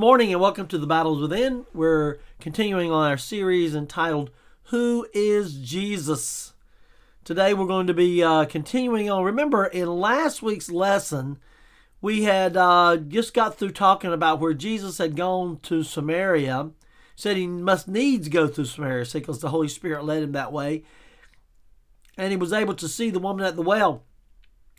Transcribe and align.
Morning 0.00 0.32
and 0.32 0.40
welcome 0.40 0.66
to 0.68 0.78
the 0.78 0.86
Battle 0.86 1.16
Is 1.16 1.20
Within. 1.20 1.66
We're 1.74 2.20
continuing 2.40 2.90
on 2.90 3.06
our 3.06 3.18
series 3.18 3.74
entitled 3.74 4.30
Who 4.68 5.06
is 5.12 5.56
Jesus? 5.56 6.54
Today 7.22 7.52
we're 7.52 7.66
going 7.66 7.86
to 7.86 7.92
be 7.92 8.22
uh, 8.22 8.46
continuing 8.46 9.10
on. 9.10 9.22
Remember, 9.22 9.66
in 9.66 9.86
last 9.88 10.40
week's 10.40 10.70
lesson, 10.70 11.38
we 12.00 12.22
had 12.22 12.56
uh, 12.56 12.96
just 12.96 13.34
got 13.34 13.58
through 13.58 13.72
talking 13.72 14.10
about 14.10 14.40
where 14.40 14.54
Jesus 14.54 14.96
had 14.96 15.16
gone 15.16 15.58
to 15.64 15.82
Samaria, 15.82 16.70
said 17.14 17.36
he 17.36 17.46
must 17.46 17.86
needs 17.86 18.30
go 18.30 18.48
through 18.48 18.64
Samaria 18.64 19.04
because 19.12 19.40
the 19.40 19.50
Holy 19.50 19.68
Spirit 19.68 20.06
led 20.06 20.22
him 20.22 20.32
that 20.32 20.50
way. 20.50 20.82
And 22.16 22.30
he 22.30 22.38
was 22.38 22.54
able 22.54 22.74
to 22.76 22.88
see 22.88 23.10
the 23.10 23.18
woman 23.18 23.44
at 23.44 23.54
the 23.54 23.60
well, 23.60 24.04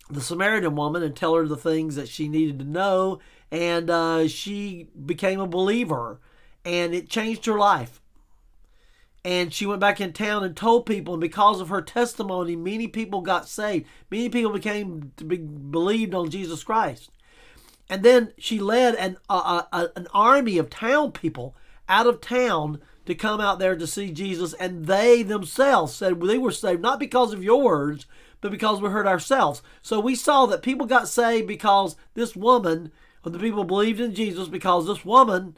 the 0.10 0.20
Samaritan 0.20 0.76
woman, 0.76 1.04
and 1.04 1.16
tell 1.16 1.36
her 1.36 1.46
the 1.46 1.56
things 1.56 1.96
that 1.96 2.10
she 2.10 2.28
needed 2.28 2.58
to 2.58 2.66
know 2.66 3.20
and 3.52 3.90
uh, 3.90 4.28
she 4.28 4.88
became 5.06 5.40
a 5.40 5.48
believer 5.48 6.20
and 6.64 6.94
it 6.94 7.10
changed 7.10 7.46
her 7.46 7.58
life. 7.58 8.02
And 9.24 9.54
she 9.54 9.68
went 9.68 9.82
back 9.82 10.02
in 10.02 10.14
town 10.14 10.44
and 10.44 10.56
told 10.56 10.86
people 10.88 11.14
and 11.14 11.22
because 11.22 11.62
of 11.62 11.70
her 11.70 11.82
testimony 11.82 12.56
many 12.56 12.88
people 12.88 13.22
got 13.22 13.48
saved. 13.48 13.86
Many 14.10 14.30
people 14.30 14.52
became 14.52 15.12
be 15.28 15.38
believed 15.38 16.16
on 16.16 16.30
jesus 16.30 16.64
christ. 16.64 17.12
And 17.90 18.04
then 18.04 18.34
she 18.38 18.58
led 18.58 18.96
an, 18.96 19.18
uh, 19.30 19.64
uh, 19.72 19.88
an 19.96 20.08
army 20.14 20.58
of 20.58 20.70
town 20.70 21.12
people 21.12 21.56
out 21.90 22.08
of 22.08 22.22
town 22.22 22.82
to 23.06 23.14
come 23.14 23.42
out 23.42 23.60
there 23.60 23.76
to 23.76 23.86
see 23.86 24.12
jesus 24.12 24.54
and 24.54 24.86
they 24.86 25.24
themselves 25.24 25.94
said 25.94 26.22
they 26.22 26.38
were 26.38 26.52
saved 26.52 26.82
not 26.82 27.00
because 27.00 27.34
of 27.34 27.44
your 27.44 27.62
words 27.62 28.06
but 28.42 28.52
because 28.52 28.82
we 28.82 28.90
heard 28.90 29.08
ourselves. 29.08 29.62
So 29.82 30.00
we 30.00 30.16
saw 30.16 30.48
that 30.48 30.64
people 30.64 30.88
got 30.88 31.08
saved 31.08 31.48
because 31.48 31.96
this 32.16 32.36
woman 32.36 32.92
of 33.24 33.34
the 33.34 33.40
people 33.40 33.64
believed 33.64 34.00
in 34.00 34.16
Jesus 34.16 34.48
because 34.48 34.88
this 34.88 35.06
woman 35.06 35.58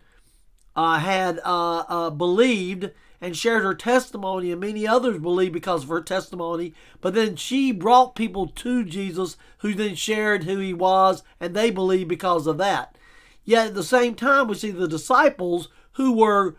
uh, 0.75 0.99
had 0.99 1.39
uh, 1.43 1.83
uh, 1.87 2.09
believed 2.09 2.91
and 3.21 3.37
shared 3.37 3.63
her 3.63 3.73
testimony, 3.73 4.51
and 4.51 4.59
many 4.59 4.85
others 4.85 5.17
believed 5.17 5.53
because 5.53 5.83
of 5.83 5.89
her 5.89 6.01
testimony. 6.01 6.73
But 6.99 7.13
then 7.13 7.37
she 7.37 7.71
brought 7.71 8.15
people 8.15 8.47
to 8.47 8.83
Jesus 8.83 9.37
who 9.59 9.73
then 9.73 9.95
shared 9.95 10.43
who 10.43 10.57
he 10.57 10.73
was, 10.73 11.23
and 11.39 11.55
they 11.55 11.71
believed 11.71 12.09
because 12.09 12.47
of 12.47 12.57
that. 12.57 12.97
Yet 13.45 13.67
at 13.67 13.75
the 13.75 13.83
same 13.83 14.15
time, 14.15 14.47
we 14.49 14.55
see 14.55 14.71
the 14.71 14.89
disciples 14.89 15.69
who 15.93 16.11
were 16.11 16.55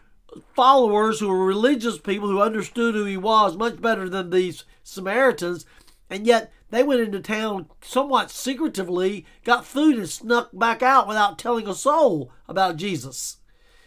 followers, 0.55 1.21
who 1.21 1.29
were 1.29 1.45
religious 1.45 1.99
people 1.99 2.29
who 2.29 2.41
understood 2.41 2.95
who 2.95 3.05
he 3.05 3.19
was 3.19 3.57
much 3.57 3.81
better 3.81 4.09
than 4.09 4.31
these 4.31 4.65
Samaritans, 4.83 5.67
and 6.09 6.27
yet 6.27 6.51
they 6.75 6.83
went 6.83 7.01
into 7.01 7.21
town 7.21 7.67
somewhat 7.81 8.31
secretively, 8.31 9.25
got 9.45 9.65
food, 9.65 9.97
and 9.97 10.09
snuck 10.09 10.51
back 10.53 10.83
out 10.83 11.07
without 11.07 11.39
telling 11.39 11.69
a 11.69 11.75
soul 11.75 12.33
about 12.49 12.77
Jesus. 12.77 13.39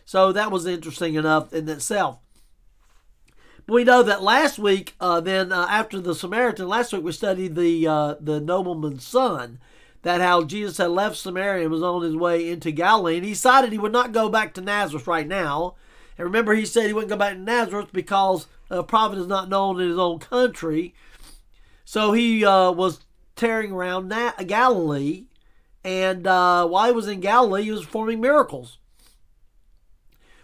So 0.06 0.32
that 0.32 0.52
was 0.52 0.66
interesting 0.66 1.16
enough 1.16 1.52
in 1.54 1.68
itself. 1.68 2.20
But 3.66 3.74
we 3.74 3.84
know 3.84 4.04
that 4.04 4.24
last 4.24 4.58
week, 4.58 4.96
uh, 5.02 5.20
then 5.20 5.52
uh, 5.52 5.68
after 5.70 6.00
the 6.00 6.16
Samaritan, 6.16 6.70
last 6.70 6.94
week 6.94 7.04
we 7.04 7.12
studied 7.12 7.56
the 7.56 7.86
uh, 7.86 8.16
the 8.22 8.40
nobleman's 8.40 9.06
son. 9.06 9.60
That 10.04 10.22
how 10.22 10.44
Jesus 10.44 10.78
had 10.78 10.92
left 10.92 11.18
Samaria 11.18 11.64
and 11.64 11.72
was 11.72 11.84
on 11.84 12.04
his 12.04 12.16
way 12.16 12.50
into 12.50 12.72
Galilee, 12.72 13.18
and 13.18 13.26
he 13.26 13.32
decided 13.32 13.74
he 13.74 13.78
would 13.78 13.92
not 13.92 14.14
go 14.14 14.30
back 14.30 14.54
to 14.54 14.62
Nazareth 14.62 15.08
right 15.08 15.28
now. 15.28 15.76
And 16.18 16.24
remember, 16.26 16.54
he 16.54 16.66
said 16.66 16.86
he 16.86 16.94
wouldn't 16.94 17.10
go 17.10 17.18
back 17.18 17.34
to 17.34 17.40
Nazareth 17.40 17.90
because 17.92 18.48
a 18.70 18.84
prophet 18.84 19.18
is 19.18 19.28
not 19.28 19.50
known 19.50 19.82
in 19.82 19.90
his 19.90 19.98
own 19.98 20.20
country. 20.20 20.94
So 21.88 22.12
he 22.12 22.44
uh, 22.44 22.72
was 22.72 23.00
tearing 23.38 23.72
around 23.72 24.10
Na- 24.10 24.34
Galilee, 24.46 25.28
and 25.86 26.28
uh, 26.28 26.68
while 26.68 26.88
he 26.88 26.92
was 26.92 27.08
in 27.08 27.22
Galilee, 27.22 27.64
he 27.64 27.72
was 27.72 27.86
performing 27.86 28.20
miracles. 28.20 28.78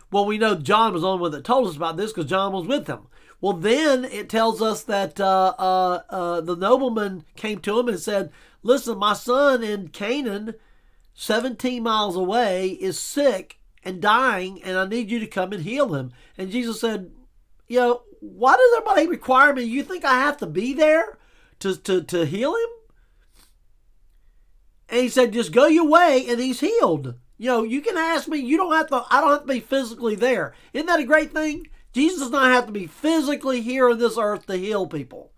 Well, 0.09 0.25
we 0.25 0.37
know 0.37 0.55
John 0.55 0.93
was 0.93 1.01
the 1.01 1.09
only 1.09 1.21
one 1.21 1.31
that 1.31 1.43
told 1.43 1.67
us 1.67 1.75
about 1.75 1.97
this 1.97 2.13
because 2.13 2.29
John 2.29 2.53
was 2.53 2.65
with 2.65 2.87
him. 2.87 3.07
Well, 3.41 3.51
then 3.51 4.05
it 4.05 4.29
tells 4.29 4.61
us 4.61 4.83
that 4.83 5.19
uh, 5.19 5.53
uh, 5.59 6.03
uh, 6.09 6.39
the 6.39 6.55
nobleman 6.55 7.25
came 7.35 7.59
to 7.59 7.77
him 7.77 7.89
and 7.89 7.99
said, 7.99 8.31
Listen, 8.61 8.97
my 8.97 9.11
son 9.11 9.61
in 9.61 9.89
Canaan, 9.89 10.53
17 11.13 11.83
miles 11.83 12.15
away, 12.15 12.69
is 12.69 12.97
sick 12.97 13.59
and 13.83 14.01
dying, 14.01 14.63
and 14.63 14.77
I 14.77 14.85
need 14.85 15.11
you 15.11 15.19
to 15.19 15.27
come 15.27 15.51
and 15.51 15.63
heal 15.63 15.93
him. 15.93 16.13
And 16.37 16.51
Jesus 16.51 16.79
said, 16.79 17.11
You 17.67 17.79
know, 17.79 18.01
why 18.21 18.55
does 18.55 18.77
everybody 18.77 19.07
require 19.07 19.53
me? 19.53 19.63
You 19.63 19.83
think 19.83 20.05
I 20.05 20.19
have 20.19 20.37
to 20.37 20.45
be 20.45 20.71
there? 20.71 21.17
To, 21.63 21.75
to, 21.78 22.03
to 22.03 22.25
heal 22.25 22.56
him? 22.56 22.69
And 24.90 25.01
he 25.01 25.09
said, 25.09 25.34
just 25.34 25.51
go 25.51 25.66
your 25.66 25.88
way 25.88 26.25
and 26.28 26.40
he's 26.40 26.59
healed. 26.59 27.16
You 27.38 27.47
know, 27.47 27.63
you 27.63 27.81
can 27.81 27.97
ask 27.97 28.28
me, 28.28 28.38
you 28.38 28.57
don't 28.57 28.74
have 28.74 28.88
to, 28.88 29.03
I 29.09 29.19
don't 29.19 29.31
have 29.31 29.41
to 29.41 29.53
be 29.53 29.59
physically 29.59 30.16
there. 30.16 30.53
Isn't 30.72 30.88
that 30.88 31.00
a 31.00 31.06
great 31.06 31.34
thing? 31.34 31.68
Jesus 31.94 32.19
does 32.19 32.31
not 32.31 32.51
have 32.51 32.68
to 32.68 32.72
be 32.72 32.85
physically 32.85 33.62
here 33.62 33.90
on 33.90 33.97
this 33.97 34.18
earth 34.18 34.46
to 34.47 34.57
heal 34.57 34.88
people, 34.88 35.31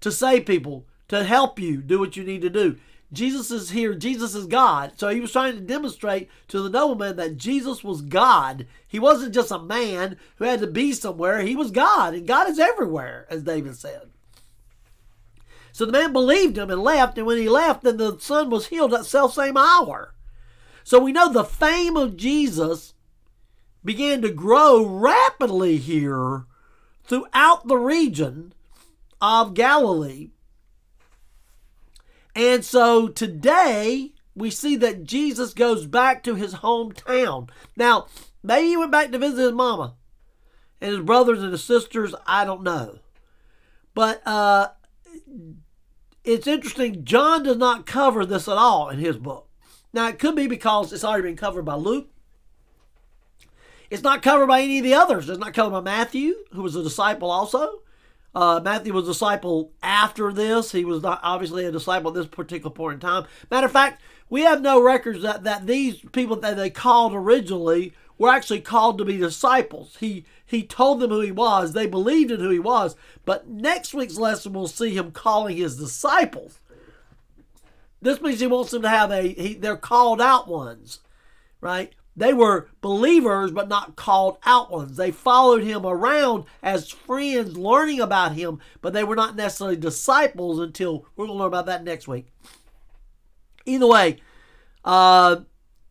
to 0.00 0.10
save 0.10 0.46
people, 0.46 0.86
to 1.08 1.24
help 1.24 1.58
you 1.58 1.82
do 1.82 1.98
what 1.98 2.16
you 2.16 2.24
need 2.24 2.42
to 2.42 2.50
do. 2.50 2.78
Jesus 3.12 3.50
is 3.50 3.70
here. 3.70 3.94
Jesus 3.94 4.34
is 4.34 4.46
God. 4.46 4.92
So 4.96 5.08
he 5.08 5.20
was 5.20 5.32
trying 5.32 5.54
to 5.54 5.60
demonstrate 5.60 6.30
to 6.48 6.62
the 6.62 6.70
nobleman 6.70 7.16
that 7.16 7.36
Jesus 7.36 7.84
was 7.84 8.00
God. 8.00 8.66
He 8.88 8.98
wasn't 8.98 9.34
just 9.34 9.50
a 9.50 9.58
man 9.58 10.16
who 10.36 10.46
had 10.46 10.60
to 10.60 10.66
be 10.66 10.92
somewhere. 10.92 11.42
He 11.42 11.54
was 11.54 11.70
God, 11.70 12.14
and 12.14 12.26
God 12.26 12.48
is 12.48 12.58
everywhere, 12.58 13.26
as 13.28 13.42
David 13.42 13.76
said. 13.76 14.11
So 15.72 15.86
the 15.86 15.92
man 15.92 16.12
believed 16.12 16.58
him 16.58 16.70
and 16.70 16.82
left, 16.82 17.16
and 17.16 17.26
when 17.26 17.38
he 17.38 17.48
left, 17.48 17.82
then 17.82 17.96
the 17.96 18.18
son 18.18 18.50
was 18.50 18.68
healed 18.68 18.92
that 18.92 19.06
self 19.06 19.34
same 19.34 19.56
hour. 19.56 20.14
So 20.84 20.98
we 20.98 21.12
know 21.12 21.32
the 21.32 21.44
fame 21.44 21.96
of 21.96 22.16
Jesus 22.16 22.94
began 23.84 24.22
to 24.22 24.30
grow 24.30 24.84
rapidly 24.84 25.78
here 25.78 26.44
throughout 27.04 27.66
the 27.66 27.76
region 27.76 28.52
of 29.20 29.54
Galilee. 29.54 30.30
And 32.34 32.64
so 32.64 33.08
today 33.08 34.12
we 34.34 34.50
see 34.50 34.76
that 34.76 35.04
Jesus 35.04 35.52
goes 35.54 35.86
back 35.86 36.22
to 36.24 36.34
his 36.34 36.54
hometown. 36.56 37.48
Now, 37.76 38.06
maybe 38.42 38.68
he 38.68 38.76
went 38.76 38.92
back 38.92 39.10
to 39.12 39.18
visit 39.18 39.40
his 39.40 39.52
mama 39.52 39.94
and 40.80 40.90
his 40.90 41.00
brothers 41.00 41.42
and 41.42 41.52
his 41.52 41.64
sisters. 41.64 42.14
I 42.26 42.44
don't 42.44 42.62
know. 42.62 42.98
But 43.94 44.26
uh, 44.26 44.68
it's 46.24 46.46
interesting, 46.46 47.04
John 47.04 47.42
does 47.42 47.56
not 47.56 47.86
cover 47.86 48.24
this 48.24 48.48
at 48.48 48.56
all 48.56 48.88
in 48.88 48.98
his 48.98 49.16
book. 49.16 49.48
Now, 49.92 50.08
it 50.08 50.18
could 50.18 50.36
be 50.36 50.46
because 50.46 50.92
it's 50.92 51.04
already 51.04 51.24
been 51.24 51.36
covered 51.36 51.64
by 51.64 51.74
Luke. 51.74 52.08
It's 53.90 54.02
not 54.02 54.22
covered 54.22 54.46
by 54.46 54.62
any 54.62 54.78
of 54.78 54.84
the 54.84 54.94
others. 54.94 55.28
It's 55.28 55.38
not 55.38 55.52
covered 55.52 55.72
by 55.72 55.80
Matthew, 55.80 56.34
who 56.52 56.62
was 56.62 56.74
a 56.74 56.82
disciple 56.82 57.30
also. 57.30 57.80
Uh, 58.34 58.60
Matthew 58.64 58.94
was 58.94 59.04
a 59.04 59.12
disciple 59.12 59.72
after 59.82 60.32
this. 60.32 60.72
He 60.72 60.84
was 60.84 61.02
not 61.02 61.20
obviously 61.22 61.66
a 61.66 61.72
disciple 61.72 62.10
at 62.10 62.14
this 62.14 62.26
particular 62.26 62.70
point 62.70 62.94
in 62.94 63.00
time. 63.00 63.26
Matter 63.50 63.66
of 63.66 63.72
fact, 63.72 64.00
we 64.30 64.42
have 64.42 64.62
no 64.62 64.82
records 64.82 65.20
that, 65.22 65.44
that 65.44 65.66
these 65.66 65.96
people 66.12 66.36
that 66.36 66.56
they 66.56 66.70
called 66.70 67.12
originally 67.12 67.92
were 68.22 68.30
actually 68.30 68.60
called 68.60 68.98
to 68.98 69.04
be 69.04 69.16
disciples. 69.16 69.96
He 69.98 70.24
he 70.46 70.62
told 70.62 71.00
them 71.00 71.10
who 71.10 71.20
he 71.20 71.32
was. 71.32 71.72
They 71.72 71.88
believed 71.88 72.30
in 72.30 72.38
who 72.38 72.50
he 72.50 72.58
was. 72.60 72.94
But 73.24 73.48
next 73.48 73.94
week's 73.94 74.16
lesson 74.16 74.52
we'll 74.52 74.68
see 74.68 74.96
him 74.96 75.10
calling 75.10 75.56
his 75.56 75.76
disciples. 75.76 76.60
This 78.00 78.20
means 78.20 78.38
he 78.38 78.46
wants 78.46 78.70
them 78.70 78.82
to 78.82 78.88
have 78.88 79.10
a 79.10 79.22
he, 79.22 79.54
they're 79.54 79.76
called 79.76 80.20
out 80.20 80.46
ones, 80.46 81.00
right? 81.60 81.92
They 82.14 82.32
were 82.32 82.68
believers 82.80 83.50
but 83.50 83.68
not 83.68 83.96
called 83.96 84.38
out 84.44 84.70
ones. 84.70 84.96
They 84.96 85.10
followed 85.10 85.64
him 85.64 85.84
around 85.84 86.44
as 86.62 86.90
friends 86.90 87.56
learning 87.56 87.98
about 87.98 88.34
him, 88.34 88.60
but 88.80 88.92
they 88.92 89.02
were 89.02 89.16
not 89.16 89.34
necessarily 89.34 89.76
disciples 89.76 90.60
until 90.60 91.06
we're 91.16 91.26
going 91.26 91.36
to 91.36 91.40
learn 91.40 91.48
about 91.48 91.66
that 91.66 91.82
next 91.82 92.06
week. 92.06 92.28
Either 93.66 93.86
way, 93.88 94.18
uh, 94.84 95.36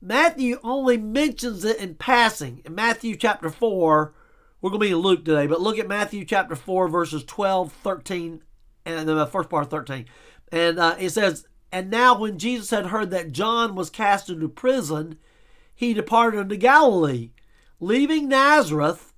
Matthew 0.02 0.60
only 0.64 0.98
mentions 0.98 1.64
it 1.64 1.78
in 1.78 1.94
passing. 1.94 2.64
In 2.66 2.74
Matthew 2.74 3.16
chapter 3.16 3.52
4, 3.52 4.14
we're 4.60 4.70
going 4.72 4.80
to 4.80 4.86
be 4.88 4.92
in 4.92 4.98
Luke 4.98 5.24
today, 5.24 5.46
but 5.46 5.62
look 5.62 5.78
at 5.78 5.88
Matthew 5.88 6.26
chapter 6.26 6.56
4, 6.56 6.88
verses 6.88 7.24
12, 7.24 7.72
13, 7.72 8.42
and 8.86 9.08
the 9.08 9.28
first 9.28 9.50
part 9.50 9.66
of 9.66 9.70
13. 9.70 10.06
And 10.52 10.80
uh, 10.80 10.96
it 10.98 11.12
says, 11.12 11.46
And 11.72 11.92
now 11.92 12.18
when 12.18 12.40
Jesus 12.40 12.72
had 12.72 12.88
heard 12.88 13.12
that 13.12 13.32
John 13.32 13.76
was 13.76 13.92
cast 13.92 14.28
into 14.28 14.50
prison, 14.50 15.20
he 15.74 15.94
departed 15.94 16.40
into 16.40 16.58
Galilee. 16.58 17.30
Leaving 17.80 18.28
Nazareth, 18.28 19.14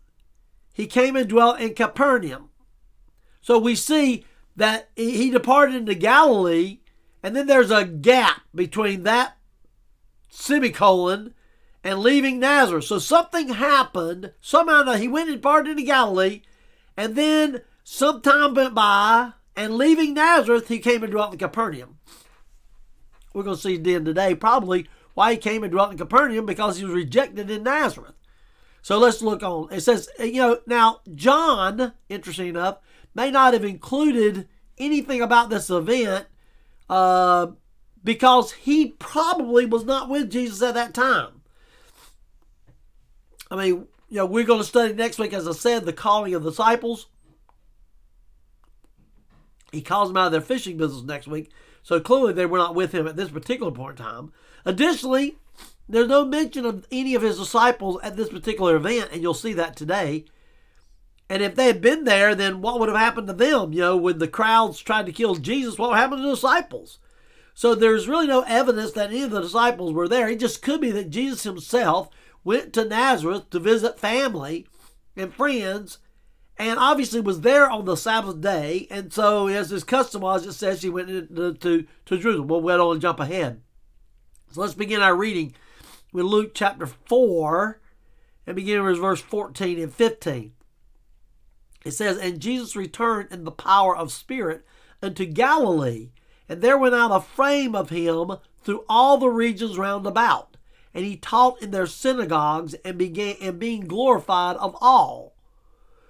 he 0.74 0.86
came 0.86 1.16
and 1.16 1.30
dwelt 1.30 1.62
in 1.62 1.76
Capernaum. 1.76 2.50
So 3.42 3.58
we 3.58 3.76
see 3.76 4.26
that 4.56 4.90
he 4.98 5.30
departed 5.30 5.76
into 5.76 5.96
Galilee, 5.96 6.80
and 7.22 7.36
then 7.36 7.48
there's 7.48 7.72
a 7.72 7.86
gap 7.86 8.42
between 8.54 9.04
that 9.04 9.38
semicolon 10.34 11.34
and 11.84 12.00
leaving 12.00 12.40
Nazareth. 12.40 12.86
So 12.86 13.00
something 13.00 13.50
happened. 13.50 14.34
Somehow 14.42 14.92
he 14.94 15.08
went 15.08 15.30
and 15.30 15.38
departed 15.38 15.72
into 15.72 15.84
Galilee, 15.84 16.42
and 16.98 17.16
then 17.16 17.62
some 17.84 18.22
time 18.22 18.54
went 18.54 18.74
by, 18.74 19.34
and 19.56 19.78
leaving 19.78 20.14
Nazareth, 20.14 20.68
he 20.68 20.80
came 20.80 21.04
and 21.04 21.12
dwelt 21.12 21.34
in 21.34 21.40
Capernaum. 21.40 22.00
We're 23.34 23.44
going 23.44 23.56
to 23.56 23.62
see 23.62 23.78
then 23.78 24.06
today 24.06 24.36
probably 24.36 24.88
why 25.14 25.32
he 25.32 25.38
came 25.38 25.64
and 25.64 25.72
dwelt 25.72 25.92
in 25.92 25.98
Capernaum 25.98 26.46
because 26.46 26.78
he 26.78 26.86
was 26.86 26.94
rejected 26.94 27.50
in 27.50 27.64
Nazareth. 27.64 28.16
So 28.82 28.98
let's 28.98 29.22
look 29.22 29.44
on. 29.44 29.72
It 29.72 29.82
says, 29.82 30.10
you 30.20 30.34
know, 30.34 30.60
now 30.66 31.02
John, 31.16 31.94
interesting 32.10 32.48
enough, 32.48 32.80
may 33.16 33.32
not 33.32 33.54
have 33.54 33.64
included 33.64 34.48
anything 34.78 35.22
about 35.22 35.50
this 35.50 35.70
event 35.70 36.26
uh, 36.90 37.48
because 38.04 38.52
he 38.52 38.90
probably 39.00 39.66
was 39.66 39.86
not 39.86 40.10
with 40.10 40.32
Jesus 40.32 40.62
at 40.62 40.74
that 40.74 40.94
time. 40.94 41.42
I 43.50 43.56
mean, 43.56 43.88
you 44.10 44.18
know, 44.18 44.26
we're 44.26 44.44
going 44.44 44.60
to 44.60 44.66
study 44.66 44.94
next 44.94 45.20
week, 45.20 45.34
as 45.34 45.48
I 45.48 45.54
said, 45.54 45.86
the 45.86 45.94
calling 45.94 46.34
of 46.34 46.44
the 46.44 46.50
disciples. 46.50 47.08
He 49.72 49.82
calls 49.82 50.10
them 50.10 50.18
out 50.18 50.28
of 50.28 50.32
their 50.32 50.42
fishing 50.42 50.78
business 50.78 51.04
next 51.04 51.28
week. 51.28 51.52
So 51.82 52.00
clearly 52.00 52.34
they 52.34 52.46
were 52.46 52.58
not 52.58 52.76
with 52.76 52.94
him 52.94 53.08
at 53.08 53.16
this 53.16 53.30
particular 53.30 53.72
point 53.72 54.00
in 54.00 54.06
time. 54.06 54.34
Additionally, 54.66 55.38
there's 55.90 56.08
no 56.08 56.26
mention 56.26 56.66
of 56.66 56.88
any 56.92 57.16
of 57.16 57.22
his 57.22 57.38
disciples 57.38 58.00
at 58.04 58.16
this 58.16 58.30
particular 58.30 58.76
event, 58.76 59.10
and 59.12 59.22
you'll 59.22 59.34
see 59.34 59.54
that 59.54 59.76
today. 59.76 60.26
And 61.30 61.42
if 61.42 61.56
they 61.56 61.66
had 61.66 61.82
been 61.82 62.04
there, 62.04 62.36
then 62.36 62.62
what 62.62 62.80
would 62.80 62.90
have 62.90 62.98
happened 62.98 63.28
to 63.28 63.34
them? 63.34 63.74
You 63.74 63.80
know, 63.80 63.98
when 63.98 64.20
the 64.20 64.28
crowds 64.28 64.80
tried 64.80 65.08
to 65.08 65.12
kill 65.12 65.36
Jesus, 65.36 65.78
what 65.78 65.98
happened 65.98 66.22
to 66.22 66.28
the 66.28 66.36
disciples? 66.36 67.00
So 67.54 67.76
there's 67.76 68.08
really 68.08 68.28
no 68.28 68.42
evidence 68.42 68.92
that 68.94 69.10
any 69.10 69.24
of 69.24 69.32
the 69.32 69.42
disciples 69.42 69.94
were 69.94 70.08
there. 70.08 70.28
It 70.30 70.40
just 70.40 70.62
could 70.62 70.82
be 70.82 70.92
that 70.92 71.12
Jesus 71.12 71.44
himself 71.44 72.10
went 72.44 72.74
to 72.74 72.86
Nazareth 72.86 73.50
to 73.52 73.60
visit 73.60 74.00
family 74.00 74.68
and 75.16 75.34
friends, 75.34 76.00
and 76.58 76.80
obviously 76.80 77.22
was 77.22 77.42
there 77.42 77.70
on 77.70 77.86
the 77.86 77.96
Sabbath 77.96 78.42
day. 78.42 78.88
And 78.90 79.14
so, 79.14 79.48
as 79.48 79.70
his 79.70 79.84
custom 79.84 80.22
was, 80.22 80.46
it 80.46 80.54
says 80.54 80.82
he 80.82 80.90
went 80.90 81.08
to, 81.08 81.54
to, 81.54 81.86
to 82.06 82.18
Jerusalem. 82.18 82.48
Well, 82.48 82.62
we 82.62 82.74
don't 82.74 83.00
jump 83.00 83.20
ahead. 83.20 83.62
So 84.52 84.62
let's 84.62 84.74
begin 84.74 85.02
our 85.02 85.16
reading 85.16 85.56
with 86.12 86.26
Luke 86.26 86.52
chapter 86.54 86.86
4 86.86 87.82
and 88.46 88.56
begin 88.56 88.84
with 88.84 89.00
verse 89.00 89.22
14 89.22 89.80
and 89.80 89.94
15. 89.94 90.54
It 91.86 91.92
says, 91.92 92.18
And 92.18 92.40
Jesus 92.40 92.76
returned 92.76 93.32
in 93.32 93.44
the 93.44 93.52
power 93.52 93.96
of 93.96 94.12
Spirit 94.12 94.66
unto 95.02 95.26
Galilee, 95.26 96.10
and 96.54 96.62
there 96.62 96.78
went 96.78 96.94
out 96.94 97.10
a 97.10 97.20
fame 97.20 97.74
of 97.74 97.90
him 97.90 98.34
through 98.64 98.86
all 98.88 99.18
the 99.18 99.28
regions 99.28 99.76
round 99.76 100.06
about. 100.06 100.56
And 100.94 101.04
he 101.04 101.18
taught 101.18 101.60
in 101.64 101.72
their 101.72 101.88
synagogues 101.88 102.76
and 102.86 102.96
began 102.96 103.38
and 103.42 103.58
being 103.58 103.88
glorified 103.88 104.56
of 104.58 104.78
all. 104.80 105.34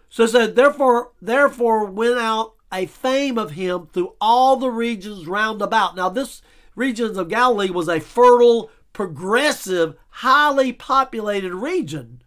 So 0.10 0.26
it 0.26 0.32
said, 0.32 0.56
Therefore, 0.58 1.14
therefore 1.22 1.86
went 1.86 2.18
out 2.18 2.56
a 2.74 2.88
fame 2.88 3.38
of 3.38 3.52
him 3.52 3.88
through 3.94 4.16
all 4.20 4.58
the 4.58 4.70
regions 4.70 5.28
round 5.28 5.62
about. 5.62 5.96
Now, 5.96 6.10
this 6.10 6.42
regions 6.76 7.18
of 7.18 7.30
Galilee 7.30 7.70
was 7.70 7.88
a 7.88 8.02
fertile, 8.02 8.70
progressive, 8.92 9.96
highly 10.10 10.74
populated 10.74 11.54
region. 11.54 12.22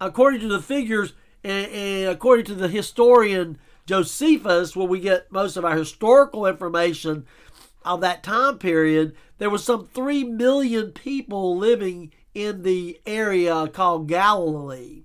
According 0.00 0.40
to 0.40 0.48
the 0.48 0.60
figures, 0.60 1.12
and, 1.44 1.70
and 1.70 2.08
according 2.08 2.46
to 2.46 2.56
the 2.56 2.66
historian 2.66 3.58
Josephus, 3.88 4.76
where 4.76 4.86
we 4.86 5.00
get 5.00 5.32
most 5.32 5.56
of 5.56 5.64
our 5.64 5.74
historical 5.74 6.44
information 6.44 7.26
of 7.86 8.02
that 8.02 8.22
time 8.22 8.58
period, 8.58 9.16
there 9.38 9.48
was 9.48 9.64
some 9.64 9.86
3 9.86 10.24
million 10.24 10.92
people 10.92 11.56
living 11.56 12.12
in 12.34 12.64
the 12.64 13.00
area 13.06 13.66
called 13.68 14.06
Galilee. 14.06 15.04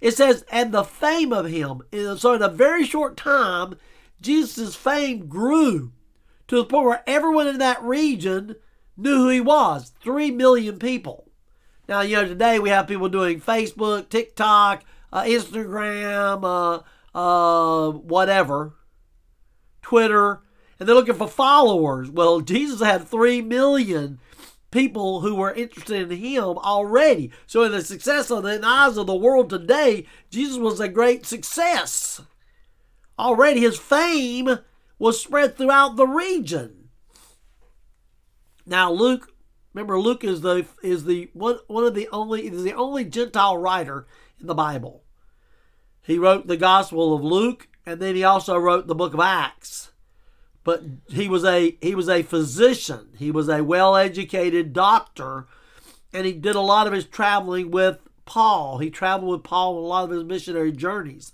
It 0.00 0.16
says, 0.16 0.42
and 0.50 0.72
the 0.72 0.84
fame 0.84 1.34
of 1.34 1.46
him. 1.46 1.82
So 2.16 2.32
in 2.32 2.40
a 2.40 2.48
very 2.48 2.86
short 2.86 3.18
time, 3.18 3.74
Jesus' 4.22 4.74
fame 4.74 5.26
grew 5.26 5.92
to 6.48 6.56
the 6.56 6.64
point 6.64 6.86
where 6.86 7.04
everyone 7.06 7.46
in 7.46 7.58
that 7.58 7.82
region 7.82 8.56
knew 8.96 9.16
who 9.16 9.28
he 9.28 9.40
was. 9.40 9.92
3 10.02 10.30
million 10.30 10.78
people. 10.78 11.28
Now, 11.88 12.00
you 12.00 12.16
know, 12.16 12.26
today 12.26 12.58
we 12.58 12.70
have 12.70 12.88
people 12.88 13.10
doing 13.10 13.38
Facebook, 13.38 14.08
TikTok, 14.08 14.82
uh, 15.12 15.24
Instagram, 15.24 16.42
uh, 16.42 16.82
uh, 17.14 17.90
whatever, 17.90 18.74
Twitter, 19.82 20.40
and 20.78 20.88
they're 20.88 20.96
looking 20.96 21.14
for 21.14 21.28
followers. 21.28 22.10
Well, 22.10 22.40
Jesus 22.40 22.80
had 22.80 23.06
3 23.06 23.42
million 23.42 24.18
people 24.70 25.20
who 25.20 25.36
were 25.36 25.52
interested 25.52 26.10
in 26.10 26.18
him 26.18 26.58
already. 26.58 27.30
So, 27.46 27.62
in 27.62 27.72
the 27.72 27.82
success 27.82 28.30
of 28.30 28.42
the 28.42 28.60
eyes 28.64 28.96
of 28.96 29.06
the 29.06 29.14
world 29.14 29.50
today, 29.50 30.06
Jesus 30.30 30.58
was 30.58 30.80
a 30.80 30.88
great 30.88 31.24
success. 31.24 32.20
Already, 33.18 33.60
his 33.60 33.78
fame 33.78 34.58
was 34.98 35.20
spread 35.20 35.56
throughout 35.56 35.96
the 35.96 36.06
region. 36.06 36.88
Now, 38.66 38.90
Luke, 38.90 39.32
remember, 39.74 40.00
Luke 40.00 40.24
is 40.24 40.40
the 40.40 40.66
is 40.82 41.04
the 41.04 41.30
one 41.32 41.58
one 41.66 41.84
of 41.84 41.94
the 41.94 42.08
only 42.08 42.46
is 42.46 42.62
the 42.64 42.74
only 42.74 43.04
Gentile 43.04 43.56
writer 43.56 44.06
in 44.40 44.46
the 44.46 44.54
Bible. 44.54 45.04
He 46.02 46.18
wrote 46.18 46.46
the 46.46 46.56
Gospel 46.56 47.14
of 47.14 47.22
Luke, 47.22 47.68
and 47.86 48.00
then 48.00 48.14
he 48.14 48.24
also 48.24 48.56
wrote 48.56 48.86
the 48.86 48.94
book 48.94 49.14
of 49.14 49.20
Acts. 49.20 49.90
But 50.64 50.82
he 51.08 51.28
was 51.28 51.44
a 51.44 51.76
he 51.80 51.94
was 51.94 52.08
a 52.08 52.22
physician. 52.22 53.08
He 53.16 53.30
was 53.30 53.48
a 53.48 53.64
well-educated 53.64 54.72
doctor, 54.72 55.46
and 56.12 56.26
he 56.26 56.32
did 56.32 56.54
a 56.54 56.60
lot 56.60 56.86
of 56.86 56.92
his 56.92 57.04
traveling 57.04 57.70
with 57.70 57.98
Paul. 58.24 58.78
He 58.78 58.90
traveled 58.90 59.32
with 59.32 59.42
Paul 59.42 59.76
on 59.76 59.84
a 59.84 59.86
lot 59.86 60.04
of 60.04 60.10
his 60.10 60.24
missionary 60.24 60.72
journeys. 60.72 61.32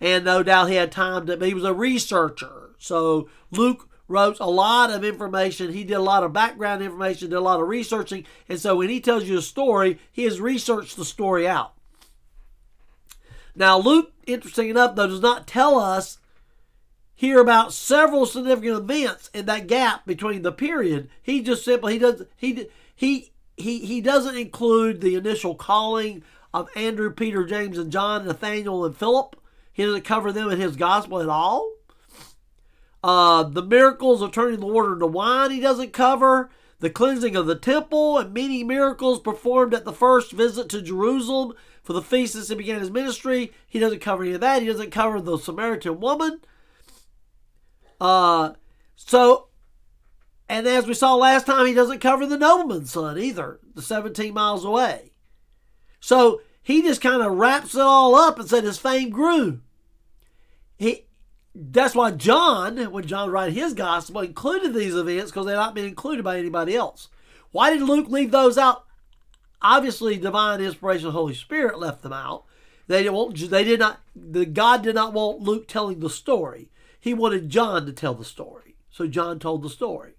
And 0.00 0.24
no 0.24 0.42
doubt 0.42 0.68
he 0.68 0.74
had 0.74 0.90
time 0.90 1.26
to 1.26 1.44
he 1.44 1.54
was 1.54 1.64
a 1.64 1.72
researcher. 1.72 2.74
So 2.78 3.28
Luke 3.50 3.88
wrote 4.08 4.38
a 4.40 4.50
lot 4.50 4.90
of 4.90 5.04
information. 5.04 5.72
He 5.72 5.84
did 5.84 5.94
a 5.94 6.00
lot 6.00 6.24
of 6.24 6.32
background 6.32 6.82
information, 6.82 7.30
did 7.30 7.36
a 7.36 7.40
lot 7.40 7.60
of 7.60 7.68
researching. 7.68 8.26
And 8.48 8.60
so 8.60 8.76
when 8.76 8.88
he 8.88 9.00
tells 9.00 9.24
you 9.24 9.38
a 9.38 9.42
story, 9.42 9.98
he 10.12 10.24
has 10.24 10.40
researched 10.40 10.96
the 10.96 11.04
story 11.04 11.46
out. 11.46 11.73
Now, 13.56 13.78
Luke, 13.78 14.12
interesting 14.26 14.68
enough, 14.68 14.96
though, 14.96 15.06
does 15.06 15.20
not 15.20 15.46
tell 15.46 15.78
us 15.78 16.18
here 17.14 17.40
about 17.40 17.72
several 17.72 18.26
significant 18.26 18.78
events 18.78 19.30
in 19.32 19.46
that 19.46 19.66
gap 19.66 20.04
between 20.04 20.42
the 20.42 20.52
period. 20.52 21.08
He 21.22 21.42
just 21.42 21.64
simply 21.64 21.94
he 21.94 21.98
does 21.98 22.22
he 22.36 22.68
he 22.94 23.32
he 23.56 23.78
he 23.80 24.00
doesn't 24.00 24.36
include 24.36 25.00
the 25.00 25.14
initial 25.14 25.54
calling 25.54 26.24
of 26.52 26.68
Andrew, 26.76 27.10
Peter, 27.10 27.44
James, 27.44 27.78
and 27.78 27.92
John, 27.92 28.26
Nathaniel, 28.26 28.84
and 28.84 28.96
Philip. 28.96 29.36
He 29.72 29.84
doesn't 29.84 30.04
cover 30.04 30.32
them 30.32 30.50
in 30.50 30.60
his 30.60 30.76
gospel 30.76 31.20
at 31.20 31.28
all. 31.28 31.70
Uh, 33.02 33.42
the 33.42 33.62
miracles 33.62 34.22
of 34.22 34.32
turning 34.32 34.60
the 34.60 34.66
water 34.66 34.94
into 34.94 35.06
wine 35.06 35.50
he 35.50 35.60
doesn't 35.60 35.92
cover. 35.92 36.50
The 36.80 36.90
cleansing 36.90 37.36
of 37.36 37.46
the 37.46 37.54
temple 37.54 38.18
and 38.18 38.34
many 38.34 38.64
miracles 38.64 39.20
performed 39.20 39.74
at 39.74 39.84
the 39.84 39.92
first 39.92 40.32
visit 40.32 40.68
to 40.70 40.82
Jerusalem 40.82 41.54
for 41.84 41.92
the 41.92 42.02
feast 42.02 42.32
since 42.32 42.48
he 42.48 42.54
began 42.54 42.80
his 42.80 42.90
ministry. 42.90 43.52
He 43.68 43.78
doesn't 43.78 44.00
cover 44.00 44.24
any 44.24 44.32
of 44.32 44.40
that. 44.40 44.62
He 44.62 44.68
doesn't 44.68 44.90
cover 44.90 45.20
the 45.20 45.38
Samaritan 45.38 46.00
woman. 46.00 46.40
Uh, 48.00 48.54
so, 48.96 49.48
and 50.48 50.66
as 50.66 50.86
we 50.86 50.94
saw 50.94 51.14
last 51.14 51.46
time, 51.46 51.66
he 51.66 51.74
doesn't 51.74 52.00
cover 52.00 52.26
the 52.26 52.38
nobleman's 52.38 52.90
son 52.90 53.18
either, 53.18 53.60
the 53.74 53.82
17 53.82 54.32
miles 54.32 54.64
away. 54.64 55.12
So 56.00 56.40
he 56.62 56.82
just 56.82 57.02
kind 57.02 57.22
of 57.22 57.34
wraps 57.34 57.74
it 57.74 57.80
all 57.80 58.14
up 58.14 58.38
and 58.38 58.48
said 58.48 58.64
his 58.64 58.78
fame 58.78 59.10
grew. 59.10 59.60
He, 60.76 61.06
that's 61.54 61.94
why 61.94 62.12
John, 62.12 62.78
when 62.90 63.06
John 63.06 63.30
wrote 63.30 63.52
his 63.52 63.74
gospel, 63.74 64.22
included 64.22 64.72
these 64.72 64.96
events 64.96 65.30
because 65.30 65.46
they're 65.46 65.54
not 65.54 65.74
been 65.74 65.84
included 65.84 66.24
by 66.24 66.38
anybody 66.38 66.74
else. 66.74 67.10
Why 67.52 67.70
did 67.70 67.82
Luke 67.82 68.08
leave 68.08 68.30
those 68.30 68.58
out? 68.58 68.86
Obviously, 69.64 70.18
divine 70.18 70.60
inspiration 70.60 71.06
of 71.06 71.14
the 71.14 71.18
Holy 71.18 71.32
Spirit 71.32 71.78
left 71.78 72.02
them 72.02 72.12
out. 72.12 72.44
They 72.86 73.02
didn't. 73.02 73.50
They 73.50 73.64
did 73.64 73.80
not. 73.80 74.00
The 74.14 74.44
God 74.44 74.82
did 74.82 74.94
not 74.94 75.14
want 75.14 75.40
Luke 75.40 75.66
telling 75.66 76.00
the 76.00 76.10
story. 76.10 76.70
He 77.00 77.14
wanted 77.14 77.48
John 77.48 77.86
to 77.86 77.92
tell 77.92 78.12
the 78.12 78.26
story. 78.26 78.76
So 78.90 79.06
John 79.06 79.38
told 79.38 79.62
the 79.62 79.70
story. 79.70 80.12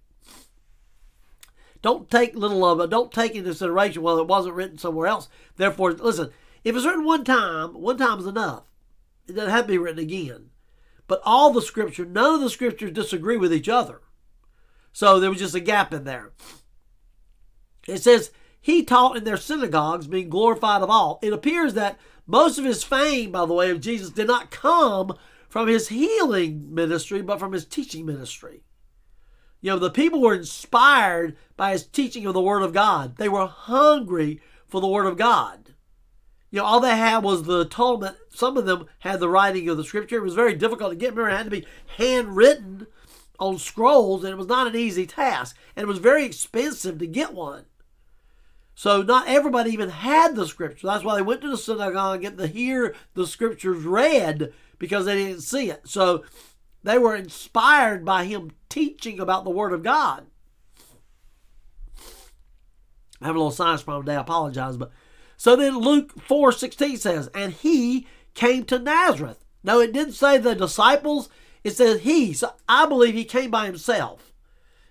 Don't 1.83 2.09
take 2.09 2.33
little 2.33 2.65
of 2.65 2.79
it. 2.79 2.89
Don't 2.89 3.11
take 3.11 3.35
into 3.35 3.51
consideration 3.51 4.01
well 4.01 4.17
it 4.17 4.27
wasn't 4.27 4.55
written 4.55 4.79
somewhere 4.79 5.05
else. 5.05 5.29
Therefore, 5.57 5.93
listen. 5.93 6.31
If 6.63 6.75
it's 6.75 6.85
written 6.85 7.05
one 7.05 7.23
time, 7.23 7.79
one 7.79 7.97
time 7.97 8.17
is 8.17 8.25
enough. 8.25 8.63
It 9.27 9.33
doesn't 9.33 9.51
have 9.51 9.65
to 9.65 9.73
be 9.73 9.77
written 9.77 9.99
again. 9.99 10.49
But 11.05 11.21
all 11.23 11.53
the 11.53 11.61
scripture, 11.61 12.03
none 12.03 12.33
of 12.33 12.41
the 12.41 12.49
scriptures 12.49 12.91
disagree 12.91 13.37
with 13.37 13.53
each 13.53 13.69
other. 13.69 14.01
So 14.91 15.19
there 15.19 15.29
was 15.29 15.37
just 15.37 15.53
a 15.53 15.59
gap 15.59 15.93
in 15.93 16.03
there. 16.03 16.31
It 17.87 18.01
says 18.01 18.31
he 18.65 18.81
taught 18.81 19.15
in 19.15 19.25
their 19.25 19.37
synagogues, 19.37 20.07
being 20.07 20.27
glorified 20.27 20.81
of 20.81 20.89
all. 20.89 21.19
It 21.21 21.31
appears 21.31 21.75
that 21.75 21.99
most 22.25 22.57
of 22.57 22.65
his 22.65 22.83
fame, 22.83 23.31
by 23.31 23.45
the 23.45 23.53
way, 23.53 23.69
of 23.69 23.79
Jesus 23.79 24.09
did 24.09 24.25
not 24.25 24.49
come 24.49 25.15
from 25.47 25.67
his 25.67 25.89
healing 25.89 26.73
ministry, 26.73 27.21
but 27.21 27.37
from 27.37 27.51
his 27.51 27.63
teaching 27.63 28.07
ministry. 28.07 28.63
You 29.61 29.69
know, 29.69 29.77
the 29.77 29.91
people 29.91 30.19
were 30.19 30.33
inspired 30.33 31.37
by 31.55 31.73
his 31.73 31.85
teaching 31.85 32.25
of 32.25 32.33
the 32.33 32.41
Word 32.41 32.63
of 32.63 32.73
God. 32.73 33.17
They 33.17 33.29
were 33.29 33.45
hungry 33.45 34.41
for 34.65 34.81
the 34.81 34.87
Word 34.87 35.05
of 35.05 35.15
God. 35.15 35.75
You 36.49 36.61
know, 36.61 36.65
all 36.65 36.79
they 36.79 36.97
had 36.97 37.19
was 37.19 37.43
the 37.43 37.59
atonement. 37.59 38.17
Some 38.29 38.57
of 38.57 38.65
them 38.65 38.87
had 38.97 39.19
the 39.19 39.29
writing 39.29 39.69
of 39.69 39.77
the 39.77 39.83
Scripture. 39.83 40.17
It 40.17 40.23
was 40.23 40.33
very 40.33 40.55
difficult 40.55 40.89
to 40.89 40.95
get. 40.95 41.11
Remember, 41.11 41.29
it 41.29 41.37
had 41.37 41.43
to 41.43 41.51
be 41.51 41.67
handwritten 41.97 42.87
on 43.37 43.59
scrolls, 43.59 44.23
and 44.23 44.33
it 44.33 44.37
was 44.37 44.47
not 44.47 44.65
an 44.65 44.75
easy 44.75 45.05
task. 45.05 45.55
And 45.75 45.83
it 45.83 45.87
was 45.87 45.99
very 45.99 46.25
expensive 46.25 46.97
to 46.97 47.05
get 47.05 47.31
one. 47.31 47.65
So 48.77 49.01
not 49.01 49.27
everybody 49.29 49.71
even 49.71 49.89
had 49.89 50.35
the 50.35 50.45
scripture. 50.45 50.87
That's 50.87 51.03
why 51.03 51.15
they 51.15 51.21
went 51.21 51.41
to 51.41 51.49
the 51.49 51.57
synagogue 51.57 52.23
to 52.37 52.45
hear 52.47 52.93
the 53.13 53.25
scriptures 53.25 53.83
read 53.83 54.51
because 54.77 55.05
they 55.05 55.15
didn't 55.15 55.41
see 55.41 55.69
it. 55.69 55.87
So 55.87 56.25
they 56.83 56.97
were 56.97 57.15
inspired 57.15 58.03
by 58.03 58.25
him 58.25 58.51
teaching 58.67 59.19
about 59.19 59.45
the 59.45 59.49
Word 59.49 59.71
of 59.71 59.81
God. 59.81 60.25
I 63.21 63.27
have 63.27 63.35
a 63.35 63.39
little 63.39 63.49
sinus 63.49 63.81
problem 63.81 64.05
today. 64.05 64.17
I 64.17 64.21
apologize, 64.21 64.75
but 64.75 64.91
so 65.37 65.55
then 65.55 65.79
Luke 65.79 66.19
four 66.21 66.51
sixteen 66.51 66.97
says, 66.97 67.29
and 67.33 67.53
he 67.53 68.05
came 68.33 68.65
to 68.65 68.77
Nazareth. 68.77 69.45
No, 69.63 69.79
it 69.79 69.93
didn't 69.93 70.13
say 70.13 70.37
the 70.37 70.53
disciples. 70.53 71.29
It 71.63 71.77
says 71.77 72.01
he. 72.01 72.33
So 72.33 72.51
I 72.67 72.85
believe 72.85 73.15
he 73.15 73.23
came 73.23 73.49
by 73.49 73.65
himself. 73.65 74.33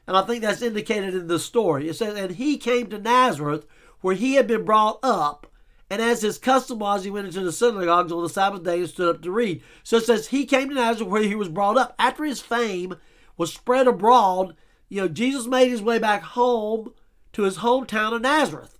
And 0.07 0.17
I 0.17 0.23
think 0.23 0.43
that's 0.43 0.62
indicated 0.62 1.14
in 1.14 1.29
the 1.29 1.38
story. 1.38 1.88
It 1.88 1.95
says, 1.95 2.17
and 2.19 2.33
he 2.33 2.57
came 2.57 2.88
to 2.88 2.99
Nazareth 2.99 3.67
where 4.05 4.15
he 4.15 4.35
had 4.35 4.47
been 4.47 4.67
brought 4.67 4.99
up. 5.03 5.51
And 5.89 6.03
as 6.03 6.21
his 6.21 6.37
custom 6.37 6.81
was, 6.81 7.05
he 7.05 7.11
went 7.11 7.27
into 7.27 7.41
the 7.41 7.51
synagogues 7.51 8.13
on 8.13 8.23
the 8.23 8.29
Sabbath 8.29 8.63
day 8.63 8.81
and 8.81 8.87
stood 8.87 9.17
up 9.17 9.23
to 9.23 9.31
read. 9.31 9.63
So 9.83 9.97
it 9.97 10.05
says 10.05 10.27
he 10.27 10.45
came 10.45 10.69
to 10.69 10.75
Nazareth 10.75 11.11
where 11.11 11.23
he 11.23 11.35
was 11.35 11.49
brought 11.49 11.79
up. 11.79 11.95
After 11.99 12.23
his 12.23 12.39
fame 12.39 12.97
was 13.39 13.55
spread 13.55 13.87
abroad, 13.87 14.57
you 14.91 15.01
know, 15.01 15.09
Jesus 15.09 15.47
made 15.47 15.71
his 15.71 15.81
way 15.81 15.99
back 15.99 16.23
home 16.23 16.93
to 17.33 17.45
his 17.45 17.57
hometown 17.57 18.13
of 18.13 18.21
Nazareth. 18.21 18.79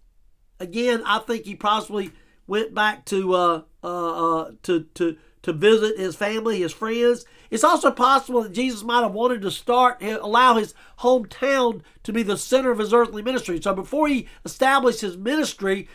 Again, 0.61 1.02
I 1.07 1.21
think 1.21 1.47
he 1.47 1.54
possibly 1.54 2.11
went 2.47 2.75
back 2.75 3.07
to 3.07 3.33
uh, 3.33 3.62
uh, 3.83 4.40
uh, 4.40 4.50
to 4.64 4.83
to 4.97 5.16
to 5.44 5.52
visit 5.52 5.98
his 5.98 6.16
family, 6.16 6.60
his 6.60 6.72
friends. 6.72 7.24
It's 7.50 7.64
also 7.64 7.90
possible 7.90 8.42
that 8.42 8.52
Jesus 8.52 8.82
might 8.82 9.02
have 9.02 9.12
wanted 9.12 9.42
to 9.42 9.50
start, 9.50 9.98
eh, 10.00 10.16
allow 10.20 10.56
his 10.56 10.74
hometown 11.00 11.82
to 12.02 12.12
be 12.12 12.22
the 12.22 12.36
center 12.36 12.70
of 12.70 12.78
his 12.78 12.92
earthly 12.92 13.22
ministry. 13.22 13.60
So 13.62 13.74
before 13.74 14.08
he 14.08 14.26
established 14.44 15.02
his 15.02 15.16
ministry, 15.16 15.86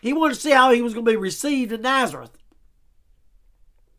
he 0.00 0.12
wanted 0.12 0.34
to 0.34 0.40
see 0.40 0.50
how 0.50 0.72
he 0.72 0.82
was 0.82 0.94
going 0.94 1.04
to 1.04 1.12
be 1.12 1.16
received 1.16 1.72
in 1.72 1.82
Nazareth. 1.82 2.36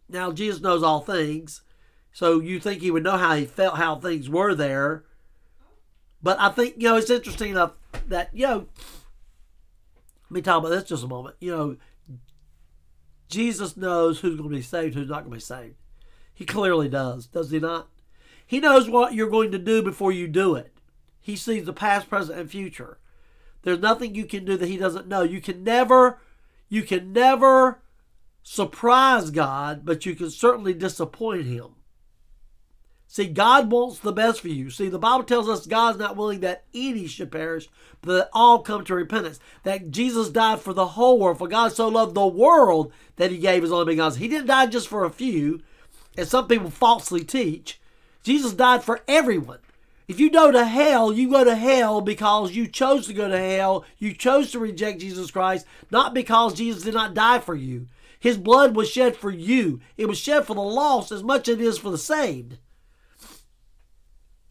Now, 0.09 0.31
Jesus 0.31 0.61
knows 0.61 0.83
all 0.83 1.01
things, 1.01 1.61
so 2.11 2.39
you 2.39 2.59
think 2.59 2.81
he 2.81 2.91
would 2.91 3.03
know 3.03 3.17
how 3.17 3.35
he 3.35 3.45
felt, 3.45 3.77
how 3.77 3.97
things 3.97 4.29
were 4.29 4.55
there. 4.55 5.03
But 6.23 6.39
I 6.39 6.49
think, 6.49 6.75
you 6.77 6.89
know, 6.89 6.95
it's 6.95 7.09
interesting 7.11 7.51
enough 7.51 7.73
that, 8.07 8.31
you 8.33 8.47
know, 8.47 8.67
let 10.29 10.31
me 10.31 10.41
talk 10.41 10.59
about 10.59 10.69
this 10.69 10.85
just 10.85 11.03
a 11.03 11.07
moment. 11.07 11.35
You 11.39 11.55
know, 11.55 11.77
Jesus 13.29 13.75
knows 13.77 14.19
who's 14.19 14.35
going 14.35 14.49
to 14.49 14.55
be 14.55 14.61
saved, 14.61 14.95
who's 14.95 15.09
not 15.09 15.23
going 15.23 15.31
to 15.31 15.37
be 15.37 15.41
saved. 15.41 15.75
He 16.33 16.45
clearly 16.45 16.87
does, 16.87 17.27
does 17.27 17.51
he 17.51 17.59
not? 17.59 17.87
He 18.45 18.59
knows 18.59 18.89
what 18.89 19.13
you're 19.13 19.29
going 19.29 19.51
to 19.51 19.57
do 19.57 19.81
before 19.81 20.11
you 20.11 20.27
do 20.27 20.55
it. 20.55 20.73
He 21.19 21.35
sees 21.35 21.65
the 21.65 21.73
past, 21.73 22.09
present, 22.09 22.39
and 22.39 22.49
future. 22.49 22.99
There's 23.63 23.79
nothing 23.79 24.15
you 24.15 24.25
can 24.25 24.45
do 24.45 24.55
that 24.55 24.69
he 24.69 24.77
doesn't 24.77 25.07
know. 25.07 25.23
You 25.23 25.41
can 25.41 25.63
never, 25.63 26.19
you 26.69 26.83
can 26.83 27.11
never 27.11 27.81
surprise 28.43 29.29
God, 29.29 29.81
but 29.83 30.05
you 30.05 30.15
can 30.15 30.29
certainly 30.29 30.73
disappoint 30.73 31.45
him. 31.45 31.76
See, 33.09 33.27
God 33.27 33.71
wants 33.71 33.99
the 33.99 34.11
best 34.11 34.41
for 34.41 34.49
you. 34.49 34.69
See, 34.69 34.89
the 34.89 34.99
Bible 34.99 35.23
tells 35.23 35.47
us 35.47 35.65
God's 35.65 35.97
not 35.97 36.17
willing 36.17 36.41
that 36.41 36.65
any 36.73 37.07
should 37.07 37.31
perish, 37.31 37.69
but 38.01 38.13
that 38.13 38.29
all 38.33 38.59
come 38.59 38.83
to 38.83 38.95
repentance. 38.95 39.39
That 39.63 39.91
Jesus 39.91 40.29
died 40.29 40.59
for 40.59 40.73
the 40.73 40.87
whole 40.87 41.17
world. 41.17 41.37
For 41.37 41.47
God 41.47 41.71
so 41.71 41.87
loved 41.87 42.15
the 42.15 42.27
world 42.27 42.91
that 43.15 43.31
he 43.31 43.37
gave 43.37 43.63
his 43.63 43.71
only 43.71 43.93
begotten. 43.93 44.19
He 44.19 44.27
didn't 44.27 44.47
die 44.47 44.67
just 44.67 44.89
for 44.89 45.05
a 45.05 45.09
few, 45.09 45.61
as 46.17 46.29
some 46.29 46.47
people 46.47 46.69
falsely 46.69 47.23
teach. 47.23 47.79
Jesus 48.23 48.51
died 48.53 48.83
for 48.83 49.01
everyone. 49.07 49.59
If 50.07 50.19
you 50.19 50.29
go 50.29 50.51
to 50.51 50.65
hell, 50.65 51.11
you 51.11 51.29
go 51.29 51.43
to 51.43 51.55
hell 51.55 52.01
because 52.01 52.51
you 52.51 52.67
chose 52.67 53.07
to 53.07 53.13
go 53.13 53.29
to 53.29 53.37
hell. 53.37 53.85
You 53.97 54.13
chose 54.13 54.51
to 54.51 54.59
reject 54.59 54.99
Jesus 54.99 55.31
Christ, 55.31 55.65
not 55.91 56.13
because 56.13 56.53
Jesus 56.53 56.83
did 56.83 56.93
not 56.93 57.13
die 57.13 57.39
for 57.39 57.55
you. 57.55 57.87
His 58.19 58.37
blood 58.37 58.75
was 58.75 58.89
shed 58.89 59.15
for 59.15 59.31
you. 59.31 59.79
It 59.95 60.07
was 60.07 60.17
shed 60.17 60.45
for 60.45 60.53
the 60.55 60.61
lost 60.61 61.11
as 61.11 61.23
much 61.23 61.47
as 61.47 61.55
it 61.55 61.61
is 61.61 61.77
for 61.77 61.89
the 61.89 61.97
saved. 61.97 62.57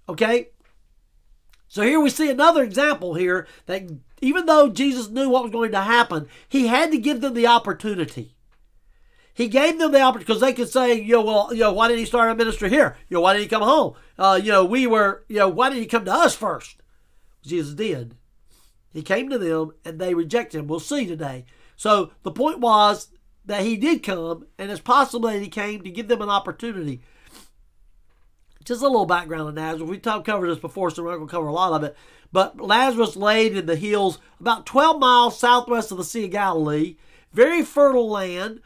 Okay? 0.08 0.50
So 1.68 1.82
here 1.82 2.00
we 2.00 2.10
see 2.10 2.30
another 2.30 2.62
example 2.62 3.14
here 3.14 3.46
that 3.66 3.82
even 4.20 4.46
though 4.46 4.68
Jesus 4.68 5.08
knew 5.08 5.28
what 5.28 5.42
was 5.42 5.52
going 5.52 5.72
to 5.72 5.80
happen, 5.80 6.28
he 6.48 6.68
had 6.68 6.90
to 6.92 6.98
give 6.98 7.20
them 7.20 7.34
the 7.34 7.46
opportunity. 7.46 8.34
He 9.34 9.48
gave 9.48 9.78
them 9.78 9.92
the 9.92 10.00
opportunity 10.00 10.26
because 10.26 10.40
they 10.40 10.54
could 10.54 10.70
say, 10.70 10.94
you 10.94 11.12
know, 11.12 11.22
well, 11.22 11.48
you 11.52 11.60
know, 11.60 11.72
why 11.72 11.88
didn't 11.88 12.00
he 12.00 12.06
start 12.06 12.30
a 12.30 12.34
ministry 12.34 12.70
here? 12.70 12.96
You 13.08 13.16
know, 13.16 13.20
why 13.20 13.34
didn't 13.34 13.44
he 13.44 13.48
come 13.50 13.62
home? 13.62 13.94
Uh, 14.18 14.40
you 14.42 14.50
know, 14.50 14.64
we 14.64 14.86
were, 14.86 15.24
you 15.28 15.36
know, 15.36 15.48
why 15.48 15.68
didn't 15.68 15.82
he 15.82 15.88
come 15.88 16.06
to 16.06 16.12
us 16.12 16.34
first? 16.34 16.82
Jesus 17.42 17.74
did. 17.74 18.16
He 18.92 19.02
came 19.02 19.28
to 19.28 19.36
them 19.36 19.72
and 19.84 19.98
they 19.98 20.14
rejected 20.14 20.58
him. 20.58 20.68
We'll 20.68 20.80
see 20.80 21.06
today. 21.06 21.44
So 21.76 22.12
the 22.22 22.30
point 22.30 22.60
was 22.60 23.08
that 23.44 23.62
he 23.62 23.76
did 23.76 24.02
come, 24.02 24.46
and 24.58 24.70
it's 24.70 24.80
possible 24.80 25.28
that 25.28 25.42
he 25.42 25.48
came 25.48 25.82
to 25.82 25.90
give 25.90 26.08
them 26.08 26.22
an 26.22 26.30
opportunity 26.30 27.02
just 28.66 28.82
a 28.82 28.86
little 28.86 29.06
background 29.06 29.48
on 29.48 29.54
Nazareth. 29.54 29.88
We 29.88 29.98
talked 29.98 30.26
covered 30.26 30.48
this 30.48 30.58
before, 30.58 30.90
so 30.90 31.02
we're 31.02 31.10
not 31.10 31.16
going 31.16 31.28
to 31.28 31.32
cover 31.32 31.46
a 31.46 31.52
lot 31.52 31.72
of 31.72 31.84
it. 31.84 31.96
But 32.32 32.56
Nazareth 32.56 33.16
laid 33.16 33.56
in 33.56 33.66
the 33.66 33.76
hills 33.76 34.18
about 34.40 34.66
12 34.66 34.98
miles 34.98 35.38
southwest 35.38 35.92
of 35.92 35.98
the 35.98 36.04
Sea 36.04 36.24
of 36.24 36.32
Galilee. 36.32 36.96
Very 37.32 37.62
fertile 37.62 38.10
land. 38.10 38.60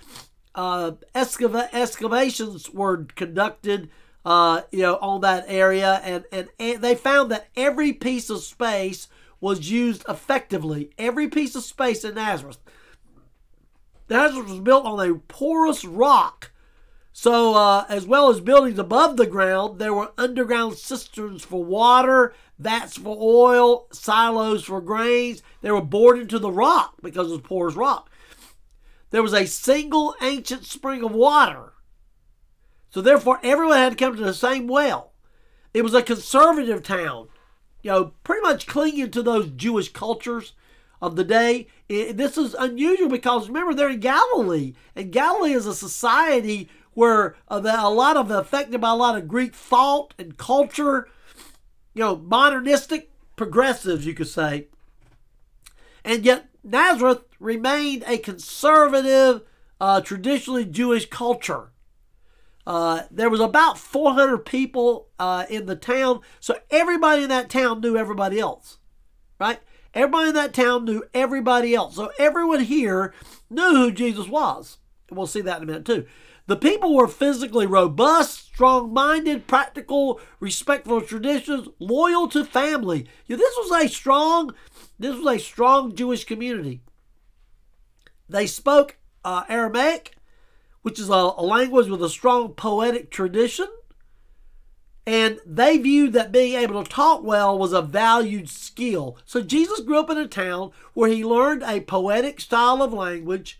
Uh, 0.55 0.93
excava- 1.15 1.69
excavations 1.73 2.71
were 2.71 3.05
conducted, 3.15 3.91
uh, 4.25 4.63
you 4.73 4.81
know, 4.81 4.97
on 4.97 5.21
that 5.21 5.45
area, 5.47 6.01
and, 6.03 6.25
and, 6.33 6.49
and 6.59 6.83
they 6.83 6.95
found 6.95 7.31
that 7.31 7.49
every 7.55 7.93
piece 7.93 8.31
of 8.31 8.43
space 8.43 9.07
was 9.41 9.71
used 9.71 10.05
effectively. 10.09 10.91
Every 10.99 11.29
piece 11.29 11.55
of 11.55 11.63
space 11.63 12.05
in 12.05 12.15
Nazareth. 12.17 12.59
Nazareth 14.09 14.51
was 14.51 14.61
built 14.61 14.85
on 14.85 14.99
a 14.99 15.15
porous 15.15 15.85
rock 15.85 16.50
so, 17.21 17.53
uh, 17.55 17.85
as 17.91 18.07
well 18.07 18.31
as 18.31 18.41
buildings 18.41 18.79
above 18.79 19.19
the 19.19 19.27
ground, 19.27 19.79
there 19.79 19.93
were 19.93 20.13
underground 20.17 20.79
cisterns 20.79 21.45
for 21.45 21.63
water, 21.63 22.33
vats 22.59 22.97
for 22.97 23.15
oil, 23.21 23.89
silos 23.93 24.65
for 24.65 24.81
grains. 24.81 25.43
They 25.61 25.71
were 25.71 25.83
bored 25.83 26.19
into 26.19 26.39
the 26.39 26.51
rock 26.51 26.95
because 27.03 27.29
it 27.29 27.33
was 27.33 27.43
porous 27.43 27.75
rock. 27.75 28.09
There 29.11 29.23
was 29.23 29.35
a 29.35 29.45
single 29.45 30.15
ancient 30.23 30.65
spring 30.65 31.05
of 31.05 31.13
water. 31.13 31.75
So, 32.89 33.03
therefore, 33.03 33.39
everyone 33.43 33.77
had 33.77 33.99
to 33.99 34.03
come 34.03 34.17
to 34.17 34.25
the 34.25 34.33
same 34.33 34.67
well. 34.67 35.13
It 35.75 35.83
was 35.83 35.93
a 35.93 36.01
conservative 36.01 36.83
town, 36.83 37.29
you 37.83 37.91
know, 37.91 38.15
pretty 38.25 38.41
much 38.41 38.67
clinging 38.67 39.11
to 39.11 39.23
those 39.23 39.51
Jewish 39.51 39.93
cultures 39.93 40.55
of 41.03 41.17
the 41.17 41.25
day. 41.25 41.67
this 41.87 42.39
is 42.39 42.55
unusual 42.55 43.11
because 43.11 43.49
remember, 43.49 43.75
they're 43.75 43.91
in 43.91 44.01
Galilee, 44.01 44.73
and 44.97 45.13
Galilee 45.13 45.53
is 45.53 45.67
a 45.67 45.75
society 45.75 46.71
were 46.95 47.37
uh, 47.49 47.61
a 47.65 47.91
lot 47.91 48.17
of 48.17 48.31
affected 48.31 48.81
by 48.81 48.91
a 48.91 48.97
lot 48.97 49.17
of 49.17 49.29
Greek 49.29 49.55
thought 49.55 50.15
and 50.19 50.37
culture, 50.37 51.09
you 51.95 52.03
know, 52.03 52.17
modernistic 52.17 53.11
progressives, 53.37 54.07
you 54.07 54.15
could 54.15 54.29
say. 54.29 54.69
And 56.05 56.25
yet 56.25 56.49
Nazareth 56.63 57.23
remained 57.39 58.05
a 58.07 58.19
conservative, 58.19 59.43
uh, 59.81 60.01
traditionally 60.01 60.65
Jewish 60.65 61.09
culture. 61.09 61.73
Uh, 62.67 63.03
there 63.11 63.31
was 63.31 63.41
about 63.41 63.79
400 63.79 64.45
people 64.45 65.09
uh, 65.19 65.47
in 65.49 65.67
the 65.67 65.77
town, 65.77 66.21
so 66.39 66.57
everybody 66.71 67.23
in 67.23 67.29
that 67.31 67.49
town 67.49 67.81
knew 67.81 67.97
everybody 67.97 68.39
else, 68.39 68.79
right? 69.39 69.59
Everybody 69.95 70.29
in 70.29 70.35
that 70.35 70.55
town 70.55 70.85
knew 70.85 71.03
everybody 71.13 71.75
else. 71.75 71.97
So 71.97 72.13
everyone 72.19 72.61
here 72.61 73.13
knew 73.49 73.75
who 73.75 73.91
Jesus 73.91 74.29
was. 74.29 74.79
We'll 75.11 75.27
see 75.27 75.41
that 75.41 75.57
in 75.57 75.63
a 75.65 75.67
minute 75.67 75.85
too. 75.85 76.07
The 76.47 76.57
people 76.57 76.95
were 76.95 77.09
physically 77.09 77.67
robust, 77.67 78.47
strong 78.47 78.93
minded, 78.93 79.47
practical, 79.47 80.21
respectful 80.41 80.99
of 80.99 81.07
traditions, 81.07 81.69
loyal 81.79 82.29
to 82.29 82.45
family. 82.45 83.07
Yeah, 83.27 83.37
this 83.37 83.55
was 83.57 83.85
a 83.85 83.89
strong, 83.89 84.55
this 84.99 85.17
was 85.17 85.37
a 85.37 85.39
strong 85.39 85.95
Jewish 85.95 86.25
community. 86.25 86.83
They 88.29 88.47
spoke 88.47 88.99
uh, 89.25 89.45
Aramaic, 89.49 90.17
which 90.83 90.99
is 90.99 91.09
a, 91.09 91.13
a 91.13 91.43
language 91.43 91.89
with 91.89 92.03
a 92.03 92.09
strong 92.09 92.55
poetic 92.55 93.11
tradition. 93.11 93.69
And 95.07 95.41
they 95.47 95.79
viewed 95.79 96.13
that 96.13 96.33
being 96.33 96.55
able 96.55 96.83
to 96.83 96.91
talk 96.91 97.23
well 97.23 97.59
was 97.59 97.73
a 97.73 97.83
valued 97.83 98.49
skill. 98.49 99.17
So 99.25 99.43
Jesus 99.43 99.81
grew 99.81 99.99
up 99.99 100.11
in 100.11 100.19
a 100.19 100.29
town 100.29 100.73
where 100.95 101.11
he 101.11 101.25
learned 101.25 101.63
a 101.63 101.81
poetic 101.81 102.41
style 102.41 102.83
of 102.83 102.93
language 102.93 103.60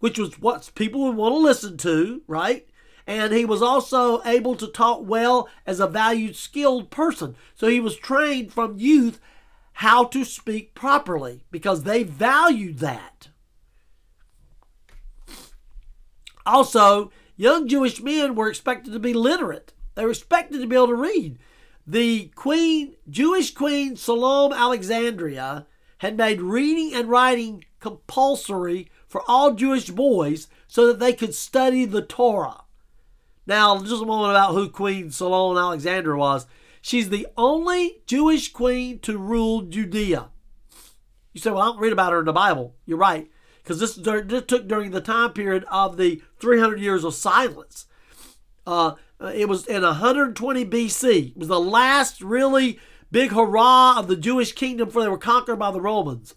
which 0.00 0.18
was 0.18 0.40
what 0.40 0.70
people 0.74 1.02
would 1.02 1.16
want 1.16 1.32
to 1.32 1.38
listen 1.38 1.76
to, 1.78 2.22
right? 2.26 2.66
And 3.06 3.32
he 3.32 3.44
was 3.44 3.62
also 3.62 4.22
able 4.24 4.56
to 4.56 4.66
talk 4.66 5.00
well 5.02 5.48
as 5.66 5.80
a 5.80 5.86
valued, 5.86 6.36
skilled 6.36 6.90
person. 6.90 7.36
So 7.54 7.68
he 7.68 7.80
was 7.80 7.96
trained 7.96 8.52
from 8.52 8.78
youth 8.78 9.20
how 9.74 10.04
to 10.04 10.24
speak 10.24 10.74
properly 10.74 11.44
because 11.50 11.84
they 11.84 12.02
valued 12.02 12.78
that. 12.78 13.28
Also, 16.44 17.10
young 17.36 17.68
Jewish 17.68 18.00
men 18.00 18.34
were 18.34 18.48
expected 18.48 18.92
to 18.92 18.98
be 18.98 19.14
literate. 19.14 19.72
They 19.94 20.04
were 20.04 20.10
expected 20.10 20.60
to 20.60 20.66
be 20.66 20.76
able 20.76 20.88
to 20.88 20.94
read. 20.94 21.38
The 21.86 22.30
queen, 22.34 22.94
Jewish 23.08 23.52
queen 23.52 23.96
Salome 23.96 24.54
Alexandra, 24.54 25.66
had 25.98 26.16
made 26.16 26.40
reading 26.40 26.94
and 26.94 27.08
writing 27.08 27.64
compulsory 27.80 28.90
for 29.10 29.22
all 29.26 29.52
Jewish 29.54 29.90
boys 29.90 30.46
so 30.68 30.86
that 30.86 31.00
they 31.00 31.12
could 31.12 31.34
study 31.34 31.84
the 31.84 32.00
Torah. 32.00 32.62
Now, 33.44 33.76
just 33.80 34.00
a 34.00 34.06
moment 34.06 34.30
about 34.30 34.54
who 34.54 34.70
Queen 34.70 35.10
Salome 35.10 35.58
Alexandra 35.58 36.16
was. 36.16 36.46
She's 36.80 37.10
the 37.10 37.26
only 37.36 38.02
Jewish 38.06 38.52
queen 38.52 39.00
to 39.00 39.18
rule 39.18 39.62
Judea. 39.62 40.28
You 41.32 41.40
say, 41.40 41.50
well, 41.50 41.60
I 41.60 41.66
don't 41.66 41.80
read 41.80 41.92
about 41.92 42.12
her 42.12 42.20
in 42.20 42.24
the 42.24 42.32
Bible. 42.32 42.76
You're 42.86 42.98
right, 42.98 43.28
because 43.62 43.80
this, 43.80 43.96
this, 43.96 44.44
took 44.46 44.68
during 44.68 44.92
the 44.92 45.00
time 45.00 45.32
period 45.32 45.64
of 45.64 45.96
the 45.96 46.22
300 46.38 46.78
years 46.78 47.02
of 47.02 47.14
silence. 47.14 47.86
Uh, 48.64 48.94
it 49.34 49.48
was 49.48 49.66
in 49.66 49.82
120 49.82 50.64
BC. 50.66 51.30
It 51.30 51.36
was 51.36 51.48
the 51.48 51.58
last 51.58 52.22
really 52.22 52.78
big 53.10 53.32
hurrah 53.32 53.98
of 53.98 54.06
the 54.06 54.16
Jewish 54.16 54.52
kingdom 54.52 54.86
before 54.86 55.02
they 55.02 55.08
were 55.08 55.18
conquered 55.18 55.58
by 55.58 55.72
the 55.72 55.80
Romans. 55.80 56.36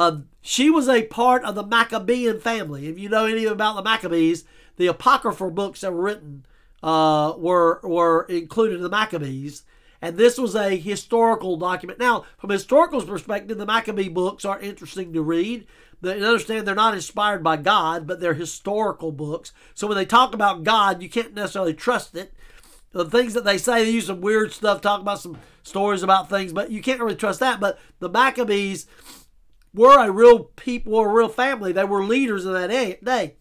Uh, 0.00 0.20
she 0.40 0.70
was 0.70 0.88
a 0.88 1.02
part 1.02 1.44
of 1.44 1.54
the 1.54 1.62
Maccabean 1.62 2.40
family. 2.40 2.86
If 2.86 2.98
you 2.98 3.10
know 3.10 3.26
anything 3.26 3.48
about 3.48 3.76
the 3.76 3.82
Maccabees, 3.82 4.44
the 4.78 4.86
apocryphal 4.86 5.50
books 5.50 5.82
that 5.82 5.92
were 5.92 6.00
written 6.00 6.46
uh, 6.82 7.34
were 7.36 7.80
were 7.82 8.22
included 8.30 8.76
in 8.76 8.82
the 8.82 8.88
Maccabees, 8.88 9.64
and 10.00 10.16
this 10.16 10.38
was 10.38 10.56
a 10.56 10.78
historical 10.78 11.58
document. 11.58 11.98
Now, 11.98 12.24
from 12.38 12.50
a 12.50 12.54
historical 12.54 13.02
perspective, 13.02 13.58
the 13.58 13.66
Maccabee 13.66 14.08
books 14.08 14.46
are 14.46 14.58
interesting 14.58 15.12
to 15.12 15.20
read. 15.20 15.66
They 16.00 16.14
understand 16.14 16.66
they're 16.66 16.74
not 16.74 16.94
inspired 16.94 17.44
by 17.44 17.58
God, 17.58 18.06
but 18.06 18.20
they're 18.20 18.32
historical 18.32 19.12
books. 19.12 19.52
So 19.74 19.86
when 19.86 19.98
they 19.98 20.06
talk 20.06 20.32
about 20.32 20.64
God, 20.64 21.02
you 21.02 21.10
can't 21.10 21.34
necessarily 21.34 21.74
trust 21.74 22.16
it. 22.16 22.32
The 22.92 23.04
things 23.04 23.34
that 23.34 23.44
they 23.44 23.58
say, 23.58 23.84
they 23.84 23.90
use 23.90 24.06
some 24.06 24.22
weird 24.22 24.54
stuff, 24.54 24.80
talk 24.80 25.02
about 25.02 25.20
some 25.20 25.36
stories 25.62 26.02
about 26.02 26.30
things, 26.30 26.54
but 26.54 26.70
you 26.70 26.80
can't 26.80 27.00
really 27.00 27.16
trust 27.16 27.40
that. 27.40 27.60
But 27.60 27.78
the 27.98 28.08
Maccabees 28.08 28.86
were 29.72 29.98
a 29.98 30.10
real 30.10 30.44
people, 30.44 30.98
a 30.98 31.08
real 31.08 31.28
family. 31.28 31.72
They 31.72 31.84
were 31.84 32.04
leaders 32.04 32.44
in 32.44 32.52
that 32.52 32.70
day. 33.04 33.36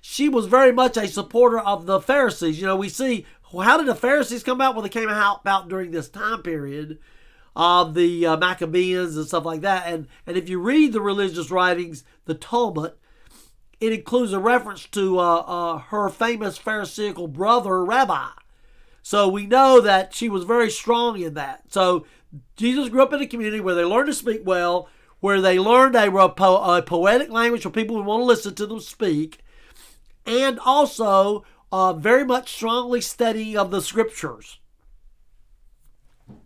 She 0.00 0.28
was 0.28 0.46
very 0.46 0.72
much 0.72 0.96
a 0.96 1.08
supporter 1.08 1.58
of 1.58 1.86
the 1.86 2.00
Pharisees. 2.00 2.60
You 2.60 2.66
know, 2.66 2.76
we 2.76 2.88
see 2.88 3.26
how 3.52 3.78
did 3.78 3.86
the 3.86 3.94
Pharisees 3.94 4.42
come 4.42 4.60
out? 4.60 4.74
Well, 4.74 4.82
they 4.82 4.88
came 4.88 5.08
out 5.08 5.40
about 5.40 5.68
during 5.68 5.90
this 5.90 6.08
time 6.08 6.42
period 6.42 6.98
of 7.56 7.94
the 7.94 8.24
uh, 8.26 8.36
Maccabees 8.36 9.16
and 9.16 9.26
stuff 9.26 9.44
like 9.44 9.62
that. 9.62 9.86
And 9.86 10.06
and 10.26 10.36
if 10.36 10.48
you 10.48 10.60
read 10.60 10.92
the 10.92 11.00
religious 11.00 11.50
writings, 11.50 12.04
the 12.26 12.34
Talmud, 12.34 12.92
it 13.80 13.92
includes 13.92 14.32
a 14.32 14.38
reference 14.38 14.86
to 14.86 15.18
uh, 15.18 15.36
uh, 15.38 15.78
her 15.78 16.08
famous 16.08 16.58
Pharisaical 16.58 17.26
brother, 17.26 17.84
Rabbi. 17.84 18.28
So 19.02 19.26
we 19.28 19.46
know 19.46 19.80
that 19.80 20.14
she 20.14 20.28
was 20.28 20.44
very 20.44 20.70
strong 20.70 21.18
in 21.18 21.34
that. 21.34 21.62
So 21.68 22.04
Jesus 22.56 22.88
grew 22.88 23.02
up 23.02 23.12
in 23.12 23.22
a 23.22 23.26
community 23.26 23.60
where 23.60 23.74
they 23.74 23.84
learned 23.84 24.08
to 24.08 24.14
speak 24.14 24.42
well, 24.44 24.88
where 25.20 25.40
they 25.40 25.58
learned 25.58 25.94
a, 25.94 26.12
a 26.12 26.82
poetic 26.82 27.30
language 27.30 27.64
where 27.64 27.72
people 27.72 27.96
would 27.96 28.06
want 28.06 28.20
to 28.20 28.24
listen 28.24 28.54
to 28.54 28.66
them 28.66 28.80
speak, 28.80 29.38
and 30.26 30.58
also 30.60 31.44
uh, 31.72 31.92
very 31.92 32.24
much 32.24 32.52
strongly 32.52 33.00
studying 33.00 33.56
of 33.56 33.70
the 33.70 33.80
scriptures. 33.80 34.58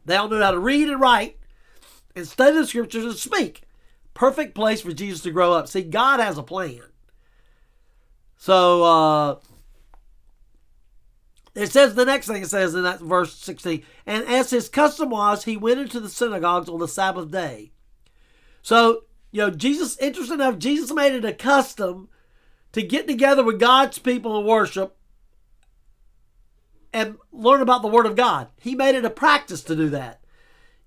They 0.05 0.17
all 0.17 0.29
knew 0.29 0.41
how 0.41 0.53
to 0.53 0.59
read 0.59 0.89
and 0.89 1.01
write 1.01 1.39
and 2.15 2.27
study 2.27 2.57
the 2.57 2.67
scriptures 2.67 3.05
and 3.05 3.17
speak. 3.17 3.63
Perfect 4.15 4.55
place 4.55 4.81
for 4.83 4.93
Jesus 4.93 5.23
to 5.23 5.31
grow 5.31 5.53
up. 5.53 5.69
See, 5.69 5.83
God 5.83 6.21
has 6.21 6.39
a 6.39 6.43
plan. 6.43 6.83
So, 8.37 8.83
uh, 8.83 9.37
it 11.55 11.71
says 11.71 11.95
the 11.95 12.05
next 12.05 12.27
thing 12.27 12.43
it 12.43 12.49
says 12.49 12.75
in 12.75 12.83
that 12.83 13.01
verse 13.01 13.35
16, 13.37 13.83
and 14.07 14.25
as 14.25 14.51
his 14.51 14.69
custom 14.69 15.11
was, 15.11 15.45
he 15.45 15.57
went 15.57 15.81
into 15.81 16.01
the 16.01 16.09
synagogues 16.09 16.69
on 16.69 16.81
the 16.81 16.89
Sabbath 16.89 17.31
day. 17.31 17.73
So, 18.63 19.05
you 19.31 19.43
know, 19.43 19.51
Jesus, 19.51 19.99
interesting 19.99 20.35
enough, 20.35 20.59
Jesus 20.59 20.93
made 20.93 21.13
it 21.13 21.25
a 21.25 21.33
custom 21.33 22.09
to 22.73 22.83
get 22.83 23.07
together 23.07 23.45
with 23.45 23.61
God's 23.61 23.99
people 23.99 24.39
and 24.39 24.47
worship 24.47 24.97
and 26.93 27.17
learn 27.33 27.61
about 27.61 27.83
the 27.83 27.89
Word 27.89 28.07
of 28.07 28.17
God. 28.17 28.49
He 28.61 28.75
made 28.75 28.95
it 28.95 29.05
a 29.05 29.11
practice 29.11 29.63
to 29.65 29.77
do 29.77 29.89
that. 29.91 30.21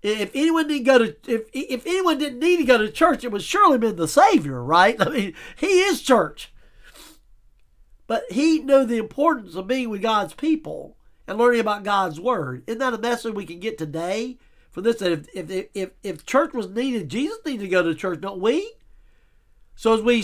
If 0.02 0.32
anyone 0.36 0.68
didn't 0.68 0.86
go 0.86 1.00
to 1.00 1.16
if 1.28 1.50
if 1.52 1.86
anyone 1.88 2.20
didn't 2.20 2.40
need 2.40 2.58
to 2.58 2.64
go 2.64 2.78
to 2.78 2.92
church, 2.92 3.24
it 3.24 3.32
would 3.32 3.42
surely 3.42 3.80
been 3.80 3.96
the 3.96 4.08
Savior, 4.08 4.64
right? 4.64 4.96
I 5.00 5.10
mean, 5.10 5.34
He 5.56 5.82
is 5.82 6.02
church. 6.02 6.54
But 8.08 8.24
he 8.30 8.60
knew 8.60 8.86
the 8.86 8.98
importance 8.98 9.56
of 9.56 9.68
being 9.68 9.90
with 9.90 10.02
God's 10.02 10.34
people 10.34 10.98
and 11.28 11.38
learning 11.38 11.62
about 11.62 11.84
God's 11.84 12.20
word. 12.20 12.64
Isn't 12.68 12.80
that 12.80 12.94
a 12.94 13.00
message 13.00 13.34
we 13.34 13.46
can 13.46 13.60
get 13.60 13.78
today? 13.78 14.38
For 14.72 14.82
this, 14.82 14.98
that 14.98 15.12
if, 15.12 15.28
if, 15.34 15.68
if, 15.74 15.90
if 16.04 16.26
church 16.26 16.54
was 16.54 16.70
needed, 16.70 17.10
Jesus 17.10 17.40
needed 17.46 17.64
to 17.64 17.70
go 17.70 17.82
to 17.82 17.96
church, 17.96 18.22
don't 18.22 18.42
we? 18.42 18.74
So 19.76 19.94
as 19.94 20.02
we 20.02 20.24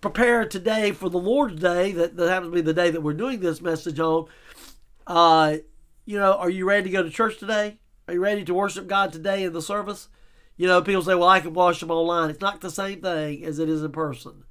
prepare 0.00 0.46
today 0.46 0.92
for 0.92 1.08
the 1.08 1.18
Lord's 1.18 1.60
Day, 1.60 1.92
that, 1.92 2.16
that 2.16 2.28
happens 2.28 2.50
to 2.50 2.54
be 2.54 2.60
the 2.60 2.74
day 2.74 2.90
that 2.90 3.00
we're 3.00 3.14
doing 3.14 3.40
this 3.40 3.60
message 3.60 3.98
on, 3.98 4.26
uh, 5.06 5.56
you 6.04 6.18
know, 6.18 6.34
are 6.34 6.50
you 6.50 6.66
ready 6.66 6.84
to 6.84 6.90
go 6.90 7.02
to 7.02 7.10
church 7.10 7.38
today? 7.38 7.78
Are 8.06 8.14
you 8.14 8.20
ready 8.20 8.44
to 8.44 8.54
worship 8.54 8.86
God 8.86 9.12
today 9.12 9.44
in 9.44 9.52
the 9.52 9.62
service? 9.62 10.08
You 10.56 10.66
know, 10.66 10.82
people 10.82 11.02
say, 11.02 11.14
well, 11.14 11.28
I 11.28 11.40
can 11.40 11.54
watch 11.54 11.80
them 11.80 11.90
online. 11.90 12.30
It's 12.30 12.40
not 12.40 12.60
the 12.60 12.70
same 12.70 13.00
thing 13.00 13.44
as 13.44 13.58
it 13.58 13.68
is 13.68 13.82
in 13.82 13.92
person 13.92 14.44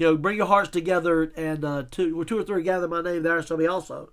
you 0.00 0.06
know, 0.06 0.16
bring 0.16 0.38
your 0.38 0.46
hearts 0.46 0.70
together 0.70 1.30
and 1.36 1.62
uh, 1.62 1.84
two, 1.90 2.24
two 2.24 2.38
or 2.38 2.42
three 2.42 2.62
gather 2.62 2.88
my 2.88 3.02
name, 3.02 3.22
there 3.22 3.42
shall 3.42 3.58
be 3.58 3.66
also. 3.66 4.10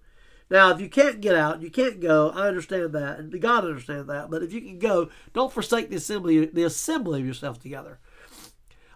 Now, 0.50 0.69
if 0.69 0.82
you 0.82 0.89
can't 0.89 1.21
get 1.21 1.34
out, 1.34 1.62
you 1.62 1.71
can't 1.71 2.02
go. 2.02 2.30
I 2.30 2.50
understand 2.50 2.91
that, 2.91 3.19
and 3.19 3.41
God 3.41 3.63
understands 3.63 4.08
that. 4.08 4.30
But 4.30 4.43
if 4.43 4.52
you 4.52 4.60
can 4.60 4.80
go, 4.80 5.10
don't 5.32 5.52
forsake 5.52 5.89
the 5.89 5.95
assembly, 5.95 6.45
the 6.45 6.65
assembly 6.65 7.21
of 7.21 7.26
yourself 7.26 7.62
together. 7.62 8.00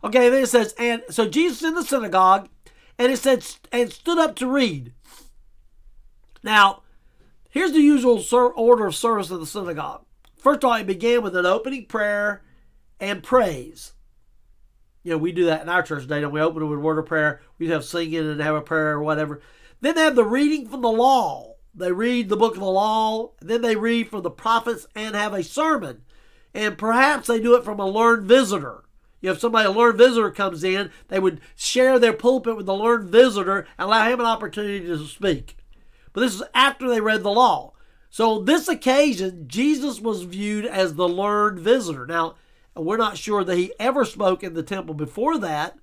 Okay, 0.04 0.27
then 0.27 0.43
it 0.43 0.47
says, 0.47 0.75
and 0.77 1.01
so 1.10 1.30
Jesus 1.30 1.63
in 1.63 1.75
the 1.75 1.84
synagogue, 1.84 2.49
and 2.97 3.10
it 3.10 3.17
said, 3.17 3.45
and 3.71 3.91
stood 3.91 4.19
up 4.19 4.36
to 4.36 4.47
read. 4.47 4.91
Now, 6.43 6.82
here's 7.49 7.71
the 7.71 7.80
usual 7.80 8.21
order 8.58 8.86
of 8.86 8.95
service 8.95 9.32
of 9.32 9.39
the 9.39 9.45
synagogue. 9.45 10.04
First 10.36 10.65
of 10.65 10.69
all, 10.69 10.75
it 10.75 10.88
began 10.88 11.21
with 11.21 11.38
an 11.38 11.45
opening 11.45 11.86
prayer 11.86 12.41
and 12.99 13.23
praise. 13.23 13.93
You 15.03 15.11
know, 15.11 15.17
we 15.17 15.31
do 15.31 15.45
that 15.45 15.61
in 15.61 15.69
our 15.69 15.81
church. 15.81 16.07
Don't 16.07 16.31
we 16.31 16.41
open 16.41 16.61
it 16.61 16.65
with 16.65 16.79
word 16.79 16.99
of 16.99 17.05
prayer? 17.05 17.41
We 17.57 17.69
have 17.69 17.83
singing 17.83 18.19
and 18.29 18.39
have 18.41 18.55
a 18.55 18.61
prayer 18.61 18.91
or 18.91 19.03
whatever. 19.03 19.41
Then 19.81 19.95
they 19.95 20.01
have 20.01 20.15
the 20.15 20.25
reading 20.25 20.67
from 20.67 20.81
the 20.81 20.91
law. 20.91 21.55
They 21.73 21.91
read 21.91 22.29
the 22.29 22.37
book 22.37 22.53
of 22.53 22.59
the 22.59 22.65
law. 22.65 23.31
Then 23.41 23.61
they 23.61 23.75
read 23.75 24.09
from 24.09 24.21
the 24.21 24.29
prophets 24.29 24.85
and 24.95 25.15
have 25.15 25.33
a 25.33 25.43
sermon. 25.43 26.03
And 26.53 26.77
perhaps 26.77 27.27
they 27.27 27.39
do 27.39 27.55
it 27.55 27.63
from 27.63 27.79
a 27.79 27.87
learned 27.87 28.27
visitor. 28.27 28.83
You 29.21 29.29
know, 29.29 29.33
if 29.33 29.39
somebody, 29.39 29.67
a 29.67 29.71
learned 29.71 29.97
visitor 29.97 30.31
comes 30.31 30.63
in, 30.63 30.91
they 31.07 31.19
would 31.19 31.41
share 31.55 31.97
their 31.97 32.13
pulpit 32.13 32.57
with 32.57 32.65
the 32.65 32.73
learned 32.73 33.09
visitor 33.09 33.59
and 33.77 33.87
allow 33.87 34.07
him 34.07 34.19
an 34.19 34.25
opportunity 34.25 34.85
to 34.85 35.05
speak. 35.05 35.57
But 36.13 36.21
this 36.21 36.35
is 36.35 36.43
after 36.53 36.89
they 36.89 37.01
read 37.01 37.23
the 37.23 37.31
law. 37.31 37.73
So 38.09 38.39
on 38.39 38.45
this 38.45 38.67
occasion, 38.67 39.45
Jesus 39.47 40.01
was 40.01 40.23
viewed 40.23 40.65
as 40.65 40.95
the 40.95 41.07
learned 41.07 41.59
visitor. 41.59 42.05
Now, 42.05 42.35
we're 42.75 42.97
not 42.97 43.17
sure 43.17 43.43
that 43.43 43.57
he 43.57 43.73
ever 43.79 44.05
spoke 44.05 44.43
in 44.43 44.53
the 44.53 44.63
temple 44.63 44.93
before 44.93 45.38
that, 45.39 45.77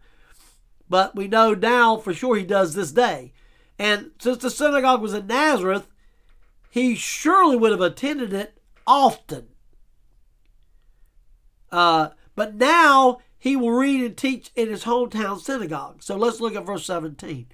but 0.88 1.14
we 1.14 1.28
know 1.28 1.54
now 1.54 1.96
for 1.96 2.14
sure 2.14 2.36
he 2.36 2.44
does 2.44 2.74
this 2.74 2.92
day. 2.92 3.32
And 3.78 4.12
since 4.18 4.38
the 4.38 4.50
synagogue 4.50 5.02
was 5.02 5.14
in 5.14 5.26
Nazareth, 5.26 5.86
he 6.70 6.94
surely 6.94 7.56
would 7.56 7.70
have 7.70 7.80
attended 7.80 8.32
it 8.32 8.60
often. 8.86 9.48
Uh, 11.70 12.08
but 12.34 12.54
now 12.54 13.18
he 13.38 13.54
will 13.54 13.70
read 13.70 14.00
and 14.00 14.16
teach 14.16 14.50
in 14.56 14.68
his 14.68 14.84
hometown 14.84 15.40
synagogue. 15.40 16.02
So 16.02 16.16
let's 16.16 16.40
look 16.40 16.56
at 16.56 16.66
verse 16.66 16.84
17. 16.86 17.46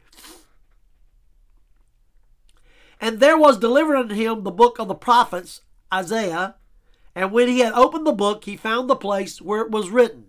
And 3.01 3.21
there 3.21 3.37
was 3.37 3.59
delivered 3.59 3.97
unto 3.97 4.15
him 4.15 4.45
the 4.45 4.51
book 4.51 4.79
of 4.79 4.89
the 4.89 4.95
prophets 4.95 5.61
Isaiah. 5.93 6.57
And 7.15 7.31
when 7.31 7.49
he 7.49 7.61
had 7.61 7.73
opened 7.73 8.07
the 8.07 8.13
book, 8.13 8.45
he 8.45 8.57
found 8.57 8.91
the 8.91 8.97
place 8.97 9.41
where 9.41 9.63
it 9.63 9.71
was 9.71 9.91
written. 9.91 10.27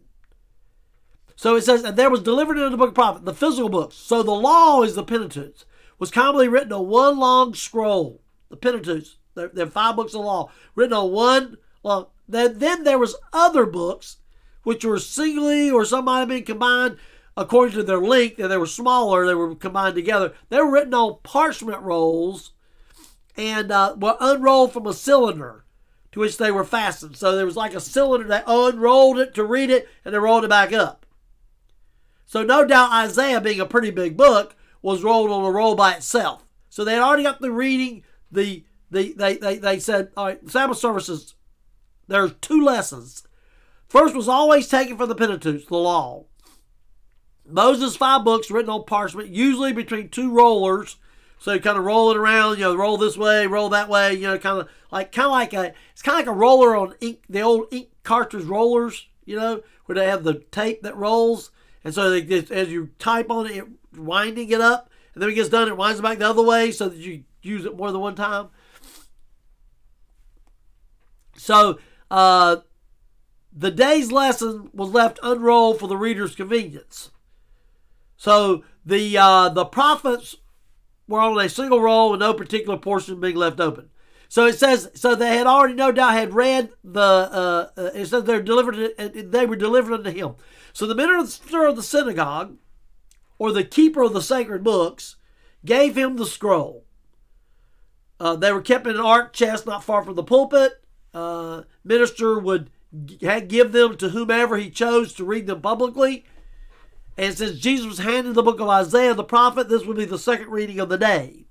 So 1.35 1.55
it 1.55 1.63
says, 1.63 1.83
and 1.83 1.97
there 1.97 2.09
was 2.09 2.21
delivered 2.21 2.57
into 2.57 2.69
the 2.69 2.77
book 2.77 2.89
of 2.89 2.95
prophet, 2.95 3.25
the 3.25 3.33
physical 3.33 3.69
books. 3.69 3.95
So 3.95 4.23
the 4.23 4.31
law 4.31 4.83
is 4.83 4.95
the 4.95 5.03
Pentateuch, 5.03 5.65
was 5.99 6.11
commonly 6.11 6.47
written 6.47 6.71
on 6.71 6.87
one 6.87 7.19
long 7.19 7.53
scroll. 7.53 8.21
The 8.49 8.55
Pentateuch, 8.55 9.07
there, 9.33 9.51
are 9.57 9.69
five 9.69 9.95
books 9.95 10.13
of 10.13 10.21
law, 10.21 10.51
written 10.75 10.93
on 10.93 11.11
one 11.11 11.57
long. 11.83 12.07
Then, 12.27 12.59
then 12.59 12.83
there 12.83 12.99
was 12.99 13.15
other 13.33 13.65
books, 13.65 14.17
which 14.63 14.85
were 14.85 14.99
singly 14.99 15.69
or 15.69 15.83
some 15.85 16.05
might 16.05 16.19
have 16.19 16.29
been 16.29 16.43
combined 16.43 16.97
according 17.35 17.75
to 17.75 17.83
their 17.83 17.99
length, 17.99 18.39
and 18.39 18.49
they 18.49 18.57
were 18.57 18.65
smaller, 18.65 19.25
they 19.25 19.35
were 19.35 19.55
combined 19.55 19.95
together. 19.95 20.33
They 20.49 20.57
were 20.57 20.71
written 20.71 20.93
on 20.93 21.19
parchment 21.21 21.81
rolls 21.81 22.51
and 23.35 23.71
uh, 23.71 23.95
were 23.99 24.15
unrolled 24.21 24.71
from 24.71 24.87
a 24.87 24.93
cylinder 24.93 25.64
to 26.15 26.21
which 26.21 26.37
they 26.37 26.49
were 26.49 26.63
fastened. 26.63 27.17
So 27.17 27.35
there 27.35 27.45
was 27.45 27.57
like 27.57 27.75
a 27.75 27.81
cylinder. 27.81 28.25
They 28.25 28.41
unrolled 28.47 29.19
it 29.19 29.35
to 29.35 29.43
read 29.43 29.69
it 29.69 29.89
and 30.05 30.13
they 30.13 30.17
rolled 30.17 30.45
it 30.45 30.49
back 30.49 30.71
up. 30.71 31.05
So 32.25 32.41
no 32.41 32.65
doubt 32.65 32.93
Isaiah, 32.93 33.41
being 33.41 33.59
a 33.59 33.65
pretty 33.65 33.91
big 33.91 34.15
book, 34.15 34.55
was 34.81 35.03
rolled 35.03 35.29
on 35.29 35.43
a 35.43 35.51
roll 35.51 35.75
by 35.75 35.93
itself. 35.93 36.45
So 36.69 36.85
they 36.85 36.93
had 36.93 37.01
already 37.01 37.23
got 37.23 37.41
the 37.41 37.51
reading. 37.51 38.03
The, 38.31 38.63
the 38.89 39.13
they, 39.17 39.35
they, 39.35 39.57
they 39.57 39.77
said, 39.77 40.11
all 40.15 40.27
right, 40.27 40.49
Sabbath 40.49 40.77
services, 40.77 41.35
there's 42.07 42.31
two 42.39 42.63
lessons. 42.63 43.27
First 43.89 44.15
was 44.15 44.29
always 44.29 44.69
taken 44.69 44.95
from 44.95 45.09
the 45.09 45.15
Pentateuch, 45.15 45.67
the 45.67 45.75
law. 45.75 46.27
Moses' 47.45 47.97
five 47.97 48.23
books 48.23 48.49
written 48.49 48.71
on 48.71 48.85
parchment, 48.85 49.27
usually 49.27 49.73
between 49.73 50.07
two 50.07 50.31
rollers. 50.31 50.95
So 51.37 51.53
you 51.53 51.59
kind 51.59 51.77
of 51.77 51.85
roll 51.85 52.11
it 52.11 52.17
around, 52.17 52.57
you 52.57 52.63
know, 52.63 52.75
roll 52.75 52.97
this 52.97 53.17
way, 53.17 53.45
roll 53.45 53.69
that 53.69 53.89
way, 53.89 54.13
you 54.13 54.23
know, 54.23 54.37
kind 54.37 54.61
of 54.61 54.69
like 54.91 55.11
kind 55.11 55.25
of 55.27 55.31
like 55.31 55.53
a 55.53 55.73
it's 55.91 56.01
kind 56.01 56.19
of 56.19 56.25
like 56.25 56.35
a 56.35 56.37
roller 56.37 56.75
on 56.75 56.95
ink, 57.01 57.19
the 57.29 57.41
old 57.41 57.67
ink 57.71 57.89
cartridge 58.03 58.45
rollers, 58.45 59.07
you 59.25 59.35
know, 59.35 59.61
where 59.85 59.95
they 59.95 60.07
have 60.07 60.23
the 60.23 60.35
tape 60.51 60.81
that 60.81 60.95
rolls, 60.95 61.51
and 61.83 61.93
so 61.93 62.09
they 62.09 62.21
just, 62.21 62.51
as 62.51 62.69
you 62.69 62.89
type 62.99 63.29
on 63.29 63.45
it, 63.45 63.57
it 63.57 63.65
winding 63.95 64.49
it 64.49 64.61
up, 64.61 64.89
and 65.13 65.21
then 65.21 65.27
when 65.27 65.33
it 65.33 65.35
gets 65.35 65.49
done, 65.49 65.67
it 65.67 65.77
winds 65.77 65.99
it 65.99 66.03
back 66.03 66.17
the 66.17 66.27
other 66.27 66.41
way 66.41 66.71
so 66.71 66.89
that 66.89 66.97
you 66.97 67.23
use 67.41 67.65
it 67.65 67.77
more 67.77 67.91
than 67.91 68.01
one 68.01 68.15
time. 68.15 68.49
So 71.37 71.79
uh, 72.09 72.57
the 73.53 73.71
day's 73.71 74.11
lesson 74.11 74.69
was 74.73 74.89
left 74.89 75.19
unrolled 75.21 75.79
for 75.79 75.87
the 75.87 75.97
reader's 75.97 76.35
convenience. 76.35 77.11
So 78.17 78.63
the 78.85 79.17
uh, 79.17 79.49
the 79.49 79.65
prophets 79.65 80.37
were 81.07 81.19
on 81.19 81.39
a 81.39 81.49
single 81.49 81.81
roll 81.81 82.11
with 82.11 82.19
no 82.19 82.33
particular 82.33 82.77
portion 82.77 83.19
being 83.19 83.35
left 83.35 83.59
open. 83.59 83.89
So 84.27 84.45
it 84.45 84.57
says, 84.57 84.89
so 84.95 85.15
they 85.15 85.37
had 85.37 85.47
already 85.47 85.75
no 85.75 85.91
doubt 85.91 86.13
had 86.13 86.33
read 86.33 86.71
the. 86.83 86.99
Uh, 86.99 87.69
uh, 87.77 87.91
it 87.93 88.07
says 88.07 88.23
they're 88.23 88.41
delivered. 88.41 88.97
They 88.97 89.45
were 89.45 89.55
delivered 89.55 89.93
unto 89.93 90.09
him. 90.11 90.35
So 90.73 90.85
the 90.87 90.95
minister 90.95 91.65
of 91.65 91.75
the 91.75 91.83
synagogue, 91.83 92.57
or 93.37 93.51
the 93.51 93.63
keeper 93.63 94.01
of 94.01 94.13
the 94.13 94.21
sacred 94.21 94.63
books, 94.63 95.17
gave 95.63 95.97
him 95.97 96.17
the 96.17 96.25
scroll. 96.25 96.85
Uh, 98.19 98.35
they 98.35 98.51
were 98.51 98.61
kept 98.61 98.87
in 98.87 98.95
an 98.95 99.01
ark 99.01 99.33
chest 99.33 99.65
not 99.65 99.83
far 99.83 100.03
from 100.03 100.15
the 100.15 100.23
pulpit. 100.23 100.83
Uh, 101.13 101.63
minister 101.83 102.39
would 102.39 102.69
give 103.47 103.71
them 103.71 103.97
to 103.97 104.09
whomever 104.09 104.57
he 104.57 104.69
chose 104.69 105.13
to 105.13 105.23
read 105.23 105.47
them 105.47 105.61
publicly. 105.61 106.25
And 107.17 107.37
since 107.37 107.59
Jesus 107.59 107.85
was 107.87 107.97
handed 107.99 108.35
the 108.35 108.43
book 108.43 108.59
of 108.59 108.69
Isaiah 108.69 109.13
the 109.13 109.23
prophet, 109.23 109.69
this 109.69 109.85
would 109.85 109.97
be 109.97 110.05
the 110.05 110.19
second 110.19 110.49
reading 110.49 110.79
of 110.79 110.89
the 110.89 110.97
day. 110.97 111.45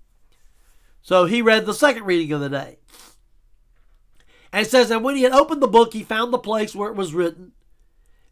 So 1.02 1.24
he 1.26 1.42
read 1.42 1.66
the 1.66 1.74
second 1.74 2.04
reading 2.04 2.32
of 2.32 2.40
the 2.40 2.48
day. 2.48 2.78
And 4.52 4.66
it 4.66 4.70
says, 4.70 4.90
and 4.90 5.02
when 5.02 5.16
he 5.16 5.22
had 5.22 5.32
opened 5.32 5.62
the 5.62 5.68
book, 5.68 5.92
he 5.92 6.02
found 6.02 6.32
the 6.32 6.38
place 6.38 6.74
where 6.74 6.90
it 6.90 6.96
was 6.96 7.14
written. 7.14 7.52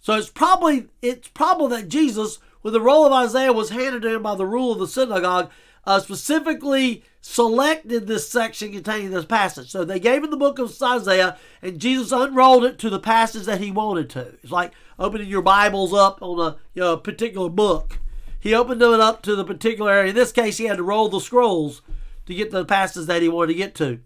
So 0.01 0.15
it's 0.15 0.31
probably 0.31 0.89
it's 1.01 1.29
probable 1.29 1.69
that 1.69 1.89
Jesus, 1.89 2.39
when 2.61 2.73
the 2.73 2.81
roll 2.81 3.07
of 3.07 3.13
Isaiah 3.13 3.53
was 3.53 3.71
handed 3.71 4.03
to 4.03 4.15
him 4.15 4.23
by 4.23 4.35
the 4.35 4.47
rule 4.47 4.73
of 4.73 4.79
the 4.79 4.87
synagogue, 4.87 5.51
uh, 5.85 6.01
specifically 6.01 7.05
selected 7.21 8.07
this 8.07 8.29
section 8.29 8.73
containing 8.73 9.11
this 9.11 9.25
passage. 9.25 9.71
So 9.71 9.85
they 9.85 10.01
gave 10.01 10.25
him 10.25 10.31
the 10.31 10.37
book 10.37 10.59
of 10.59 10.77
Isaiah, 10.83 11.39
and 11.61 11.81
Jesus 11.81 12.13
unrolled 12.13 12.65
it 12.65 12.79
to 12.81 12.91
the 12.91 12.99
passage 12.99 13.45
that 13.45 13.61
he 13.61 13.71
wanted 13.71 14.11
to. 14.11 14.35
It's 14.43 14.53
like 14.53 14.73
opening 15.03 15.29
your 15.29 15.43
Bibles 15.43 15.93
up 15.93 16.23
on 16.23 16.39
a 16.39 16.57
you 16.75 16.81
know, 16.81 16.97
particular 16.97 17.49
book. 17.49 17.99
He 18.39 18.55
opened 18.55 18.81
it 18.81 19.01
up 19.01 19.23
to 19.23 19.35
the 19.35 19.45
particular 19.45 19.91
area. 19.91 20.11
In 20.11 20.15
this 20.15 20.33
case, 20.33 20.59
he 20.59 20.67
had 20.67 20.77
to 20.77 20.83
roll 20.83 21.09
the 21.09 21.21
scrolls 21.21 21.83
to 22.27 22.35
get 22.35 22.51
to 22.53 22.59
the 22.59 22.65
passages 22.65 23.07
that 23.07 23.21
he 23.21 23.29
wanted 23.29 23.49
to 23.49 23.59
get 23.59 23.75
to. 23.77 24.01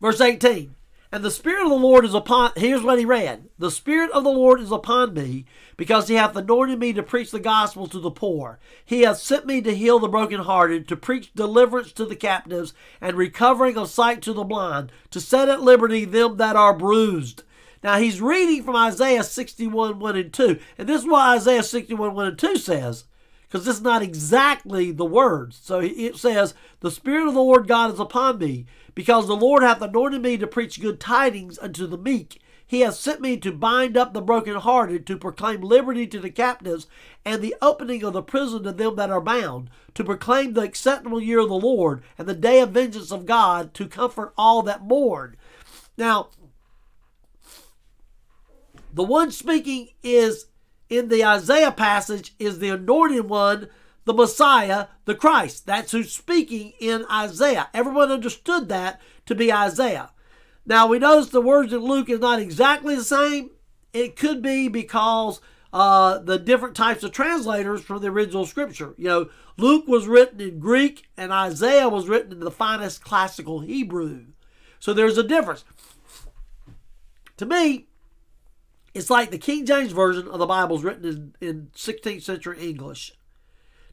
Verse 0.00 0.20
18 0.20 0.74
and 1.14 1.24
the 1.24 1.30
Spirit 1.30 1.62
of 1.62 1.70
the 1.70 1.76
Lord 1.76 2.04
is 2.04 2.12
upon, 2.12 2.50
here's 2.56 2.82
what 2.82 2.98
he 2.98 3.04
read 3.04 3.48
The 3.56 3.70
Spirit 3.70 4.10
of 4.10 4.24
the 4.24 4.30
Lord 4.30 4.60
is 4.60 4.72
upon 4.72 5.14
me, 5.14 5.44
because 5.76 6.08
he 6.08 6.16
hath 6.16 6.34
anointed 6.34 6.80
me 6.80 6.92
to 6.92 7.04
preach 7.04 7.30
the 7.30 7.38
gospel 7.38 7.86
to 7.86 8.00
the 8.00 8.10
poor. 8.10 8.58
He 8.84 9.02
hath 9.02 9.18
sent 9.18 9.46
me 9.46 9.60
to 9.62 9.76
heal 9.76 10.00
the 10.00 10.08
brokenhearted, 10.08 10.88
to 10.88 10.96
preach 10.96 11.32
deliverance 11.32 11.92
to 11.92 12.04
the 12.04 12.16
captives, 12.16 12.74
and 13.00 13.16
recovering 13.16 13.76
of 13.76 13.90
sight 13.90 14.22
to 14.22 14.32
the 14.32 14.42
blind, 14.42 14.90
to 15.12 15.20
set 15.20 15.48
at 15.48 15.62
liberty 15.62 16.04
them 16.04 16.36
that 16.38 16.56
are 16.56 16.76
bruised. 16.76 17.44
Now 17.84 17.98
he's 17.98 18.20
reading 18.20 18.64
from 18.64 18.74
Isaiah 18.74 19.22
61 19.22 20.00
1 20.00 20.16
and 20.16 20.32
2. 20.32 20.58
And 20.78 20.88
this 20.88 21.02
is 21.02 21.06
what 21.06 21.36
Isaiah 21.36 21.62
61 21.62 22.14
1 22.14 22.26
and 22.26 22.38
2 22.38 22.56
says 22.56 23.04
because 23.54 23.66
this 23.66 23.76
is 23.76 23.82
not 23.82 24.02
exactly 24.02 24.90
the 24.90 25.04
words. 25.04 25.60
So 25.62 25.78
it 25.78 26.16
says, 26.16 26.54
The 26.80 26.90
Spirit 26.90 27.28
of 27.28 27.34
the 27.34 27.40
Lord 27.40 27.68
God 27.68 27.92
is 27.92 28.00
upon 28.00 28.38
me, 28.38 28.66
because 28.96 29.28
the 29.28 29.36
Lord 29.36 29.62
hath 29.62 29.80
anointed 29.80 30.22
me 30.22 30.36
to 30.38 30.46
preach 30.48 30.80
good 30.80 30.98
tidings 30.98 31.56
unto 31.60 31.86
the 31.86 31.96
meek. 31.96 32.42
He 32.66 32.80
hath 32.80 32.96
sent 32.96 33.20
me 33.20 33.36
to 33.36 33.52
bind 33.52 33.96
up 33.96 34.12
the 34.12 34.20
brokenhearted, 34.20 35.06
to 35.06 35.16
proclaim 35.16 35.60
liberty 35.60 36.04
to 36.08 36.18
the 36.18 36.30
captives, 36.30 36.88
and 37.24 37.40
the 37.40 37.54
opening 37.62 38.02
of 38.02 38.14
the 38.14 38.22
prison 38.22 38.64
to 38.64 38.72
them 38.72 38.96
that 38.96 39.10
are 39.10 39.20
bound, 39.20 39.70
to 39.94 40.02
proclaim 40.02 40.54
the 40.54 40.62
acceptable 40.62 41.20
year 41.20 41.38
of 41.38 41.48
the 41.48 41.54
Lord, 41.54 42.02
and 42.18 42.26
the 42.26 42.34
day 42.34 42.58
of 42.58 42.70
vengeance 42.70 43.12
of 43.12 43.24
God, 43.24 43.72
to 43.74 43.86
comfort 43.86 44.32
all 44.36 44.62
that 44.62 44.82
mourn. 44.82 45.36
Now, 45.96 46.30
the 48.94 49.02
one 49.02 49.32
speaking 49.32 49.88
is 50.02 50.46
in 50.88 51.08
the 51.08 51.24
Isaiah 51.24 51.72
passage 51.72 52.34
is 52.38 52.60
the 52.60 52.68
anointed 52.68 53.28
one, 53.28 53.68
the 54.04 54.14
Messiah, 54.14 54.86
the 55.04 55.16
Christ. 55.16 55.66
That's 55.66 55.90
who's 55.92 56.12
speaking 56.12 56.74
in 56.78 57.04
Isaiah. 57.10 57.68
Everyone 57.74 58.12
understood 58.12 58.68
that 58.68 59.00
to 59.26 59.34
be 59.34 59.52
Isaiah. 59.52 60.10
Now 60.64 60.86
we 60.86 61.00
notice 61.00 61.30
the 61.30 61.40
words 61.40 61.72
in 61.72 61.80
Luke 61.80 62.08
is 62.08 62.20
not 62.20 62.38
exactly 62.38 62.94
the 62.94 63.04
same. 63.04 63.50
It 63.92 64.14
could 64.14 64.42
be 64.42 64.68
because 64.68 65.40
uh, 65.72 66.18
the 66.18 66.38
different 66.38 66.76
types 66.76 67.02
of 67.02 67.10
translators 67.10 67.82
from 67.82 68.00
the 68.00 68.08
original 68.08 68.46
scripture. 68.46 68.94
You 68.96 69.08
know, 69.08 69.30
Luke 69.56 69.88
was 69.88 70.06
written 70.06 70.40
in 70.40 70.60
Greek 70.60 71.08
and 71.16 71.32
Isaiah 71.32 71.88
was 71.88 72.08
written 72.08 72.30
in 72.30 72.40
the 72.40 72.50
finest 72.50 73.02
classical 73.02 73.60
Hebrew. 73.60 74.26
So 74.78 74.94
there's 74.94 75.18
a 75.18 75.24
difference. 75.24 75.64
To 77.38 77.46
me, 77.46 77.88
it's 78.94 79.10
like 79.10 79.30
the 79.30 79.38
King 79.38 79.66
James 79.66 79.92
Version 79.92 80.28
of 80.28 80.38
the 80.38 80.46
Bible 80.46 80.76
is 80.76 80.84
written 80.84 81.34
in, 81.40 81.48
in 81.48 81.68
16th 81.74 82.22
century 82.22 82.58
English. 82.60 83.12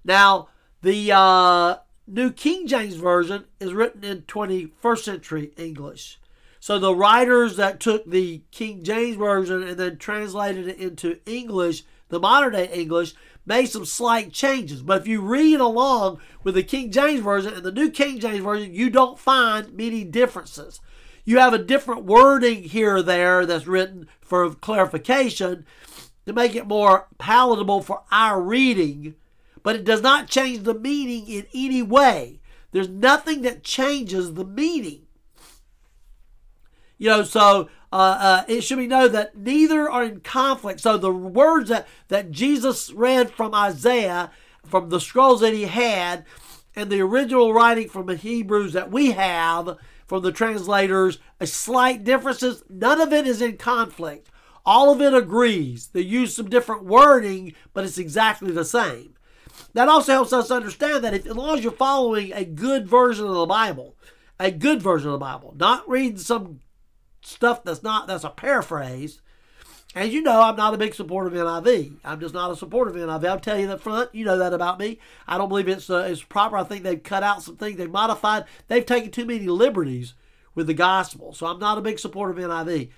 Now, 0.05 0.49
the 0.81 1.11
uh, 1.11 1.77
New 2.07 2.31
King 2.31 2.67
James 2.67 2.95
Version 2.95 3.45
is 3.59 3.73
written 3.73 4.03
in 4.03 4.21
21st 4.21 4.99
century 4.99 5.51
English. 5.57 6.19
So 6.59 6.77
the 6.77 6.93
writers 6.93 7.57
that 7.57 7.79
took 7.79 8.09
the 8.09 8.43
King 8.51 8.83
James 8.83 9.17
Version 9.17 9.63
and 9.63 9.77
then 9.77 9.97
translated 9.97 10.67
it 10.67 10.77
into 10.77 11.19
English, 11.25 11.83
the 12.09 12.19
modern 12.19 12.53
day 12.53 12.69
English, 12.71 13.15
made 13.43 13.65
some 13.65 13.85
slight 13.85 14.31
changes. 14.31 14.83
But 14.83 15.01
if 15.01 15.07
you 15.07 15.21
read 15.21 15.59
along 15.59 16.19
with 16.43 16.53
the 16.53 16.61
King 16.61 16.91
James 16.91 17.21
Version 17.21 17.55
and 17.55 17.63
the 17.63 17.71
New 17.71 17.89
King 17.89 18.19
James 18.19 18.43
Version, 18.43 18.75
you 18.75 18.91
don't 18.91 19.17
find 19.17 19.73
many 19.73 20.03
differences 20.03 20.79
you 21.25 21.39
have 21.39 21.53
a 21.53 21.57
different 21.57 22.03
wording 22.03 22.63
here 22.63 22.97
or 22.97 23.01
there 23.01 23.45
that's 23.45 23.67
written 23.67 24.07
for 24.21 24.53
clarification 24.53 25.65
to 26.25 26.34
make 26.34 26.55
it 26.55 26.67
more 26.67 27.07
palatable 27.17 27.81
for 27.81 28.03
our 28.12 28.41
reading, 28.41 29.15
but 29.63 29.75
it 29.75 29.84
does 29.84 30.01
not 30.01 30.27
change 30.27 30.63
the 30.63 30.73
meaning 30.73 31.27
in 31.27 31.45
any 31.53 31.81
way. 31.81 32.39
There's 32.71 32.89
nothing 32.89 33.41
that 33.41 33.63
changes 33.63 34.34
the 34.34 34.45
meaning. 34.45 35.03
You 36.97 37.10
know, 37.10 37.23
so 37.23 37.69
uh, 37.91 37.95
uh, 37.95 38.43
it 38.47 38.62
should 38.62 38.77
be 38.77 38.88
known 38.88 39.12
that 39.12 39.36
neither 39.36 39.89
are 39.89 40.03
in 40.03 40.21
conflict. 40.21 40.79
So 40.79 40.97
the 40.97 41.12
words 41.12 41.69
that, 41.69 41.88
that 42.07 42.31
Jesus 42.31 42.91
read 42.91 43.31
from 43.31 43.53
Isaiah, 43.53 44.31
from 44.65 44.89
the 44.89 44.99
scrolls 44.99 45.41
that 45.41 45.53
he 45.53 45.63
had, 45.63 46.25
and 46.75 46.89
the 46.89 47.01
original 47.01 47.53
writing 47.53 47.89
from 47.89 48.05
the 48.05 48.15
Hebrews 48.15 48.73
that 48.73 48.91
we 48.91 49.12
have, 49.12 49.77
from 50.12 50.24
the 50.24 50.32
translators, 50.34 51.19
a 51.39 51.47
slight 51.47 52.04
differences. 52.04 52.65
None 52.69 53.00
of 53.00 53.13
it 53.13 53.26
is 53.26 53.41
in 53.41 53.56
conflict. 53.56 54.30
All 54.65 54.91
of 54.91 55.00
it 55.00 55.13
agrees. 55.13 55.88
They 55.88 56.02
use 56.02 56.36
some 56.36 56.50
different 56.50 56.84
wording, 56.84 57.54
but 57.74 57.86
it's 57.86 57.97
exactly 57.97 58.52
the 58.52 58.65
same. 58.65 59.13
That 59.74 59.88
also 59.88 60.12
helps 60.12 60.34
us 60.34 60.52
understand 60.52 61.06
that 61.06 61.13
if, 61.13 61.26
as 61.26 61.34
long 61.34 61.58
as 61.58 61.63
you're 61.63 61.71
following 61.71 62.34
a 62.34 62.43
good 62.43 62.89
version 62.89 63.26
of 63.26 63.36
the 63.36 63.45
Bible, 63.45 63.95
a 64.38 64.52
good 64.52 64.82
version 64.82 65.08
of 65.08 65.13
the 65.13 65.26
Bible, 65.26 65.56
not 65.58 65.88
reading 65.88 66.17
some 66.17 66.60
stuff 67.21 67.63
that's 67.63 67.82
not 67.82 68.08
that's 68.08 68.26
a 68.26 68.32
paraphrase, 68.32 69.21
as 69.93 70.13
you 70.13 70.21
know, 70.21 70.41
I'm 70.41 70.56
not 70.56 70.73
a 70.73 70.77
big 70.77 70.93
supporter 70.93 71.27
of 71.27 71.34
NIV. 71.34 71.97
I'm 72.06 72.19
just 72.19 72.34
not 72.34 72.51
a 72.51 72.56
supporter 72.56 72.91
of 72.91 72.95
NIV. 72.95 73.27
I'll 73.27 73.39
tell 73.39 73.60
you 73.60 73.67
that 73.67 73.82
front. 73.82 74.13
You 74.15 74.23
know 74.23 74.38
that 74.38 74.54
about 74.54 74.80
me. 74.80 74.99
I 75.27 75.38
don't 75.38 75.49
believe 75.49 75.67
it's 75.67 75.89
uh, 75.89 76.08
it's 76.10 76.23
proper. 76.23 76.58
I 76.58 76.63
think 76.63 76.84
they've 76.84 77.01
cut 77.01 77.23
out 77.23 77.43
some 77.43 77.58
things. 77.58 77.77
They've 77.77 77.91
modified. 77.91 78.45
They've 78.67 78.86
taken 78.86 79.12
too 79.12 79.25
many 79.25 79.47
liberties 79.47 80.13
with 80.56 80.67
the 80.67 80.73
gospel. 80.73 81.34
So 81.34 81.45
I'm 81.47 81.60
not 81.60 81.77
a 81.77 81.82
big 81.82 81.99
supporter 81.99 82.32
of 82.32 82.38
NIV. 82.38 82.89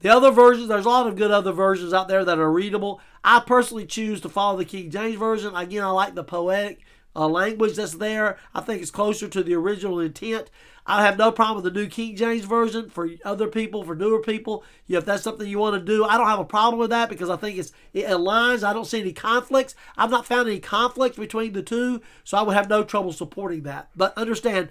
The 0.00 0.08
other 0.08 0.32
versions, 0.32 0.68
there's 0.68 0.84
a 0.84 0.88
lot 0.88 1.06
of 1.06 1.16
good 1.16 1.30
other 1.30 1.52
versions 1.52 1.92
out 1.92 2.08
there 2.08 2.24
that 2.24 2.38
are 2.38 2.50
readable. 2.50 3.00
I 3.22 3.40
personally 3.40 3.86
choose 3.86 4.20
to 4.22 4.28
follow 4.28 4.58
the 4.58 4.64
King 4.64 4.90
James 4.90 5.16
Version. 5.16 5.54
Again, 5.54 5.84
I 5.84 5.90
like 5.90 6.14
the 6.14 6.24
poetic 6.24 6.80
uh, 7.14 7.28
language 7.28 7.76
that's 7.76 7.94
there. 7.94 8.38
I 8.52 8.62
think 8.62 8.82
it's 8.82 8.90
closer 8.90 9.28
to 9.28 9.42
the 9.42 9.54
original 9.54 10.00
intent. 10.00 10.50
I 10.84 11.04
have 11.04 11.16
no 11.16 11.30
problem 11.30 11.62
with 11.62 11.72
the 11.72 11.80
New 11.80 11.86
King 11.86 12.16
James 12.16 12.44
Version 12.44 12.90
for 12.90 13.08
other 13.24 13.46
people, 13.46 13.84
for 13.84 13.94
newer 13.94 14.20
people. 14.20 14.64
You, 14.86 14.98
if 14.98 15.04
that's 15.04 15.22
something 15.22 15.46
you 15.46 15.58
want 15.58 15.74
to 15.74 15.80
do, 15.80 16.04
I 16.04 16.16
don't 16.16 16.26
have 16.26 16.40
a 16.40 16.44
problem 16.44 16.80
with 16.80 16.90
that 16.90 17.08
because 17.08 17.30
I 17.30 17.36
think 17.36 17.58
it's 17.58 17.72
it 17.92 18.06
aligns. 18.06 18.64
I 18.64 18.72
don't 18.72 18.86
see 18.86 19.00
any 19.00 19.12
conflicts. 19.12 19.74
I've 19.96 20.10
not 20.10 20.26
found 20.26 20.48
any 20.48 20.58
conflicts 20.58 21.16
between 21.16 21.52
the 21.52 21.62
two, 21.62 22.02
so 22.24 22.36
I 22.36 22.42
would 22.42 22.56
have 22.56 22.68
no 22.68 22.82
trouble 22.82 23.12
supporting 23.12 23.62
that. 23.62 23.90
But 23.94 24.16
understand, 24.18 24.70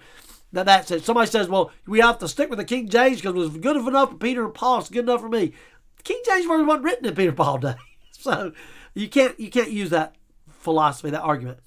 that 0.51 0.65
that's 0.65 0.91
it. 0.91 1.05
Somebody 1.05 1.29
says, 1.29 1.47
well, 1.47 1.71
we 1.87 1.99
have 1.99 2.19
to 2.19 2.27
stick 2.27 2.49
with 2.49 2.59
the 2.59 2.65
King 2.65 2.89
James 2.89 3.21
because 3.21 3.35
it 3.35 3.39
was 3.39 3.57
good 3.57 3.77
enough 3.77 4.11
for 4.11 4.17
Peter 4.17 4.43
and 4.43 4.53
Paul. 4.53 4.79
It's 4.79 4.89
good 4.89 5.05
enough 5.05 5.21
for 5.21 5.29
me. 5.29 5.53
King 6.03 6.21
James 6.25 6.45
version 6.45 6.67
wasn't 6.67 6.83
written 6.83 7.05
in 7.05 7.15
Peter 7.15 7.31
Paul 7.31 7.57
day, 7.59 7.75
so 8.11 8.51
you 8.93 9.07
can't 9.07 9.39
you 9.39 9.49
can't 9.49 9.71
use 9.71 9.91
that 9.91 10.15
philosophy, 10.49 11.09
that 11.09 11.21
argument. 11.21 11.59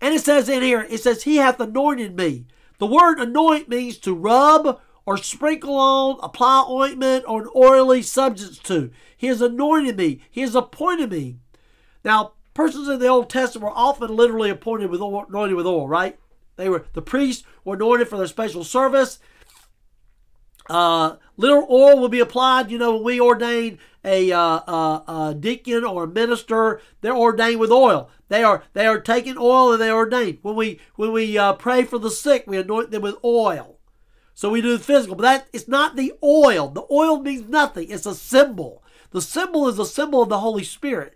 And 0.00 0.14
it 0.14 0.20
says 0.20 0.48
in 0.48 0.62
here, 0.62 0.86
it 0.88 0.98
says, 0.98 1.24
He 1.24 1.36
hath 1.36 1.60
anointed 1.60 2.16
me. 2.16 2.46
The 2.78 2.86
word 2.86 3.18
anoint 3.18 3.68
means 3.68 3.98
to 3.98 4.14
rub 4.14 4.80
or 5.04 5.16
sprinkle 5.16 5.76
on, 5.76 6.18
apply 6.22 6.66
ointment 6.68 7.24
or 7.26 7.42
an 7.42 7.48
oily 7.56 8.02
substance 8.02 8.58
to. 8.58 8.90
He 9.16 9.26
has 9.26 9.40
anointed 9.40 9.96
me. 9.96 10.20
He 10.30 10.42
has 10.42 10.54
appointed 10.54 11.10
me. 11.10 11.38
Now, 12.04 12.32
persons 12.54 12.88
in 12.88 13.00
the 13.00 13.08
Old 13.08 13.30
Testament 13.30 13.64
were 13.64 13.78
often 13.78 14.14
literally 14.14 14.50
appointed 14.50 14.90
with 14.90 15.00
oil, 15.00 15.26
anointed 15.28 15.56
with 15.56 15.66
oil, 15.66 15.88
right? 15.88 16.18
They 16.56 16.68
were 16.68 16.86
the 16.92 17.02
priests 17.02 17.44
were 17.64 17.74
anointed 17.74 18.08
for 18.08 18.18
their 18.18 18.26
special 18.26 18.64
service. 18.64 19.18
Uh, 20.68 21.16
little 21.36 21.66
oil 21.70 21.98
will 21.98 22.08
be 22.08 22.20
applied. 22.20 22.70
You 22.70 22.78
know, 22.78 22.94
when 22.94 23.04
we 23.04 23.20
ordain 23.20 23.78
a, 24.04 24.32
uh, 24.32 24.60
uh, 24.66 25.30
a 25.30 25.34
deacon 25.34 25.84
or 25.84 26.04
a 26.04 26.08
minister, 26.08 26.80
they're 27.00 27.16
ordained 27.16 27.60
with 27.60 27.70
oil. 27.70 28.10
They 28.28 28.42
are 28.42 28.62
they 28.74 28.86
are 28.86 29.00
taking 29.00 29.38
oil 29.38 29.72
and 29.72 29.80
they 29.80 29.88
are 29.88 29.96
ordained. 29.96 30.38
When 30.42 30.54
we 30.54 30.80
when 30.96 31.12
we 31.12 31.38
uh, 31.38 31.54
pray 31.54 31.84
for 31.84 31.98
the 31.98 32.10
sick, 32.10 32.44
we 32.46 32.58
anoint 32.58 32.90
them 32.90 33.02
with 33.02 33.16
oil. 33.24 33.78
So 34.34 34.50
we 34.50 34.60
do 34.60 34.76
the 34.76 34.84
physical, 34.84 35.16
but 35.16 35.22
that 35.22 35.48
it's 35.52 35.66
not 35.66 35.96
the 35.96 36.12
oil. 36.22 36.68
The 36.68 36.86
oil 36.90 37.20
means 37.20 37.48
nothing. 37.48 37.90
It's 37.90 38.06
a 38.06 38.14
symbol. 38.14 38.84
The 39.10 39.22
symbol 39.22 39.66
is 39.68 39.78
a 39.78 39.86
symbol 39.86 40.22
of 40.22 40.28
the 40.28 40.40
Holy 40.40 40.62
Spirit. 40.62 41.14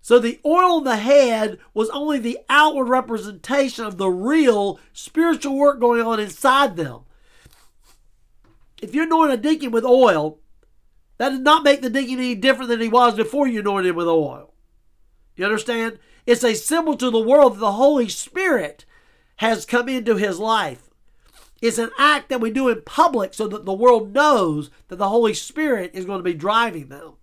So 0.00 0.18
the 0.18 0.40
oil 0.44 0.78
on 0.78 0.84
the 0.84 0.96
head 0.96 1.58
was 1.74 1.90
only 1.90 2.18
the 2.18 2.38
outward 2.48 2.86
representation 2.86 3.84
of 3.84 3.98
the 3.98 4.08
real 4.08 4.80
spiritual 4.94 5.56
work 5.56 5.78
going 5.78 6.00
on 6.00 6.18
inside 6.18 6.76
them. 6.76 7.00
If 8.82 8.94
you 8.94 9.02
anoint 9.02 9.32
a 9.32 9.36
deacon 9.36 9.70
with 9.70 9.84
oil, 9.84 10.38
that 11.18 11.30
does 11.30 11.40
not 11.40 11.64
make 11.64 11.82
the 11.82 11.90
deacon 11.90 12.18
any 12.18 12.34
different 12.34 12.68
than 12.68 12.80
he 12.80 12.88
was 12.88 13.14
before 13.14 13.46
you 13.46 13.60
anointed 13.60 13.90
him 13.90 13.96
with 13.96 14.08
oil. 14.08 14.52
You 15.36 15.44
understand? 15.44 15.98
It's 16.26 16.44
a 16.44 16.54
symbol 16.54 16.96
to 16.96 17.10
the 17.10 17.18
world 17.18 17.54
that 17.54 17.60
the 17.60 17.72
Holy 17.72 18.08
Spirit 18.08 18.84
has 19.36 19.64
come 19.64 19.88
into 19.88 20.16
his 20.16 20.38
life. 20.38 20.90
It's 21.60 21.78
an 21.78 21.90
act 21.98 22.28
that 22.28 22.40
we 22.40 22.50
do 22.50 22.68
in 22.68 22.82
public 22.82 23.34
so 23.34 23.48
that 23.48 23.64
the 23.64 23.72
world 23.72 24.12
knows 24.12 24.70
that 24.88 24.96
the 24.96 25.08
Holy 25.08 25.34
Spirit 25.34 25.90
is 25.94 26.04
going 26.04 26.20
to 26.20 26.24
be 26.24 26.34
driving 26.34 26.88
them. 26.88 27.14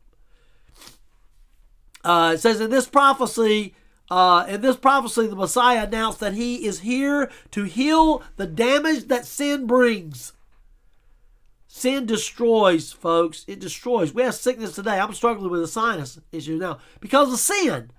Uh, 2.03 2.33
it 2.35 2.39
says 2.39 2.59
in 2.59 2.69
this 2.69 2.87
prophecy, 2.87 3.73
uh, 4.11 4.45
in 4.47 4.61
this 4.61 4.75
prophecy, 4.75 5.27
the 5.27 5.35
Messiah 5.35 5.85
announced 5.85 6.19
that 6.19 6.33
he 6.33 6.65
is 6.65 6.81
here 6.81 7.31
to 7.51 7.63
heal 7.63 8.21
the 8.35 8.45
damage 8.45 9.07
that 9.07 9.25
sin 9.25 9.65
brings. 9.65 10.33
Sin 11.77 12.05
destroys, 12.05 12.93
folks. 12.93 13.43
It 13.49 13.59
destroys. 13.59 14.13
We 14.13 14.21
have 14.21 14.33
sickness 14.33 14.75
today. 14.75 14.97
I'm 14.97 15.13
struggling 15.13 15.51
with 15.51 15.61
a 15.61 15.67
sinus 15.67 16.17
issue 16.31 16.57
now 16.57 16.79
because 17.01 17.33
of 17.33 17.37
sin. 17.37 17.91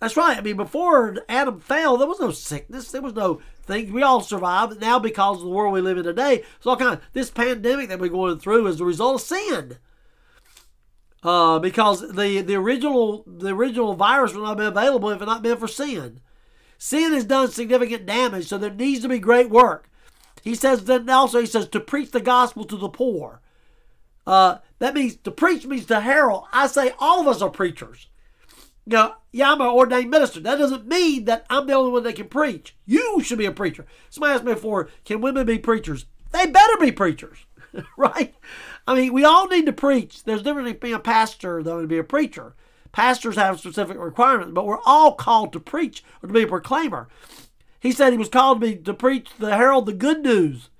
That's 0.00 0.16
right. 0.16 0.38
I 0.38 0.40
mean, 0.40 0.56
before 0.56 1.18
Adam 1.28 1.60
fell, 1.60 1.98
there 1.98 2.08
was 2.08 2.18
no 2.18 2.30
sickness. 2.30 2.90
There 2.90 3.02
was 3.02 3.12
no 3.12 3.42
thing. 3.62 3.92
We 3.92 4.02
all 4.02 4.22
survived. 4.22 4.80
Now, 4.80 4.98
because 4.98 5.36
of 5.36 5.42
the 5.42 5.50
world 5.50 5.74
we 5.74 5.82
live 5.82 5.98
in 5.98 6.04
today, 6.04 6.44
so 6.60 6.70
all 6.70 6.78
kind 6.78 6.94
of 6.94 7.02
this 7.12 7.30
pandemic 7.30 7.90
that 7.90 8.00
we're 8.00 8.08
going 8.08 8.38
through 8.38 8.66
is 8.68 8.78
the 8.78 8.86
result 8.86 9.16
of 9.16 9.26
sin. 9.26 9.76
Uh, 11.22 11.58
because 11.58 12.00
the 12.00 12.40
the 12.40 12.54
original 12.54 13.22
the 13.26 13.54
original 13.54 13.96
virus 13.96 14.32
would 14.32 14.44
not 14.44 14.56
been 14.56 14.64
available 14.66 15.10
if 15.10 15.20
it 15.20 15.26
not 15.26 15.42
been 15.42 15.58
for 15.58 15.68
sin. 15.68 16.20
Sin 16.78 17.12
has 17.12 17.24
done 17.24 17.50
significant 17.50 18.06
damage, 18.06 18.46
so 18.46 18.56
there 18.56 18.70
needs 18.70 19.02
to 19.02 19.10
be 19.10 19.18
great 19.18 19.50
work. 19.50 19.90
He 20.42 20.54
says 20.54 20.84
then 20.84 21.08
also 21.08 21.40
he 21.40 21.46
says 21.46 21.68
to 21.68 21.80
preach 21.80 22.10
the 22.10 22.20
gospel 22.20 22.64
to 22.64 22.76
the 22.76 22.88
poor. 22.88 23.40
Uh, 24.26 24.58
that 24.78 24.94
means 24.94 25.16
to 25.16 25.30
preach 25.30 25.66
means 25.66 25.86
to 25.86 26.00
herald. 26.00 26.44
I 26.52 26.66
say 26.66 26.92
all 26.98 27.20
of 27.20 27.28
us 27.28 27.42
are 27.42 27.50
preachers. 27.50 28.08
You 28.84 28.96
know, 28.96 29.14
yeah, 29.32 29.52
I'm 29.52 29.60
an 29.60 29.66
ordained 29.66 30.10
minister. 30.10 30.40
That 30.40 30.58
doesn't 30.58 30.86
mean 30.86 31.26
that 31.26 31.44
I'm 31.50 31.66
the 31.66 31.74
only 31.74 31.92
one 31.92 32.02
that 32.04 32.16
can 32.16 32.28
preach. 32.28 32.74
You 32.86 33.20
should 33.22 33.38
be 33.38 33.46
a 33.46 33.52
preacher. 33.52 33.86
Somebody 34.08 34.34
asked 34.34 34.44
me 34.44 34.54
before, 34.54 34.88
can 35.04 35.20
women 35.20 35.46
be 35.46 35.58
preachers? 35.58 36.06
They 36.32 36.46
better 36.46 36.76
be 36.80 36.92
preachers, 36.92 37.38
right? 37.96 38.34
I 38.86 38.94
mean, 38.94 39.12
we 39.12 39.24
all 39.24 39.46
need 39.48 39.66
to 39.66 39.72
preach. 39.72 40.24
There's 40.24 40.40
a 40.40 40.44
difference 40.44 40.68
between 40.68 40.80
being 40.80 40.94
a 40.94 41.00
pastor 41.00 41.62
though 41.62 41.78
and 41.78 41.88
being 41.88 42.00
a 42.00 42.04
preacher. 42.04 42.54
Pastors 42.92 43.36
have 43.36 43.60
specific 43.60 43.98
requirements, 43.98 44.52
but 44.54 44.66
we're 44.66 44.82
all 44.84 45.12
called 45.12 45.52
to 45.52 45.60
preach 45.60 46.02
or 46.22 46.26
to 46.26 46.32
be 46.32 46.42
a 46.42 46.46
proclaimer. 46.46 47.08
He 47.80 47.92
said 47.92 48.12
he 48.12 48.18
was 48.18 48.28
called 48.28 48.60
to 48.60 48.66
be 48.66 48.76
to 48.76 48.94
preach 48.94 49.30
the 49.38 49.56
herald 49.56 49.86
the 49.86 49.92
good 49.92 50.22
news. 50.22 50.70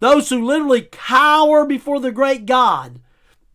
Those 0.00 0.28
who 0.28 0.44
literally 0.44 0.88
cower 0.90 1.64
before 1.64 2.00
the 2.00 2.12
great 2.12 2.46
God. 2.46 3.00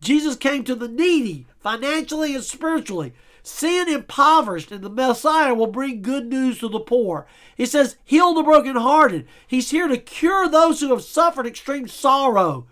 Jesus 0.00 0.36
came 0.36 0.64
to 0.64 0.74
the 0.74 0.88
needy, 0.88 1.46
financially 1.60 2.34
and 2.34 2.42
spiritually. 2.42 3.12
Sin 3.42 3.88
impoverished, 3.88 4.72
and 4.72 4.82
the 4.82 4.90
Messiah 4.90 5.54
will 5.54 5.66
bring 5.66 6.02
good 6.02 6.26
news 6.26 6.58
to 6.58 6.68
the 6.68 6.80
poor. 6.80 7.26
He 7.56 7.66
says, 7.66 7.96
heal 8.04 8.34
the 8.34 8.42
brokenhearted. 8.42 9.26
He's 9.46 9.70
here 9.70 9.88
to 9.88 9.96
cure 9.96 10.48
those 10.48 10.80
who 10.80 10.90
have 10.90 11.02
suffered 11.02 11.46
extreme 11.46 11.88
sorrow. 11.88 12.66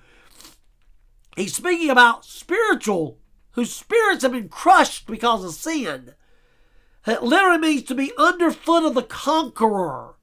He's 1.36 1.54
speaking 1.54 1.90
about 1.90 2.24
spiritual, 2.24 3.18
whose 3.52 3.72
spirits 3.72 4.22
have 4.22 4.32
been 4.32 4.48
crushed 4.48 5.06
because 5.06 5.44
of 5.44 5.52
sin. 5.52 6.14
It 7.06 7.22
literally 7.22 7.58
means 7.58 7.84
to 7.84 7.94
be 7.94 8.12
underfoot 8.18 8.84
of 8.84 8.94
the 8.94 9.02
conqueror. 9.02 10.14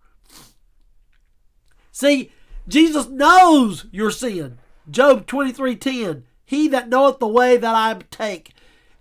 See, 1.92 2.32
Jesus 2.68 3.08
knows 3.08 3.86
your 3.92 4.12
sin. 4.12 4.60
Job 4.90 5.26
23:10. 5.26 6.24
He 6.46 6.68
that 6.68 6.90
knoweth 6.90 7.20
the 7.20 7.28
way 7.28 7.58
that 7.58 7.76
I 7.76 8.00
take. 8.12 8.54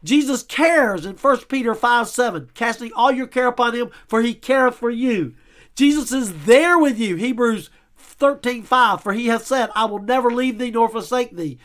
Jesus 0.02 0.42
cares 0.42 1.06
in 1.06 1.16
1 1.16 1.38
Peter 1.48 1.74
5 1.74 2.08
7, 2.08 2.50
casting 2.54 2.92
all 2.94 3.10
your 3.10 3.26
care 3.26 3.48
upon 3.48 3.74
him, 3.74 3.90
for 4.06 4.22
he 4.22 4.34
careth 4.34 4.76
for 4.76 4.90
you. 4.90 5.34
Jesus 5.74 6.12
is 6.12 6.44
there 6.44 6.78
with 6.78 6.98
you. 6.98 7.16
Hebrews 7.16 7.70
13 7.96 8.62
5, 8.62 9.02
for 9.02 9.12
he 9.12 9.26
hath 9.26 9.46
said, 9.46 9.70
I 9.74 9.86
will 9.86 9.98
never 9.98 10.30
leave 10.30 10.58
thee 10.58 10.70
nor 10.70 10.88
forsake 10.88 11.36
thee. 11.36 11.58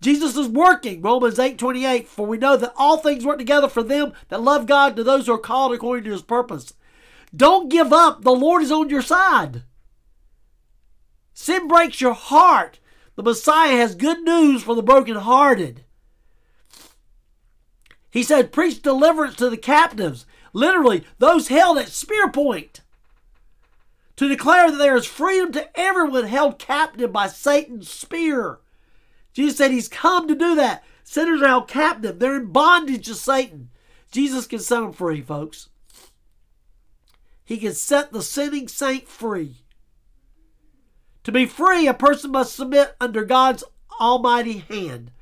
Jesus 0.00 0.36
is 0.36 0.48
working. 0.48 1.02
Romans 1.02 1.38
8 1.38 1.58
28. 1.58 2.08
For 2.08 2.26
we 2.26 2.38
know 2.38 2.56
that 2.56 2.72
all 2.76 2.98
things 2.98 3.24
work 3.24 3.38
together 3.38 3.68
for 3.68 3.82
them 3.82 4.12
that 4.28 4.42
love 4.42 4.66
God 4.66 4.96
to 4.96 5.04
those 5.04 5.26
who 5.26 5.34
are 5.34 5.38
called 5.38 5.72
according 5.72 6.04
to 6.04 6.12
his 6.12 6.22
purpose. 6.22 6.74
Don't 7.34 7.68
give 7.68 7.92
up. 7.92 8.22
The 8.22 8.30
Lord 8.30 8.62
is 8.62 8.72
on 8.72 8.90
your 8.90 9.02
side. 9.02 9.62
Sin 11.34 11.68
breaks 11.68 12.00
your 12.00 12.14
heart. 12.14 12.80
The 13.16 13.22
Messiah 13.22 13.76
has 13.76 13.94
good 13.94 14.20
news 14.20 14.62
for 14.62 14.74
the 14.74 14.82
brokenhearted. 14.82 15.84
He 18.10 18.22
said, 18.22 18.52
Preach 18.52 18.80
deliverance 18.80 19.36
to 19.36 19.50
the 19.50 19.56
captives. 19.56 20.24
Literally, 20.52 21.04
those 21.18 21.48
held 21.48 21.78
at 21.78 21.88
spear 21.88 22.30
point. 22.30 22.80
To 24.16 24.28
declare 24.28 24.70
that 24.70 24.78
there 24.78 24.96
is 24.96 25.06
freedom 25.06 25.52
to 25.52 25.68
everyone 25.78 26.24
held 26.24 26.58
captive 26.58 27.12
by 27.12 27.28
Satan's 27.28 27.88
spear. 27.88 28.58
Jesus 29.38 29.56
said 29.56 29.70
he's 29.70 29.86
come 29.86 30.26
to 30.26 30.34
do 30.34 30.56
that. 30.56 30.82
Sinners 31.04 31.42
are 31.42 31.46
held 31.46 31.68
captive. 31.68 32.18
They're 32.18 32.34
in 32.34 32.46
bondage 32.46 33.06
to 33.06 33.14
Satan. 33.14 33.70
Jesus 34.10 34.48
can 34.48 34.58
set 34.58 34.80
them 34.80 34.92
free, 34.92 35.22
folks. 35.22 35.68
He 37.44 37.56
can 37.56 37.72
set 37.72 38.12
the 38.12 38.20
sinning 38.20 38.66
saint 38.66 39.06
free. 39.06 39.62
To 41.22 41.30
be 41.30 41.46
free, 41.46 41.86
a 41.86 41.94
person 41.94 42.32
must 42.32 42.56
submit 42.56 42.96
under 43.00 43.24
God's 43.24 43.62
almighty 44.00 44.58
hand. 44.68 45.12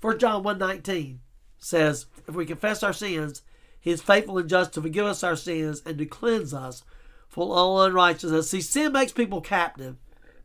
1 0.00 0.20
John 0.20 0.44
1.19 0.44 1.18
says, 1.58 2.06
If 2.28 2.36
we 2.36 2.46
confess 2.46 2.84
our 2.84 2.92
sins, 2.92 3.42
he 3.80 3.90
is 3.90 4.00
faithful 4.00 4.38
and 4.38 4.48
just 4.48 4.72
to 4.74 4.80
forgive 4.80 5.06
us 5.06 5.24
our 5.24 5.34
sins 5.34 5.82
and 5.84 5.98
to 5.98 6.06
cleanse 6.06 6.54
us 6.54 6.84
from 7.28 7.50
all 7.50 7.82
unrighteousness. 7.82 8.48
See, 8.48 8.60
sin 8.60 8.92
makes 8.92 9.10
people 9.10 9.40
captive. 9.40 9.96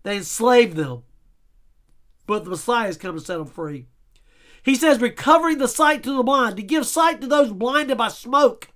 They 0.03 0.17
enslaved 0.17 0.75
them. 0.75 1.03
But 2.25 2.43
the 2.43 2.51
Messiah 2.51 2.85
has 2.85 2.97
come 2.97 3.15
to 3.17 3.21
set 3.23 3.38
them 3.38 3.47
free. 3.47 3.88
He 4.63 4.75
says, 4.75 4.99
recovering 4.99 5.57
the 5.57 5.67
sight 5.67 6.03
to 6.03 6.15
the 6.15 6.23
blind, 6.23 6.57
to 6.57 6.63
give 6.63 6.85
sight 6.85 7.21
to 7.21 7.27
those 7.27 7.51
blinded 7.51 7.97
by 7.97 8.09
smoke, 8.09 8.69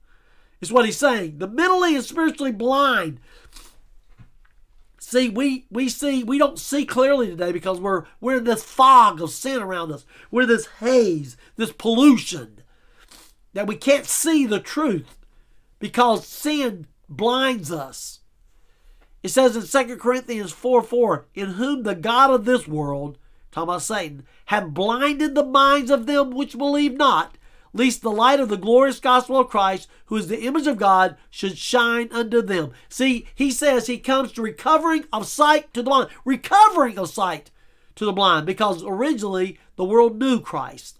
is 0.61 0.71
what 0.71 0.85
he's 0.85 0.97
saying. 0.97 1.39
The 1.39 1.47
mentally 1.47 1.95
and 1.95 2.03
spiritually 2.03 2.51
blind. 2.51 3.19
See, 4.99 5.29
we, 5.29 5.67
we 5.69 5.89
see 5.89 6.23
we 6.23 6.39
don't 6.39 6.57
see 6.57 6.85
clearly 6.85 7.27
today 7.27 7.51
because 7.51 7.79
we're 7.79 8.05
we're 8.19 8.37
in 8.37 8.45
this 8.45 8.63
fog 8.63 9.21
of 9.21 9.29
sin 9.29 9.61
around 9.61 9.91
us. 9.91 10.05
We're 10.31 10.47
this 10.47 10.65
haze, 10.79 11.37
this 11.57 11.71
pollution 11.71 12.61
that 13.53 13.67
we 13.67 13.75
can't 13.75 14.07
see 14.07 14.45
the 14.45 14.59
truth 14.59 15.17
because 15.77 16.25
sin 16.25 16.87
blinds 17.07 17.71
us. 17.71 18.21
It 19.23 19.29
says 19.29 19.55
in 19.55 19.87
2 19.87 19.95
Corinthians 19.95 20.51
4 20.51 20.83
4, 20.83 21.25
in 21.33 21.51
whom 21.51 21.83
the 21.83 21.95
God 21.95 22.29
of 22.29 22.43
this 22.43 22.67
world, 22.67 23.17
talking 23.51 23.69
about 23.69 23.81
Satan, 23.81 24.25
have 24.47 24.73
blinded 24.73 25.33
the 25.33 25.45
minds 25.45 25.89
of 25.89 26.05
them 26.05 26.31
which 26.31 26.57
believe 26.57 26.97
not, 26.97 27.37
lest 27.73 28.01
the 28.01 28.11
light 28.11 28.41
of 28.41 28.49
the 28.49 28.57
glorious 28.57 28.99
gospel 28.99 29.39
of 29.39 29.47
Christ, 29.47 29.87
who 30.07 30.17
is 30.17 30.27
the 30.27 30.41
image 30.41 30.67
of 30.67 30.77
God, 30.77 31.15
should 31.29 31.57
shine 31.57 32.09
unto 32.11 32.41
them. 32.41 32.73
See, 32.89 33.25
he 33.33 33.49
says 33.49 33.87
he 33.87 33.97
comes 33.97 34.33
to 34.33 34.41
recovering 34.41 35.05
of 35.13 35.25
sight 35.25 35.73
to 35.73 35.81
the 35.81 35.89
blind, 35.89 36.09
recovering 36.25 36.99
of 36.99 37.09
sight 37.09 37.49
to 37.95 38.05
the 38.05 38.11
blind, 38.11 38.45
because 38.45 38.83
originally 38.83 39.57
the 39.77 39.85
world 39.85 40.19
knew 40.19 40.41
Christ. 40.41 40.99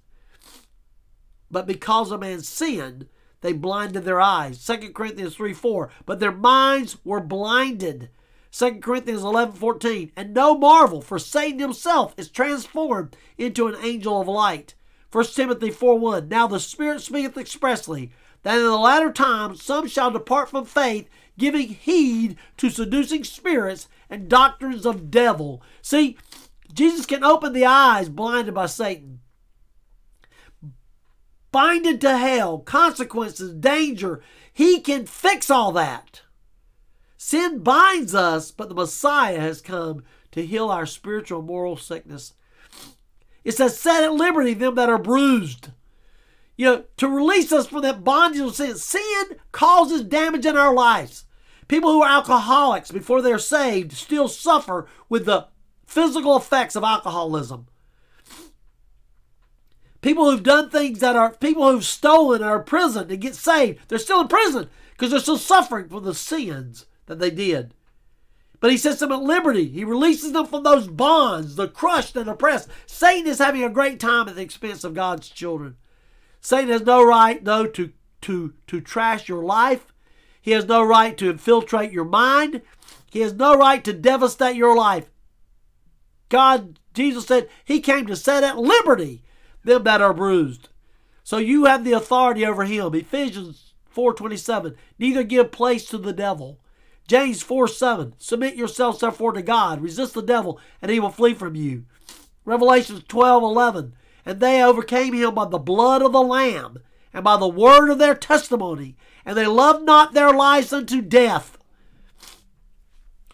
But 1.52 1.68
because 1.68 2.10
of 2.10 2.22
man's 2.22 2.48
sin, 2.48 3.10
they 3.44 3.52
blinded 3.52 4.06
their 4.06 4.22
eyes. 4.22 4.66
2 4.66 4.94
Corinthians 4.94 5.36
3 5.36 5.54
4. 5.54 5.90
But 6.06 6.20
their 6.22 6.32
minds 6.32 6.98
were 7.04 7.20
blinded. 7.20 8.10
2 8.54 8.80
Corinthians 8.80 9.22
11 9.22 9.56
14. 9.56 10.12
And 10.16 10.34
no 10.34 10.58
marvel, 10.58 11.02
for 11.02 11.20
Satan 11.20 11.60
himself 11.60 12.14
is 12.18 12.30
transformed 12.30 13.18
into 13.38 13.68
an 13.68 13.76
angel 13.84 14.22
of 14.22 14.30
light. 14.30 14.76
1 15.12 15.26
Timothy 15.26 15.72
4 15.72 16.00
1. 16.00 16.30
Now 16.30 16.48
the 16.48 16.60
Spirit 16.60 17.02
speaketh 17.02 17.38
expressly 17.38 18.12
that 18.44 18.58
in 18.58 18.64
the 18.64 18.78
latter 18.78 19.12
times 19.12 19.62
some 19.62 19.90
shall 19.90 20.10
depart 20.10 20.50
from 20.50 20.64
faith, 20.64 21.10
giving 21.38 21.68
heed 21.68 22.38
to 22.58 22.70
seducing 22.70 23.26
spirits 23.26 23.90
and 24.10 24.30
doctrines 24.30 24.86
of 24.86 25.12
devil. 25.12 25.62
See, 25.82 26.18
Jesus 26.74 27.06
can 27.06 27.26
open 27.26 27.52
the 27.52 27.66
eyes 27.66 28.08
blinded 28.08 28.54
by 28.54 28.68
Satan. 28.68 29.20
Binded 31.54 32.02
to 32.02 32.18
hell, 32.18 32.60
consequences, 32.60 33.54
danger. 33.54 34.22
He 34.52 34.82
can 34.82 35.06
fix 35.06 35.50
all 35.50 35.72
that. 35.72 36.24
Sin 37.16 37.60
binds 37.60 38.14
us, 38.14 38.52
but 38.52 38.68
the 38.68 38.76
Messiah 38.76 39.40
has 39.40 39.62
come 39.62 40.04
to 40.32 40.46
heal 40.46 40.70
our 40.70 40.86
spiritual 40.86 41.42
moral 41.42 41.78
sickness 41.78 42.34
it 43.44 43.54
says, 43.54 43.80
set 43.80 44.04
at 44.04 44.14
liberty 44.14 44.54
them 44.54 44.76
that 44.76 44.90
are 44.90 44.98
bruised. 44.98 45.70
You 46.56 46.66
know, 46.66 46.84
to 46.98 47.10
release 47.10 47.52
us 47.52 47.68
from 47.68 47.82
that 47.82 48.04
bondage 48.04 48.42
of 48.42 48.56
sin. 48.56 48.78
Sin 48.78 49.24
causes 49.52 50.04
damage 50.04 50.46
in 50.46 50.56
our 50.56 50.74
lives. 50.74 51.26
People 51.68 51.92
who 51.92 52.04
are 52.04 52.10
alcoholics 52.10 52.92
before 52.92 53.22
they're 53.22 53.40
saved 53.40 53.92
still 53.94 54.28
suffer 54.28 54.88
with 55.10 55.26
the 55.26 55.48
physical 55.86 56.38
effects 56.38 56.76
of 56.76 56.84
alcoholism. 56.84 57.68
People 60.04 60.30
who've 60.30 60.44
done 60.44 60.70
things 60.70 61.00
that 61.00 61.16
are, 61.16 61.32
people 61.32 61.72
who've 61.72 61.86
stolen 61.86 62.44
are 62.44 62.58
in 62.58 62.66
prison 62.66 63.10
and 63.10 63.22
get 63.22 63.36
saved, 63.36 63.80
they're 63.88 63.98
still 63.98 64.20
in 64.20 64.28
prison 64.28 64.70
because 64.92 65.12
they're 65.12 65.20
still 65.22 65.38
suffering 65.38 65.88
from 65.88 66.04
the 66.04 66.14
sins 66.14 66.86
that 67.06 67.20
they 67.20 67.32
did. 67.32 67.74
But 68.60 68.72
he 68.72 68.78
sets 68.78 69.00
them 69.00 69.14
at 69.14 69.22
liberty. 69.22 69.70
He 69.70 69.86
releases 69.86 70.34
them 70.34 70.46
from 70.46 70.64
those 70.64 70.90
bonds, 70.90 71.56
the 71.56 71.70
crushed 71.70 72.18
and 72.18 72.30
oppressed. 72.30 72.68
Satan 72.86 73.28
is 73.28 73.40
having 73.40 73.64
a 73.64 73.70
great 73.70 73.98
time 73.98 74.28
at 74.28 74.36
the 74.36 74.42
expense 74.42 74.84
of 74.84 74.94
God's 74.94 75.30
children. 75.30 75.78
Satan 76.42 76.70
has 76.70 76.82
no 76.82 77.02
right, 77.02 77.44
though, 77.44 77.66
to, 77.68 77.94
to, 78.24 78.54
to 78.68 78.82
trash 78.82 79.30
your 79.30 79.42
life. 79.42 79.94
He 80.42 80.52
has 80.52 80.66
no 80.66 80.84
right 80.84 81.18
to 81.18 81.30
infiltrate 81.30 81.94
your 81.94 82.04
mind. 82.04 82.62
He 83.10 83.22
has 83.22 83.34
no 83.34 83.58
right 83.58 83.82
to 83.86 83.94
devastate 83.94 84.58
your 84.58 84.76
life. 84.76 85.10
God, 86.28 86.78
Jesus 86.94 87.26
said, 87.26 87.48
He 87.64 87.80
came 87.80 88.06
to 88.08 88.18
set 88.18 88.44
at 88.44 88.58
liberty 88.58 89.24
them 89.64 89.84
that 89.84 90.02
are 90.02 90.14
bruised. 90.14 90.70
So 91.24 91.38
you 91.38 91.66
have 91.66 91.84
the 91.84 91.94
authority 91.94 92.46
over 92.46 92.66
him. 92.66 92.94
Ephesians 92.94 93.74
4:27. 93.94 94.76
Neither 95.00 95.24
give 95.24 95.52
place 95.52 95.86
to 95.86 95.98
the 95.98 96.14
devil. 96.14 96.60
James 97.08 97.42
4 97.42 97.68
7. 97.68 98.14
Submit 98.18 98.56
yourselves 98.56 99.00
therefore 99.00 99.34
to 99.34 99.42
God. 99.42 99.82
Resist 99.82 100.14
the 100.14 100.22
devil, 100.22 100.60
and 100.82 100.92
he 100.92 101.00
will 101.00 101.10
flee 101.10 101.34
from 101.34 101.56
you. 101.56 101.86
Revelations 102.46 103.04
12 103.08 103.44
11. 103.44 103.96
And 104.26 104.40
they 104.40 104.64
overcame 104.64 105.14
him 105.14 105.36
by 105.36 105.46
the 105.46 105.58
blood 105.58 106.02
of 106.02 106.14
the 106.14 106.22
Lamb 106.22 106.80
and 107.14 107.24
by 107.24 107.38
the 107.38 107.48
word 107.48 107.90
of 107.90 108.00
their 108.00 108.16
testimony, 108.16 108.96
and 109.26 109.38
they 109.38 109.46
loved 109.46 109.86
not 109.86 110.14
their 110.14 110.34
lives 110.34 110.74
unto 110.74 111.02
death. 111.02 111.58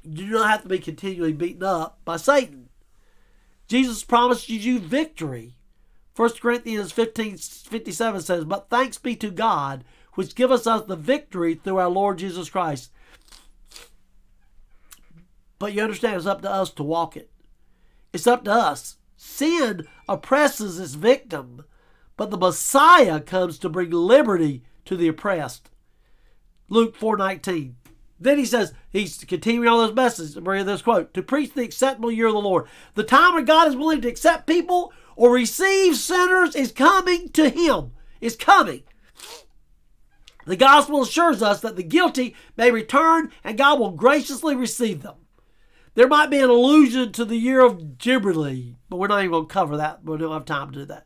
You 0.03 0.25
do 0.25 0.31
not 0.31 0.49
have 0.49 0.63
to 0.63 0.69
be 0.69 0.79
continually 0.79 1.33
beaten 1.33 1.63
up 1.63 1.99
by 2.03 2.17
Satan. 2.17 2.69
Jesus 3.67 4.03
promises 4.03 4.65
you 4.65 4.79
victory. 4.79 5.55
1 6.19 6.31
Corinthians 6.41 6.91
15 6.91 7.37
57 7.37 8.21
says, 8.21 8.43
But 8.43 8.69
thanks 8.69 8.97
be 8.97 9.15
to 9.15 9.31
God, 9.31 9.85
which 10.15 10.35
giveth 10.35 10.67
us 10.67 10.83
the 10.83 10.97
victory 10.97 11.55
through 11.55 11.77
our 11.77 11.87
Lord 11.87 12.17
Jesus 12.17 12.49
Christ. 12.49 12.91
But 15.59 15.71
you 15.71 15.81
understand, 15.81 16.17
it's 16.17 16.25
up 16.25 16.41
to 16.41 16.51
us 16.51 16.71
to 16.71 16.83
walk 16.83 17.15
it. 17.15 17.31
It's 18.11 18.27
up 18.27 18.43
to 18.43 18.51
us. 18.51 18.97
Sin 19.15 19.87
oppresses 20.09 20.77
its 20.77 20.95
victim, 20.95 21.63
but 22.17 22.31
the 22.31 22.37
Messiah 22.37 23.21
comes 23.21 23.57
to 23.59 23.69
bring 23.69 23.89
liberty 23.89 24.63
to 24.83 24.97
the 24.97 25.07
oppressed. 25.07 25.69
Luke 26.67 26.97
4:19. 26.97 27.75
Then 28.19 28.37
he 28.37 28.45
says, 28.45 28.73
he's 28.91 29.19
continuing 29.19 29.69
all 29.69 29.77
those 29.77 29.95
messages, 29.95 30.35
bring 30.35 30.65
this 30.65 30.81
quote, 30.81 31.13
to 31.13 31.23
preach 31.23 31.53
the 31.53 31.63
acceptable 31.63 32.11
year 32.11 32.27
of 32.27 32.33
the 32.33 32.41
Lord. 32.41 32.67
The 32.95 33.03
time 33.05 33.35
when 33.35 33.45
God 33.45 33.69
is 33.69 33.77
willing 33.77 34.01
to 34.01 34.09
accept 34.09 34.45
people 34.45 34.91
or 35.19 35.33
receive 35.33 35.97
sinners 35.97 36.55
is 36.55 36.71
coming 36.71 37.27
to 37.27 37.49
him. 37.49 37.91
Is 38.21 38.37
coming. 38.37 38.83
The 40.45 40.55
gospel 40.55 41.01
assures 41.01 41.43
us 41.43 41.59
that 41.59 41.75
the 41.75 41.83
guilty 41.83 42.35
may 42.55 42.71
return 42.71 43.29
and 43.43 43.57
God 43.57 43.79
will 43.79 43.91
graciously 43.91 44.55
receive 44.55 45.01
them. 45.01 45.15
There 45.93 46.07
might 46.07 46.29
be 46.29 46.39
an 46.39 46.49
allusion 46.49 47.11
to 47.11 47.25
the 47.25 47.35
year 47.35 47.59
of 47.59 47.97
Jubilee, 47.97 48.77
but 48.89 48.95
we're 48.95 49.07
not 49.07 49.19
even 49.19 49.31
going 49.31 49.47
to 49.47 49.53
cover 49.53 49.75
that. 49.75 50.05
We 50.05 50.17
don't 50.17 50.31
have 50.31 50.45
time 50.45 50.71
to 50.71 50.79
do 50.79 50.85
that. 50.85 51.05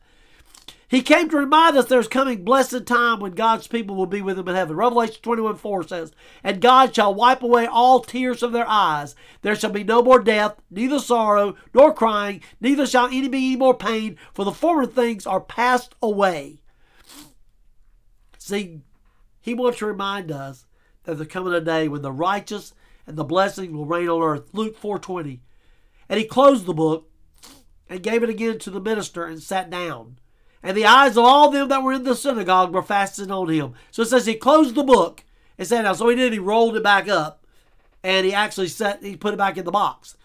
He 0.94 1.02
came 1.02 1.28
to 1.30 1.38
remind 1.38 1.76
us 1.76 1.88
there's 1.88 2.08
coming 2.08 2.44
blessed 2.44 2.86
time 2.86 3.20
when 3.20 3.32
God's 3.32 3.66
people 3.66 3.96
will 3.96 4.06
be 4.06 4.22
with 4.22 4.38
him 4.38 4.48
in 4.48 4.54
heaven. 4.54 4.76
Revelation 4.76 5.16
21 5.24 5.56
4 5.56 5.88
says, 5.88 6.12
And 6.44 6.62
God 6.62 6.94
shall 6.94 7.16
wipe 7.16 7.42
away 7.42 7.66
all 7.66 8.02
tears 8.02 8.42
from 8.42 8.52
their 8.52 8.68
eyes. 8.68 9.16
There 9.42 9.56
shall 9.56 9.72
be 9.72 9.84
no 9.84 10.04
more 10.04 10.20
death, 10.20 10.62
neither 10.70 11.00
sorrow, 11.00 11.56
nor 11.74 11.96
crying, 11.96 12.42
neither 12.62 12.86
shall 12.86 13.08
any 13.08 13.28
be 13.28 13.40
any 13.40 13.56
more 13.56 13.74
pain, 13.74 14.20
for 14.36 14.46
the 14.46 14.52
former 14.52 14.86
things 14.86 15.26
are 15.26 15.42
passed 15.42 15.96
away. 16.00 16.62
See, 18.38 18.82
he 19.42 19.56
wants 19.56 19.80
to 19.80 19.88
remind 19.88 20.32
us 20.32 20.68
that 21.06 21.16
there's 21.18 21.28
coming 21.28 21.56
a 21.56 21.62
day 21.62 21.88
when 21.88 22.04
the 22.04 22.12
righteous 22.12 22.76
and 23.08 23.18
the 23.18 23.24
blessing 23.24 23.76
will 23.76 23.88
reign 23.88 24.10
on 24.10 24.22
earth. 24.22 24.54
Luke 24.54 24.78
4:20. 24.78 25.40
And 26.08 26.20
he 26.20 26.26
closed 26.28 26.68
the 26.68 26.74
book 26.76 27.10
and 27.90 28.04
gave 28.04 28.22
it 28.22 28.30
again 28.30 28.60
to 28.60 28.70
the 28.70 28.80
minister 28.80 29.26
and 29.26 29.42
sat 29.42 29.72
down. 29.72 30.18
And 30.64 30.78
the 30.78 30.86
eyes 30.86 31.18
of 31.18 31.26
all 31.26 31.52
them 31.52 31.68
that 31.68 31.84
were 31.84 31.94
in 31.94 32.04
the 32.04 32.16
synagogue 32.16 32.74
were 32.74 32.82
fastened 32.82 33.32
on 33.32 33.50
him. 33.50 33.74
So 33.92 34.02
it 34.02 34.08
says 34.08 34.26
he 34.26 34.36
closed 34.36 34.76
the 34.76 34.84
book 34.84 35.24
and 35.58 35.68
sat 35.68 35.84
down. 35.84 35.96
So 35.96 36.08
he 36.08 36.16
did, 36.16 36.34
he 36.34 36.40
rolled 36.40 36.78
it 36.78 36.84
back 36.84 37.10
up 37.10 37.46
and 38.04 38.26
he 38.26 38.34
actually 38.34 38.70
set 38.70 39.04
he 39.04 39.18
put 39.18 39.34
it 39.34 39.38
back 39.38 39.58
in 39.58 39.66
the 39.66 39.72
box. 39.72 40.16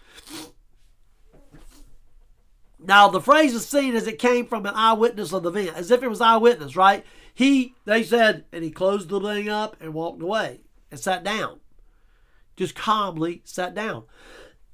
Now 2.78 3.08
the 3.08 3.20
phrase 3.20 3.52
is 3.52 3.66
seen 3.66 3.96
as 3.96 4.06
it 4.06 4.18
came 4.18 4.46
from 4.46 4.64
an 4.64 4.74
eyewitness 4.74 5.32
of 5.32 5.42
the 5.42 5.50
event, 5.50 5.76
as 5.76 5.90
if 5.90 6.02
it 6.02 6.08
was 6.08 6.20
eyewitness, 6.20 6.76
right? 6.76 7.04
He 7.34 7.74
they 7.84 8.04
said, 8.04 8.44
and 8.52 8.62
he 8.62 8.70
closed 8.70 9.08
the 9.08 9.20
thing 9.20 9.48
up 9.48 9.76
and 9.80 9.92
walked 9.92 10.22
away 10.22 10.60
and 10.90 11.00
sat 11.00 11.24
down 11.24 11.58
just 12.58 12.74
calmly 12.74 13.40
sat 13.44 13.74
down. 13.74 14.04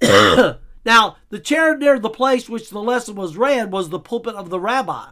now, 0.84 1.16
the 1.28 1.38
chair 1.38 1.76
near 1.76 1.98
the 1.98 2.10
place 2.10 2.48
which 2.48 2.70
the 2.70 2.80
lesson 2.80 3.14
was 3.14 3.36
read 3.36 3.70
was 3.70 3.90
the 3.90 4.00
pulpit 4.00 4.34
of 4.34 4.50
the 4.50 4.58
rabbi. 4.58 5.10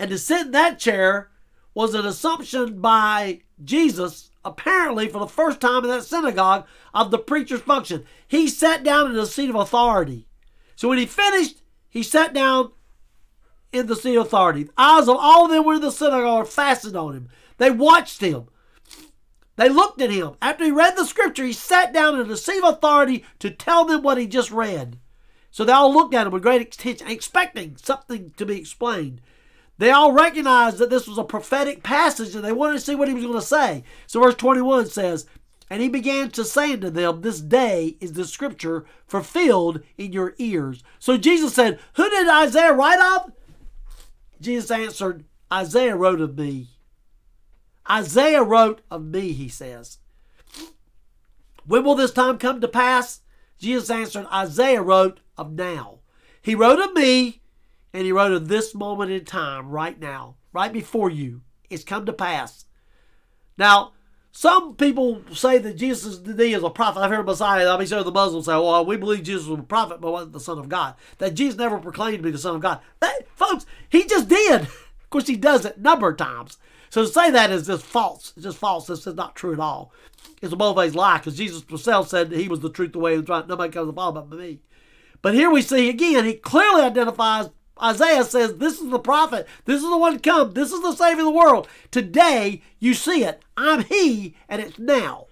And 0.00 0.08
to 0.08 0.16
sit 0.16 0.46
in 0.46 0.52
that 0.52 0.78
chair 0.78 1.28
was 1.74 1.92
an 1.92 2.06
assumption 2.06 2.80
by 2.80 3.42
Jesus, 3.62 4.30
apparently 4.42 5.08
for 5.08 5.18
the 5.18 5.26
first 5.26 5.60
time 5.60 5.84
in 5.84 5.90
that 5.90 6.04
synagogue, 6.04 6.66
of 6.94 7.10
the 7.10 7.18
preacher's 7.18 7.60
function. 7.60 8.06
He 8.26 8.48
sat 8.48 8.82
down 8.82 9.10
in 9.10 9.12
the 9.12 9.26
seat 9.26 9.50
of 9.50 9.56
authority. 9.56 10.26
So 10.74 10.88
when 10.88 10.96
he 10.96 11.04
finished, 11.04 11.60
he 11.90 12.02
sat 12.02 12.32
down 12.32 12.72
in 13.74 13.88
the 13.88 13.94
seat 13.94 14.16
of 14.16 14.24
authority. 14.24 14.62
The 14.62 14.72
eyes 14.78 15.06
of 15.06 15.18
all 15.20 15.44
of 15.44 15.50
them 15.50 15.66
were 15.66 15.74
in 15.74 15.82
the 15.82 15.92
synagogue 15.92 16.48
fastened 16.48 16.96
on 16.96 17.14
him. 17.14 17.28
They 17.58 17.70
watched 17.70 18.22
him. 18.22 18.48
They 19.56 19.68
looked 19.68 20.00
at 20.00 20.10
him. 20.10 20.32
After 20.40 20.64
he 20.64 20.70
read 20.70 20.96
the 20.96 21.04
scripture, 21.04 21.44
he 21.44 21.52
sat 21.52 21.92
down 21.92 22.18
in 22.18 22.26
the 22.26 22.38
seat 22.38 22.62
of 22.64 22.72
authority 22.72 23.26
to 23.40 23.50
tell 23.50 23.84
them 23.84 24.00
what 24.00 24.16
he 24.16 24.26
just 24.26 24.50
read. 24.50 24.98
So 25.50 25.62
they 25.62 25.72
all 25.72 25.92
looked 25.92 26.14
at 26.14 26.26
him 26.26 26.32
with 26.32 26.42
great 26.42 26.62
attention, 26.62 27.06
expecting 27.06 27.76
something 27.76 28.32
to 28.38 28.46
be 28.46 28.56
explained. 28.56 29.20
They 29.80 29.90
all 29.90 30.12
recognized 30.12 30.76
that 30.76 30.90
this 30.90 31.08
was 31.08 31.16
a 31.16 31.24
prophetic 31.24 31.82
passage 31.82 32.34
and 32.34 32.44
they 32.44 32.52
wanted 32.52 32.74
to 32.74 32.80
see 32.80 32.94
what 32.94 33.08
he 33.08 33.14
was 33.14 33.24
going 33.24 33.40
to 33.40 33.40
say. 33.40 33.82
So 34.06 34.20
verse 34.20 34.34
21 34.34 34.84
says, 34.88 35.24
And 35.70 35.80
he 35.80 35.88
began 35.88 36.30
to 36.32 36.44
say 36.44 36.74
unto 36.74 36.90
them, 36.90 37.22
This 37.22 37.40
day 37.40 37.96
is 37.98 38.12
the 38.12 38.26
scripture 38.26 38.84
fulfilled 39.06 39.80
in 39.96 40.12
your 40.12 40.34
ears. 40.36 40.84
So 40.98 41.16
Jesus 41.16 41.54
said, 41.54 41.80
Who 41.94 42.10
did 42.10 42.28
Isaiah 42.28 42.74
write 42.74 43.00
of? 43.00 43.32
Jesus 44.38 44.70
answered, 44.70 45.24
Isaiah 45.50 45.96
wrote 45.96 46.20
of 46.20 46.36
me. 46.36 46.68
Isaiah 47.90 48.42
wrote 48.42 48.82
of 48.90 49.06
me, 49.06 49.32
he 49.32 49.48
says. 49.48 49.96
When 51.64 51.84
will 51.84 51.94
this 51.94 52.12
time 52.12 52.36
come 52.36 52.60
to 52.60 52.68
pass? 52.68 53.22
Jesus 53.58 53.88
answered, 53.88 54.26
Isaiah 54.30 54.82
wrote 54.82 55.20
of 55.38 55.52
now. 55.52 56.00
He 56.42 56.54
wrote 56.54 56.80
of 56.80 56.92
me, 56.92 57.39
and 57.92 58.04
he 58.04 58.12
wrote 58.12 58.32
of 58.32 58.48
this 58.48 58.74
moment 58.74 59.10
in 59.10 59.24
time, 59.24 59.68
right 59.68 59.98
now. 59.98 60.36
right 60.52 60.72
before 60.72 61.10
you. 61.10 61.42
It's 61.68 61.84
come 61.84 62.06
to 62.06 62.12
pass. 62.12 62.64
Now, 63.56 63.92
some 64.32 64.76
people 64.76 65.22
say 65.32 65.58
that 65.58 65.74
Jesus 65.74 66.20
is 66.20 66.62
a 66.62 66.70
prophet. 66.70 67.00
I've 67.00 67.10
heard 67.10 67.26
Messiah. 67.26 67.68
I 67.68 67.76
mean, 67.76 67.86
so 67.86 68.02
the 68.02 68.10
Muslims 68.10 68.46
say, 68.46 68.52
well, 68.52 68.84
we 68.84 68.96
believe 68.96 69.24
Jesus 69.24 69.46
was 69.46 69.60
a 69.60 69.64
prophet, 69.64 70.00
but 70.00 70.12
wasn't 70.12 70.32
the 70.32 70.40
Son 70.40 70.58
of 70.58 70.68
God. 70.68 70.94
That 71.18 71.34
Jesus 71.34 71.58
never 71.58 71.78
proclaimed 71.78 72.18
to 72.18 72.22
be 72.22 72.30
the 72.30 72.38
Son 72.38 72.56
of 72.56 72.62
God. 72.62 72.80
That, 73.00 73.26
folks, 73.34 73.66
he 73.88 74.06
just 74.06 74.28
did. 74.28 74.68
Of 75.02 75.12
course, 75.12 75.26
he 75.26 75.34
does 75.34 75.64
it 75.64 75.76
a 75.76 75.80
number 75.80 76.08
of 76.08 76.18
times. 76.18 76.56
So 76.88 77.02
to 77.02 77.08
say 77.08 77.32
that 77.32 77.50
is 77.50 77.66
just 77.66 77.84
false. 77.84 78.32
It's 78.36 78.44
just 78.44 78.58
false. 78.58 78.86
This 78.86 79.08
is 79.08 79.16
not 79.16 79.34
true 79.34 79.52
at 79.52 79.58
all. 79.58 79.92
It's 80.40 80.52
a 80.52 80.56
both-ways 80.56 80.94
lie 80.94 81.18
because 81.18 81.36
Jesus 81.36 81.64
himself 81.68 82.08
said 82.08 82.30
that 82.30 82.38
he 82.38 82.46
was 82.46 82.60
the 82.60 82.70
truth, 82.70 82.92
the 82.92 83.00
way, 83.00 83.14
and 83.14 83.26
the 83.26 83.32
right. 83.32 83.48
Nobody 83.48 83.72
comes 83.72 83.88
to 83.88 83.90
the 83.90 83.96
Father 83.96 84.20
but 84.20 84.38
me. 84.38 84.60
But 85.20 85.34
here 85.34 85.50
we 85.50 85.62
see 85.62 85.88
again, 85.88 86.24
he 86.24 86.34
clearly 86.34 86.82
identifies 86.82 87.50
Isaiah 87.82 88.24
says, 88.24 88.56
This 88.56 88.80
is 88.80 88.90
the 88.90 88.98
prophet. 88.98 89.46
This 89.64 89.82
is 89.82 89.88
the 89.88 89.98
one 89.98 90.18
come. 90.18 90.52
This 90.54 90.72
is 90.72 90.82
the 90.82 90.92
Savior 90.92 91.20
of 91.20 91.26
the 91.26 91.38
world. 91.38 91.68
Today, 91.90 92.62
you 92.78 92.94
see 92.94 93.24
it. 93.24 93.42
I'm 93.56 93.84
He, 93.84 94.34
and 94.48 94.60
it's 94.60 94.78
now. 94.78 95.26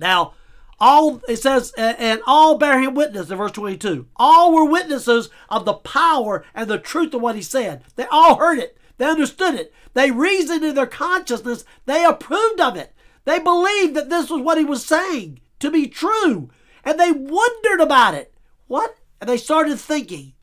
Now, 0.00 0.34
all 0.78 1.22
it 1.26 1.36
says, 1.36 1.72
and 1.78 2.20
all 2.26 2.58
bear 2.58 2.80
him 2.80 2.94
witness 2.94 3.30
in 3.30 3.38
verse 3.38 3.52
22. 3.52 4.06
All 4.16 4.52
were 4.52 4.64
witnesses 4.64 5.30
of 5.48 5.64
the 5.64 5.72
power 5.72 6.44
and 6.54 6.68
the 6.68 6.78
truth 6.78 7.14
of 7.14 7.22
what 7.22 7.34
he 7.34 7.42
said. 7.42 7.82
They 7.96 8.06
all 8.10 8.36
heard 8.36 8.58
it. 8.58 8.76
They 8.98 9.06
understood 9.06 9.54
it. 9.54 9.72
They 9.94 10.10
reasoned 10.10 10.64
in 10.64 10.74
their 10.74 10.86
consciousness. 10.86 11.64
They 11.86 12.04
approved 12.04 12.60
of 12.60 12.76
it. 12.76 12.92
They 13.24 13.38
believed 13.38 13.94
that 13.94 14.10
this 14.10 14.30
was 14.30 14.42
what 14.42 14.58
he 14.58 14.64
was 14.64 14.84
saying 14.84 15.40
to 15.60 15.70
be 15.70 15.86
true. 15.88 16.50
And 16.84 17.00
they 17.00 17.10
wondered 17.10 17.80
about 17.80 18.14
it. 18.14 18.34
What? 18.66 18.96
And 19.20 19.28
they 19.28 19.38
started 19.38 19.80
thinking. 19.80 20.34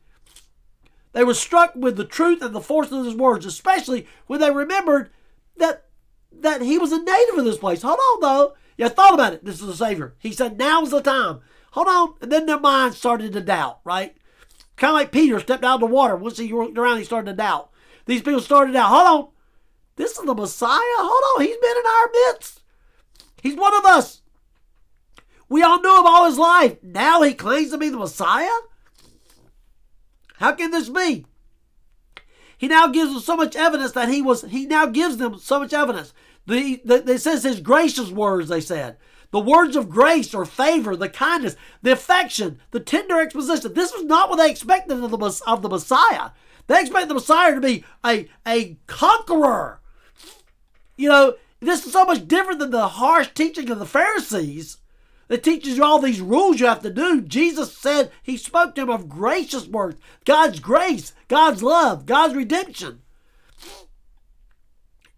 They 1.14 1.24
were 1.24 1.34
struck 1.34 1.74
with 1.76 1.96
the 1.96 2.04
truth 2.04 2.42
and 2.42 2.54
the 2.54 2.60
force 2.60 2.90
of 2.90 3.04
his 3.04 3.14
words, 3.14 3.46
especially 3.46 4.06
when 4.26 4.40
they 4.40 4.50
remembered 4.50 5.10
that 5.56 5.86
that 6.32 6.60
he 6.60 6.76
was 6.76 6.90
a 6.90 7.02
native 7.02 7.38
of 7.38 7.44
this 7.44 7.56
place. 7.56 7.82
Hold 7.82 7.98
on, 7.98 8.20
though. 8.20 8.54
You 8.76 8.88
thought 8.88 9.14
about 9.14 9.32
it. 9.32 9.44
This 9.44 9.60
is 9.60 9.66
the 9.68 9.76
Savior. 9.76 10.14
He 10.18 10.32
said, 10.32 10.58
now's 10.58 10.90
the 10.90 11.00
time. 11.00 11.40
Hold 11.70 11.86
on. 11.86 12.14
And 12.20 12.32
then 12.32 12.46
their 12.46 12.58
minds 12.58 12.98
started 12.98 13.32
to 13.32 13.40
doubt, 13.40 13.78
right? 13.84 14.16
Kind 14.76 14.90
of 14.90 14.94
like 14.94 15.12
Peter 15.12 15.38
stepped 15.38 15.62
out 15.62 15.76
of 15.76 15.80
the 15.80 15.86
water. 15.86 16.16
Once 16.16 16.38
he 16.38 16.52
looked 16.52 16.76
around, 16.76 16.98
he 16.98 17.04
started 17.04 17.30
to 17.30 17.36
doubt. 17.36 17.70
These 18.06 18.22
people 18.22 18.40
started 18.40 18.72
doubt. 18.72 18.88
Hold 18.88 19.06
on. 19.06 19.28
This 19.94 20.18
is 20.18 20.24
the 20.24 20.34
Messiah? 20.34 20.80
Hold 20.80 21.40
on. 21.40 21.46
He's 21.46 21.56
been 21.56 21.76
in 21.76 21.86
our 21.86 22.10
midst. 22.12 22.62
He's 23.40 23.54
one 23.54 23.74
of 23.74 23.84
us. 23.84 24.22
We 25.48 25.62
all 25.62 25.80
knew 25.80 25.96
him 25.96 26.06
all 26.06 26.26
his 26.26 26.38
life. 26.38 26.82
Now 26.82 27.22
he 27.22 27.34
claims 27.34 27.70
to 27.70 27.78
be 27.78 27.90
the 27.90 27.98
Messiah? 27.98 28.48
How 30.34 30.52
can 30.52 30.70
this 30.70 30.88
be? 30.88 31.26
He 32.56 32.68
now 32.68 32.86
gives 32.88 33.12
them 33.12 33.20
so 33.20 33.36
much 33.36 33.56
evidence 33.56 33.92
that 33.92 34.08
he 34.08 34.22
was, 34.22 34.42
he 34.42 34.66
now 34.66 34.86
gives 34.86 35.16
them 35.16 35.38
so 35.38 35.58
much 35.58 35.72
evidence. 35.72 36.12
The, 36.46 36.80
the, 36.84 37.12
it 37.12 37.20
says 37.20 37.42
his 37.42 37.60
gracious 37.60 38.10
words, 38.10 38.48
they 38.48 38.60
said. 38.60 38.96
The 39.30 39.40
words 39.40 39.74
of 39.74 39.90
grace 39.90 40.32
or 40.32 40.44
favor, 40.44 40.94
the 40.94 41.08
kindness, 41.08 41.56
the 41.82 41.92
affection, 41.92 42.60
the 42.70 42.80
tender 42.80 43.20
exposition. 43.20 43.74
This 43.74 43.92
was 43.92 44.04
not 44.04 44.28
what 44.28 44.36
they 44.36 44.50
expected 44.50 45.02
of 45.02 45.10
the, 45.10 45.42
of 45.46 45.62
the 45.62 45.68
Messiah. 45.68 46.30
They 46.66 46.80
expect 46.80 47.08
the 47.08 47.14
Messiah 47.14 47.54
to 47.54 47.60
be 47.60 47.84
a, 48.04 48.28
a 48.46 48.76
conqueror. 48.86 49.80
You 50.96 51.08
know, 51.08 51.34
this 51.60 51.84
is 51.84 51.92
so 51.92 52.04
much 52.04 52.28
different 52.28 52.60
than 52.60 52.70
the 52.70 52.88
harsh 52.88 53.28
teaching 53.34 53.70
of 53.70 53.78
the 53.78 53.86
Pharisees 53.86 54.78
that 55.28 55.42
teaches 55.42 55.76
you 55.76 55.84
all 55.84 55.98
these 55.98 56.20
rules 56.20 56.60
you 56.60 56.66
have 56.66 56.82
to 56.82 56.90
do. 56.90 57.20
Jesus 57.20 57.76
said 57.76 58.10
he 58.22 58.36
spoke 58.36 58.74
to 58.74 58.82
him 58.82 58.90
of 58.90 59.08
gracious 59.08 59.66
words, 59.66 60.00
God's 60.24 60.60
grace, 60.60 61.12
God's 61.28 61.62
love, 61.62 62.06
God's 62.06 62.34
redemption. 62.34 63.00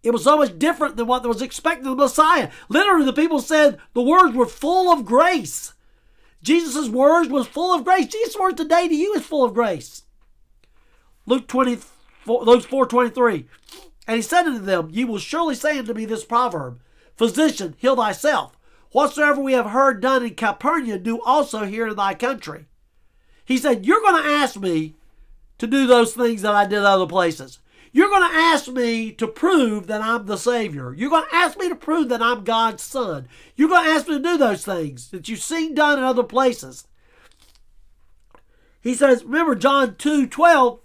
It 0.03 0.11
was 0.11 0.23
so 0.23 0.37
much 0.37 0.57
different 0.57 0.95
than 0.95 1.07
what 1.07 1.27
was 1.27 1.41
expected 1.41 1.85
of 1.87 1.97
the 1.97 2.03
Messiah. 2.03 2.49
Literally, 2.69 3.05
the 3.05 3.13
people 3.13 3.41
said 3.41 3.77
the 3.93 4.01
words 4.01 4.33
were 4.33 4.45
full 4.45 4.91
of 4.91 5.05
grace. 5.05 5.73
Jesus' 6.41 6.87
words 6.87 7.29
was 7.29 7.47
full 7.47 7.73
of 7.73 7.83
grace. 7.83 8.07
Jesus' 8.07 8.37
words 8.37 8.55
today 8.55 8.87
to 8.87 8.95
you 8.95 9.13
is 9.15 9.25
full 9.25 9.43
of 9.43 9.53
grace. 9.53 10.03
Luke 11.25 11.47
24, 11.47 12.43
Luke 12.45 12.63
4 12.63 12.85
23. 12.85 13.47
And 14.07 14.15
he 14.15 14.21
said 14.21 14.45
unto 14.45 14.59
them, 14.59 14.89
Ye 14.91 15.03
will 15.03 15.17
surely 15.17 15.55
say 15.55 15.77
unto 15.77 15.93
me 15.93 16.05
this 16.05 16.23
proverb, 16.23 16.79
Physician, 17.17 17.75
heal 17.77 17.97
thyself. 17.97 18.56
Whatsoever 18.97 19.39
we 19.39 19.53
have 19.53 19.67
heard 19.67 20.01
done 20.01 20.25
in 20.25 20.33
Capernaum, 20.33 21.03
do 21.03 21.21
also 21.21 21.65
here 21.65 21.89
in 21.89 21.95
thy 21.95 22.15
country. 22.15 22.65
He 23.45 23.59
said, 23.59 23.85
You're 23.85 24.01
going 24.01 24.23
to 24.23 24.27
ask 24.27 24.59
me 24.59 24.95
to 25.59 25.67
do 25.67 25.85
those 25.85 26.15
things 26.15 26.41
that 26.41 26.55
I 26.55 26.65
did 26.65 26.79
other 26.79 27.05
places. 27.05 27.59
You're 27.91 28.09
going 28.09 28.27
to 28.27 28.35
ask 28.35 28.67
me 28.67 29.11
to 29.11 29.27
prove 29.27 29.85
that 29.85 30.01
I'm 30.01 30.25
the 30.25 30.35
Savior. 30.35 30.95
You're 30.95 31.11
going 31.11 31.29
to 31.29 31.35
ask 31.35 31.59
me 31.59 31.69
to 31.69 31.75
prove 31.75 32.09
that 32.09 32.23
I'm 32.23 32.43
God's 32.43 32.81
Son. 32.81 33.27
You're 33.55 33.69
going 33.69 33.85
to 33.85 33.91
ask 33.91 34.07
me 34.07 34.15
to 34.15 34.23
do 34.23 34.35
those 34.35 34.65
things 34.65 35.11
that 35.11 35.29
you've 35.29 35.43
seen 35.43 35.75
done 35.75 35.99
in 35.99 36.03
other 36.03 36.23
places. 36.23 36.87
He 38.81 38.95
says, 38.95 39.23
remember 39.23 39.53
John 39.53 39.93
2 39.93 40.25
12 40.25 40.79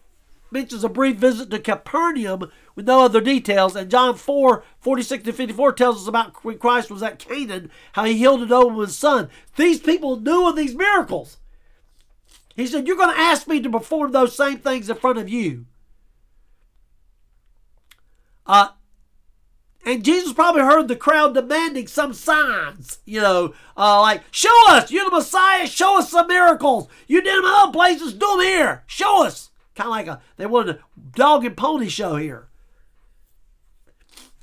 mentions 0.53 0.85
a 0.85 0.89
brief 0.89 1.17
visit 1.17 1.51
to 1.51 1.59
Capernaum 1.59 2.51
with 2.75 2.87
no 2.87 3.05
other 3.05 3.21
details. 3.21 3.75
And 3.75 3.91
John 3.91 4.17
4 4.17 4.63
46 4.81 5.25
to 5.25 5.33
54 5.33 5.73
tells 5.73 6.03
us 6.03 6.09
about 6.09 6.45
when 6.45 6.59
Christ 6.59 6.91
was 6.91 7.03
at 7.03 7.19
Cana, 7.19 7.69
how 7.93 8.05
he 8.05 8.15
healed 8.15 8.43
a 8.43 8.47
nobleman's 8.47 8.97
son. 8.97 9.31
These 9.57 9.81
people 9.81 10.21
knew 10.21 10.49
of 10.49 10.57
these 10.57 10.75
miracles. 10.75 11.39
He 12.55 12.67
said, 12.67 12.87
You're 12.87 12.97
going 12.97 13.15
to 13.15 13.21
ask 13.21 13.49
me 13.49 13.61
to 13.61 13.71
perform 13.71 14.13
those 14.13 14.37
same 14.37 14.59
things 14.59 14.91
in 14.91 14.97
front 14.97 15.19
of 15.19 15.29
you. 15.29 15.67
Uh, 18.47 18.69
and 19.85 20.05
Jesus 20.05 20.33
probably 20.33 20.63
heard 20.63 20.87
the 20.87 20.97
crowd 20.97 21.35
demanding 21.35 21.89
some 21.89 22.13
signs, 22.13 22.99
you 23.05 23.21
know, 23.21 23.55
uh, 23.77 24.01
like, 24.01 24.23
show 24.31 24.51
us, 24.69 24.91
you're 24.91 25.05
the 25.05 25.17
Messiah, 25.17 25.67
show 25.67 25.99
us 25.99 26.11
some 26.11 26.29
miracles. 26.29 26.89
You 27.09 27.21
did 27.21 27.37
them 27.37 27.45
in 27.45 27.51
other 27.51 27.73
places, 27.73 28.13
do 28.13 28.27
them 28.27 28.41
here, 28.41 28.85
show 28.87 29.25
us. 29.25 29.51
Kind 29.75 29.87
of 29.87 29.91
like 29.91 30.07
a, 30.07 30.21
they 30.37 30.47
wanted 30.47 30.77
a 30.77 30.81
dog 31.17 31.45
and 31.45 31.57
pony 31.57 31.89
show 31.89 32.17
here. 32.17 32.49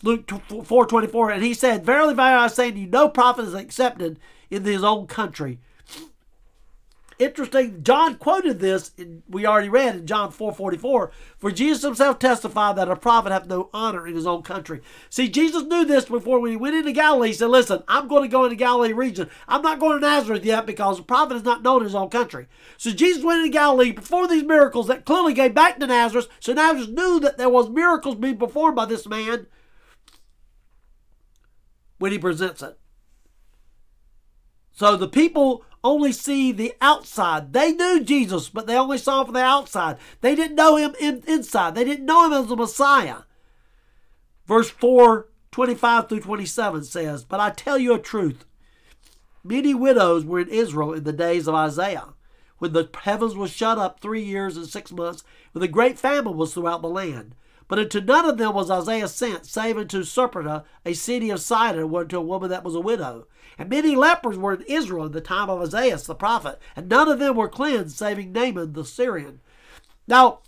Luke 0.01 0.27
4.24, 0.27 1.33
and 1.33 1.43
he 1.43 1.53
said, 1.53 1.85
Verily, 1.85 2.13
verily, 2.13 2.43
I 2.43 2.47
say 2.47 2.71
to 2.71 2.79
you, 2.79 2.87
no 2.87 3.09
prophet 3.09 3.43
is 3.43 3.53
accepted 3.53 4.17
in 4.49 4.63
his 4.63 4.83
own 4.83 5.07
country. 5.07 5.59
Interesting, 7.19 7.83
John 7.83 8.15
quoted 8.15 8.59
this, 8.59 8.93
we 9.27 9.45
already 9.45 9.67
read 9.67 9.93
in 9.93 10.07
John 10.07 10.31
4.44, 10.31 11.11
for 11.37 11.51
Jesus 11.51 11.83
himself 11.83 12.17
testified 12.17 12.77
that 12.77 12.89
a 12.89 12.95
prophet 12.95 13.33
hath 13.33 13.45
no 13.45 13.69
honor 13.73 14.07
in 14.07 14.15
his 14.15 14.25
own 14.25 14.41
country. 14.41 14.79
See, 15.09 15.27
Jesus 15.27 15.63
knew 15.63 15.83
this 15.83 16.05
before 16.05 16.39
when 16.39 16.51
he 16.51 16.55
went 16.55 16.77
into 16.77 16.93
Galilee. 16.93 17.27
He 17.27 17.33
said, 17.33 17.49
listen, 17.49 17.83
I'm 17.89 18.07
going 18.07 18.23
to 18.23 18.29
go 18.29 18.45
into 18.45 18.55
Galilee 18.55 18.93
region. 18.93 19.29
I'm 19.49 19.61
not 19.61 19.81
going 19.81 19.99
to 19.99 20.07
Nazareth 20.07 20.45
yet 20.45 20.65
because 20.65 20.97
a 20.97 21.03
prophet 21.03 21.35
is 21.35 21.43
not 21.43 21.61
known 21.61 21.81
in 21.81 21.87
his 21.87 21.95
own 21.95 22.09
country. 22.09 22.47
So 22.77 22.91
Jesus 22.91 23.21
went 23.21 23.39
into 23.39 23.51
Galilee 23.51 23.91
before 23.91 24.25
these 24.25 24.43
miracles 24.43 24.87
that 24.87 25.03
clearly 25.03 25.33
came 25.33 25.51
back 25.51 25.77
to 25.79 25.87
Nazareth. 25.87 26.29
So 26.39 26.53
Nazareth 26.53 26.91
knew 26.91 27.19
that 27.19 27.37
there 27.37 27.49
was 27.49 27.69
miracles 27.69 28.15
being 28.15 28.37
performed 28.37 28.77
by 28.77 28.85
this 28.85 29.05
man 29.05 29.47
when 31.97 32.13
he 32.13 32.17
presents 32.17 32.61
it. 32.61 32.79
So 34.71 34.95
the 34.95 35.09
people 35.09 35.65
only 35.83 36.11
see 36.11 36.51
the 36.51 36.73
outside. 36.81 37.53
They 37.53 37.71
knew 37.71 38.03
Jesus, 38.03 38.49
but 38.49 38.67
they 38.67 38.77
only 38.77 38.97
saw 38.97 39.23
from 39.23 39.33
the 39.33 39.41
outside. 39.41 39.97
They 40.21 40.35
didn't 40.35 40.55
know 40.55 40.75
him 40.75 40.95
in, 40.99 41.23
inside. 41.27 41.75
They 41.75 41.83
didn't 41.83 42.05
know 42.05 42.25
him 42.25 42.33
as 42.33 42.47
the 42.47 42.55
Messiah. 42.55 43.19
Verse 44.45 44.69
4, 44.69 45.27
25 45.51 46.09
through 46.09 46.19
27 46.21 46.83
says, 46.83 47.23
But 47.23 47.39
I 47.39 47.51
tell 47.51 47.77
you 47.77 47.93
a 47.93 47.99
truth. 47.99 48.45
Many 49.43 49.73
widows 49.73 50.25
were 50.25 50.39
in 50.39 50.49
Israel 50.49 50.93
in 50.93 51.03
the 51.05 51.13
days 51.13 51.47
of 51.47 51.55
Isaiah, 51.55 52.13
when 52.57 52.73
the 52.73 52.89
heavens 53.01 53.35
were 53.35 53.47
shut 53.47 53.77
up 53.77 53.99
three 53.99 54.23
years 54.23 54.57
and 54.57 54.67
six 54.67 54.91
months, 54.91 55.23
when 55.53 55.61
the 55.61 55.67
great 55.67 55.97
famine 55.97 56.35
was 56.35 56.53
throughout 56.53 56.81
the 56.81 56.89
land. 56.89 57.35
But 57.69 57.79
unto 57.79 58.01
none 58.01 58.25
of 58.25 58.37
them 58.37 58.53
was 58.53 58.69
Isaiah 58.71 59.07
sent, 59.07 59.45
save 59.45 59.77
unto 59.77 60.03
Sarepta, 60.03 60.65
a 60.85 60.93
city 60.93 61.29
of 61.29 61.39
Sidon, 61.39 61.93
unto 61.95 62.17
a 62.17 62.21
woman 62.21 62.49
that 62.49 62.63
was 62.63 62.75
a 62.75 62.79
widow. 62.79 63.27
And 63.59 63.69
many 63.69 63.93
lepers 63.93 64.37
were 64.37 64.53
in 64.53 64.61
Israel 64.61 65.05
in 65.05 65.11
the 65.11 65.19
time 65.19 65.49
of 65.49 65.61
Isaiah 65.61 65.97
the 65.97 66.15
prophet, 66.15 66.59
and 66.77 66.87
none 66.87 67.09
of 67.09 67.19
them 67.19 67.35
were 67.35 67.49
cleansed, 67.49 67.97
saving 67.97 68.31
Naaman 68.31 68.71
the 68.71 68.85
Syrian. 68.85 69.41
Now, 70.07 70.39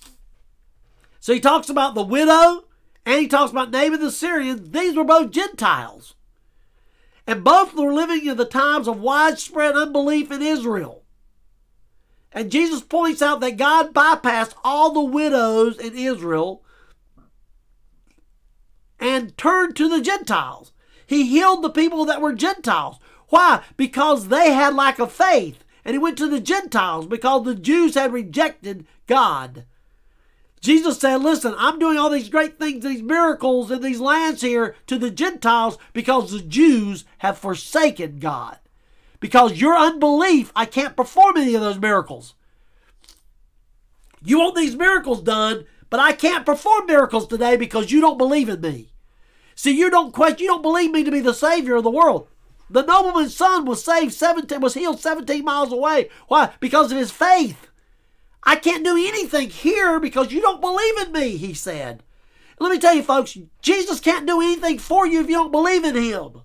so 1.20 1.34
he 1.34 1.42
talks 1.42 1.70
about 1.70 1.94
the 1.94 2.04
widow, 2.04 2.64
and 3.06 3.20
he 3.20 3.28
talks 3.28 3.52
about 3.52 3.70
Naaman 3.70 4.00
the 4.00 4.12
Syrian. 4.12 4.72
These 4.72 4.96
were 4.96 5.04
both 5.04 5.32
Gentiles. 5.32 6.16
And 7.28 7.44
both 7.44 7.76
were 7.76 7.94
living 7.94 8.26
in 8.26 8.38
the 8.38 8.46
times 8.46 8.88
of 8.88 9.02
widespread 9.02 9.76
unbelief 9.76 10.32
in 10.32 10.42
Israel. 10.42 11.04
And 12.32 12.50
Jesus 12.50 12.82
points 12.82 13.22
out 13.22 13.42
that 13.42 13.58
God 13.58 13.94
bypassed 13.94 14.54
all 14.64 14.94
the 14.94 15.04
widows 15.04 15.78
in 15.78 15.98
Israel 15.98 16.64
and 19.02 19.38
turned 19.38 19.76
to 19.76 19.90
the 19.90 20.02
Gentiles. 20.02 20.72
He 21.06 21.28
healed 21.28 21.62
the 21.62 21.70
people 21.70 22.06
that 22.06 22.22
were 22.22 22.32
Gentiles. 22.32 22.98
Why? 23.32 23.64
Because 23.78 24.28
they 24.28 24.52
had 24.52 24.76
lack 24.76 25.00
of 25.00 25.12
faith. 25.12 25.64
And 25.84 25.96
he 25.96 26.00
went 26.00 26.18
to 26.20 26.28
the 26.28 26.42
Gentiles 26.42 27.08
because 27.08 27.44
the 27.44 27.56
Jews 27.56 27.96
had 27.96 28.14
rejected 28.14 28.86
God. 29.08 29.66
Jesus 30.60 31.00
said, 31.00 31.24
Listen, 31.24 31.56
I'm 31.58 31.80
doing 31.80 31.98
all 31.98 32.10
these 32.10 32.30
great 32.30 32.60
things, 32.60 32.84
these 32.84 33.02
miracles 33.02 33.72
in 33.72 33.82
these 33.82 34.02
lands 34.02 34.42
here 34.42 34.76
to 34.86 34.98
the 34.98 35.10
Gentiles 35.10 35.78
because 35.94 36.32
the 36.32 36.42
Jews 36.42 37.06
have 37.20 37.38
forsaken 37.38 38.20
God. 38.20 38.60
Because 39.22 39.62
your 39.62 39.78
unbelief, 39.78 40.52
I 40.54 40.66
can't 40.66 40.98
perform 40.98 41.38
any 41.38 41.56
of 41.56 41.62
those 41.62 41.80
miracles. 41.80 42.36
You 44.24 44.40
want 44.40 44.56
these 44.56 44.76
miracles 44.76 45.24
done, 45.24 45.66
but 45.90 46.02
I 46.02 46.12
can't 46.12 46.46
perform 46.46 46.86
miracles 46.86 47.28
today 47.28 47.56
because 47.56 47.92
you 47.92 48.02
don't 48.02 48.18
believe 48.18 48.50
in 48.50 48.60
me. 48.60 48.90
See, 49.56 49.72
you 49.72 49.90
don't 49.90 50.14
question, 50.14 50.40
you 50.40 50.48
don't 50.48 50.62
believe 50.62 50.92
me 50.92 51.04
to 51.06 51.12
be 51.12 51.22
the 51.22 51.34
Savior 51.34 51.78
of 51.78 51.84
the 51.84 51.90
world. 51.90 52.28
The 52.72 52.84
nobleman's 52.84 53.36
son 53.36 53.66
was 53.66 53.84
saved 53.84 54.14
17, 54.14 54.62
was 54.62 54.76
healed 54.76 55.02
17 55.02 55.44
miles 55.44 55.74
away. 55.74 56.10
Why? 56.30 56.54
Because 56.62 56.92
of 56.92 56.98
his 56.98 57.12
faith. 57.12 57.68
I 58.44 58.56
can't 58.56 58.86
do 58.86 58.96
anything 58.96 59.50
here 59.50 60.00
because 60.00 60.32
you 60.32 60.42
don't 60.42 60.62
believe 60.62 60.98
in 61.00 61.12
me, 61.12 61.36
he 61.36 61.54
said. 61.54 62.02
Let 62.60 62.72
me 62.72 62.80
tell 62.80 62.94
you, 62.94 63.04
folks, 63.04 63.38
Jesus 63.62 64.00
can't 64.00 64.26
do 64.26 64.40
anything 64.40 64.80
for 64.80 65.06
you 65.06 65.20
if 65.20 65.28
you 65.28 65.36
don't 65.36 65.52
believe 65.52 65.84
in 65.84 65.96
him. 65.96 66.44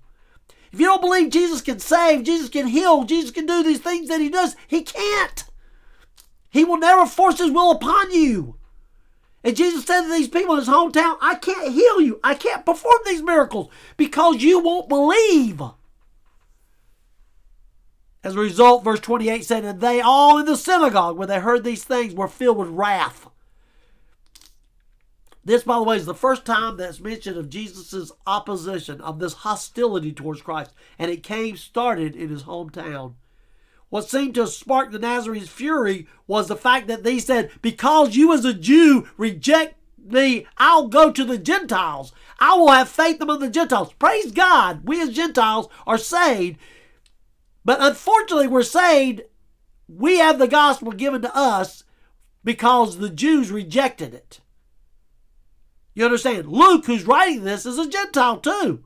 If 0.72 0.80
you 0.80 0.86
don't 0.86 1.00
believe 1.00 1.30
Jesus 1.30 1.60
can 1.62 1.78
save, 1.78 2.24
Jesus 2.24 2.48
can 2.48 2.66
heal, 2.66 3.04
Jesus 3.04 3.30
can 3.30 3.46
do 3.46 3.62
these 3.62 3.78
things 3.80 4.08
that 4.08 4.20
he 4.20 4.28
does, 4.28 4.56
he 4.66 4.82
can't. 4.82 5.44
He 6.50 6.64
will 6.64 6.78
never 6.78 7.06
force 7.06 7.38
his 7.38 7.52
will 7.52 7.70
upon 7.70 8.10
you. 8.10 8.56
And 9.44 9.56
Jesus 9.56 9.84
said 9.84 10.02
to 10.02 10.08
these 10.08 10.26
people 10.26 10.54
in 10.54 10.60
his 10.60 10.68
hometown, 10.68 11.18
I 11.20 11.36
can't 11.36 11.72
heal 11.72 12.00
you. 12.00 12.18
I 12.24 12.34
can't 12.34 12.66
perform 12.66 12.98
these 13.06 13.22
miracles 13.22 13.70
because 13.96 14.42
you 14.42 14.58
won't 14.58 14.88
believe. 14.88 15.62
As 18.26 18.34
a 18.34 18.40
result, 18.40 18.82
verse 18.82 18.98
28 18.98 19.44
said, 19.44 19.64
And 19.64 19.80
they 19.80 20.00
all 20.00 20.36
in 20.36 20.46
the 20.46 20.56
synagogue, 20.56 21.16
when 21.16 21.28
they 21.28 21.38
heard 21.38 21.62
these 21.62 21.84
things, 21.84 22.12
were 22.12 22.26
filled 22.26 22.56
with 22.56 22.70
wrath. 22.70 23.28
This, 25.44 25.62
by 25.62 25.76
the 25.76 25.84
way, 25.84 25.96
is 25.96 26.06
the 26.06 26.12
first 26.12 26.44
time 26.44 26.76
that's 26.76 26.98
mentioned 26.98 27.36
of 27.36 27.48
Jesus' 27.48 28.10
opposition, 28.26 29.00
of 29.00 29.20
this 29.20 29.32
hostility 29.32 30.12
towards 30.12 30.42
Christ. 30.42 30.72
And 30.98 31.08
it 31.08 31.22
came 31.22 31.56
started 31.56 32.16
in 32.16 32.30
his 32.30 32.42
hometown. 32.42 33.14
What 33.90 34.10
seemed 34.10 34.34
to 34.34 34.48
spark 34.48 34.90
the 34.90 34.98
Nazarene's 34.98 35.48
fury 35.48 36.08
was 36.26 36.48
the 36.48 36.56
fact 36.56 36.88
that 36.88 37.04
they 37.04 37.20
said, 37.20 37.52
Because 37.62 38.16
you 38.16 38.34
as 38.34 38.44
a 38.44 38.52
Jew 38.52 39.06
reject 39.16 39.76
me, 40.04 40.48
I'll 40.58 40.88
go 40.88 41.12
to 41.12 41.24
the 41.24 41.38
Gentiles. 41.38 42.12
I 42.40 42.56
will 42.56 42.72
have 42.72 42.88
faith 42.88 43.20
among 43.20 43.38
the 43.38 43.48
Gentiles. 43.48 43.92
Praise 43.92 44.32
God, 44.32 44.80
we 44.84 45.00
as 45.00 45.10
Gentiles 45.10 45.68
are 45.86 45.96
saved 45.96 46.58
but 47.66 47.82
unfortunately, 47.82 48.46
we're 48.46 48.62
saying 48.62 49.22
We 49.88 50.18
have 50.18 50.38
the 50.38 50.48
gospel 50.48 50.92
given 50.92 51.20
to 51.22 51.36
us 51.36 51.82
because 52.44 52.98
the 52.98 53.10
Jews 53.10 53.50
rejected 53.50 54.14
it. 54.14 54.40
You 55.94 56.04
understand? 56.04 56.46
Luke, 56.46 56.86
who's 56.86 57.04
writing 57.04 57.42
this, 57.42 57.66
is 57.66 57.78
a 57.78 57.88
Gentile 57.88 58.38
too. 58.38 58.84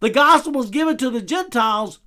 The 0.00 0.10
gospel 0.10 0.52
was 0.52 0.68
given 0.68 0.98
to 0.98 1.08
the 1.08 1.22
Gentiles 1.22 2.00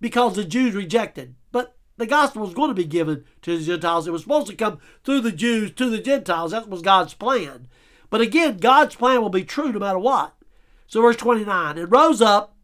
because 0.00 0.36
the 0.36 0.44
Jews 0.44 0.74
rejected. 0.74 1.34
But 1.52 1.76
the 1.98 2.06
gospel 2.06 2.42
was 2.42 2.54
going 2.54 2.68
to 2.68 2.74
be 2.74 2.84
given 2.84 3.24
to 3.42 3.58
the 3.58 3.64
Gentiles. 3.64 4.06
It 4.06 4.12
was 4.12 4.22
supposed 4.22 4.46
to 4.46 4.54
come 4.54 4.78
through 5.04 5.20
the 5.20 5.32
Jews 5.32 5.70
to 5.72 5.90
the 5.90 5.98
Gentiles. 5.98 6.52
That 6.52 6.68
was 6.68 6.80
God's 6.80 7.12
plan. 7.12 7.68
But 8.08 8.22
again, 8.22 8.56
God's 8.56 8.94
plan 8.94 9.20
will 9.20 9.28
be 9.28 9.44
true 9.44 9.70
no 9.70 9.80
matter 9.80 9.98
what. 9.98 10.34
So, 10.86 11.02
verse 11.02 11.16
29 11.16 11.76
and 11.76 11.92
rose 11.92 12.22
up 12.22 12.55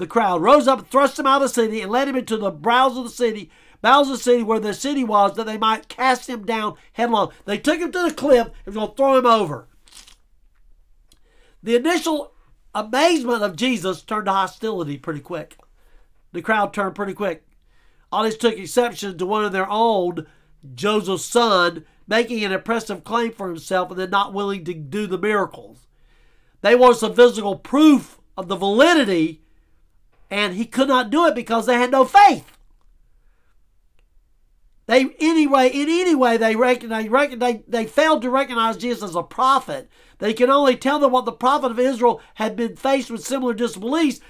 the 0.00 0.06
crowd 0.06 0.42
rose 0.42 0.66
up, 0.66 0.88
thrust 0.88 1.18
him 1.18 1.26
out 1.26 1.42
of 1.42 1.48
the 1.48 1.54
city, 1.54 1.80
and 1.80 1.90
led 1.90 2.08
him 2.08 2.16
into 2.16 2.36
the 2.36 2.50
brows 2.50 2.96
of 2.96 3.04
the 3.04 3.10
city, 3.10 3.50
bowels 3.82 4.08
of 4.08 4.16
the 4.16 4.22
city 4.22 4.42
where 4.42 4.58
the 4.58 4.74
city 4.74 5.04
was, 5.04 5.36
that 5.36 5.46
they 5.46 5.58
might 5.58 5.88
cast 5.88 6.28
him 6.28 6.44
down 6.44 6.76
headlong. 6.94 7.32
They 7.44 7.58
took 7.58 7.78
him 7.78 7.92
to 7.92 8.02
the 8.08 8.14
cliff 8.14 8.48
and 8.66 8.74
were 8.74 8.80
going 8.80 8.90
to 8.90 8.96
throw 8.96 9.18
him 9.18 9.26
over. 9.26 9.68
The 11.62 11.76
initial 11.76 12.32
amazement 12.74 13.42
of 13.42 13.56
Jesus 13.56 14.02
turned 14.02 14.26
to 14.26 14.32
hostility 14.32 14.96
pretty 14.96 15.20
quick. 15.20 15.56
The 16.32 16.42
crowd 16.42 16.72
turned 16.72 16.94
pretty 16.94 17.14
quick. 17.14 17.46
All 18.10 18.24
this 18.24 18.36
took 18.36 18.56
exception 18.56 19.18
to 19.18 19.26
one 19.26 19.44
of 19.44 19.52
their 19.52 19.68
own, 19.68 20.26
Joseph's 20.74 21.24
son, 21.24 21.84
making 22.06 22.42
an 22.42 22.52
impressive 22.52 23.04
claim 23.04 23.32
for 23.32 23.48
himself 23.48 23.90
and 23.90 24.00
then 24.00 24.10
not 24.10 24.32
willing 24.32 24.64
to 24.64 24.74
do 24.74 25.06
the 25.06 25.18
miracles. 25.18 25.86
They 26.62 26.74
wanted 26.74 26.98
some 26.98 27.14
physical 27.14 27.56
proof 27.56 28.18
of 28.36 28.48
the 28.48 28.56
validity 28.56 29.42
and 30.30 30.54
he 30.54 30.64
could 30.64 30.88
not 30.88 31.10
do 31.10 31.26
it 31.26 31.34
because 31.34 31.66
they 31.66 31.74
had 31.74 31.90
no 31.90 32.04
faith. 32.04 32.56
They 34.86 35.14
anyway, 35.20 35.68
in 35.68 35.88
any 35.88 36.14
way, 36.14 36.36
they 36.36 36.56
recognize, 36.56 37.08
they, 37.38 37.62
they 37.68 37.86
failed 37.86 38.22
to 38.22 38.30
recognize 38.30 38.76
Jesus 38.76 39.10
as 39.10 39.14
a 39.14 39.22
prophet. 39.22 39.88
They 40.18 40.32
can 40.32 40.50
only 40.50 40.76
tell 40.76 40.98
them 40.98 41.12
what 41.12 41.26
the 41.26 41.32
prophet 41.32 41.70
of 41.70 41.78
Israel 41.78 42.20
had 42.34 42.56
been 42.56 42.76
faced 42.76 43.10
with 43.10 43.24
similar 43.24 43.54
disbeliefs, 43.54 44.20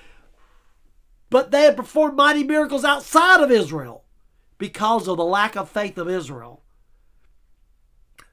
but 1.31 1.51
they 1.51 1.63
had 1.63 1.77
performed 1.77 2.17
mighty 2.17 2.45
miracles 2.45 2.85
outside 2.85 3.41
of 3.41 3.51
Israel 3.51 4.05
because 4.59 5.09
of 5.09 5.17
the 5.17 5.25
lack 5.25 5.57
of 5.57 5.71
faith 5.71 5.97
of 5.97 6.11
Israel. 6.11 6.63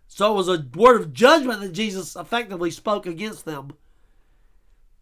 So 0.07 0.33
it 0.33 0.35
was 0.35 0.49
a 0.49 0.65
word 0.75 0.99
of 0.99 1.13
judgment 1.13 1.61
that 1.61 1.71
Jesus 1.71 2.15
effectively 2.15 2.71
spoke 2.71 3.05
against 3.05 3.45
them. 3.45 3.71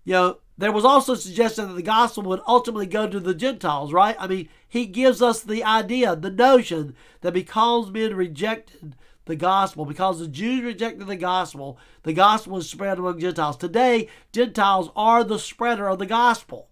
You 0.05 0.13
know, 0.13 0.37
there 0.57 0.71
was 0.71 0.85
also 0.85 1.15
suggestion 1.15 1.67
that 1.67 1.73
the 1.73 1.81
gospel 1.81 2.23
would 2.23 2.41
ultimately 2.47 2.85
go 2.85 3.09
to 3.09 3.19
the 3.19 3.33
Gentiles, 3.33 3.91
right? 3.91 4.15
I 4.17 4.27
mean, 4.27 4.47
he 4.67 4.85
gives 4.85 5.21
us 5.21 5.41
the 5.41 5.63
idea, 5.63 6.15
the 6.15 6.31
notion 6.31 6.95
that 7.21 7.33
because 7.33 7.91
men 7.91 8.15
rejected 8.15 8.95
the 9.25 9.35
gospel, 9.35 9.83
because 9.83 10.19
the 10.19 10.27
Jews 10.27 10.63
rejected 10.63 11.07
the 11.07 11.15
gospel, 11.15 11.77
the 12.03 12.13
gospel 12.13 12.53
was 12.53 12.69
spread 12.69 12.99
among 12.99 13.19
Gentiles. 13.19 13.57
Today, 13.57 14.07
Gentiles 14.31 14.91
are 14.95 15.23
the 15.23 15.39
spreader 15.39 15.89
of 15.89 15.99
the 15.99 16.05
gospel 16.05 16.69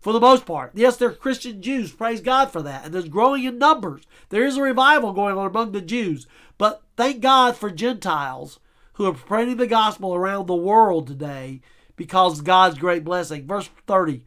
for 0.00 0.12
the 0.12 0.20
most 0.20 0.44
part. 0.44 0.72
Yes, 0.74 0.96
they're 0.96 1.12
Christian 1.12 1.62
Jews. 1.62 1.92
Praise 1.92 2.20
God 2.20 2.50
for 2.50 2.60
that. 2.62 2.84
And 2.84 2.92
there's 2.92 3.08
growing 3.08 3.44
in 3.44 3.56
numbers. 3.56 4.02
There 4.28 4.44
is 4.44 4.56
a 4.56 4.62
revival 4.62 5.12
going 5.12 5.38
on 5.38 5.46
among 5.46 5.72
the 5.72 5.80
Jews. 5.80 6.26
But 6.58 6.82
thank 6.96 7.20
God 7.20 7.56
for 7.56 7.70
Gentiles 7.70 8.58
who 8.94 9.06
are 9.06 9.16
spreading 9.16 9.56
the 9.56 9.68
gospel 9.68 10.14
around 10.14 10.46
the 10.46 10.54
world 10.56 11.06
today 11.06 11.60
because 11.96 12.40
God's 12.40 12.78
great 12.78 13.04
blessing. 13.04 13.46
Verse 13.46 13.70
30. 13.86 14.24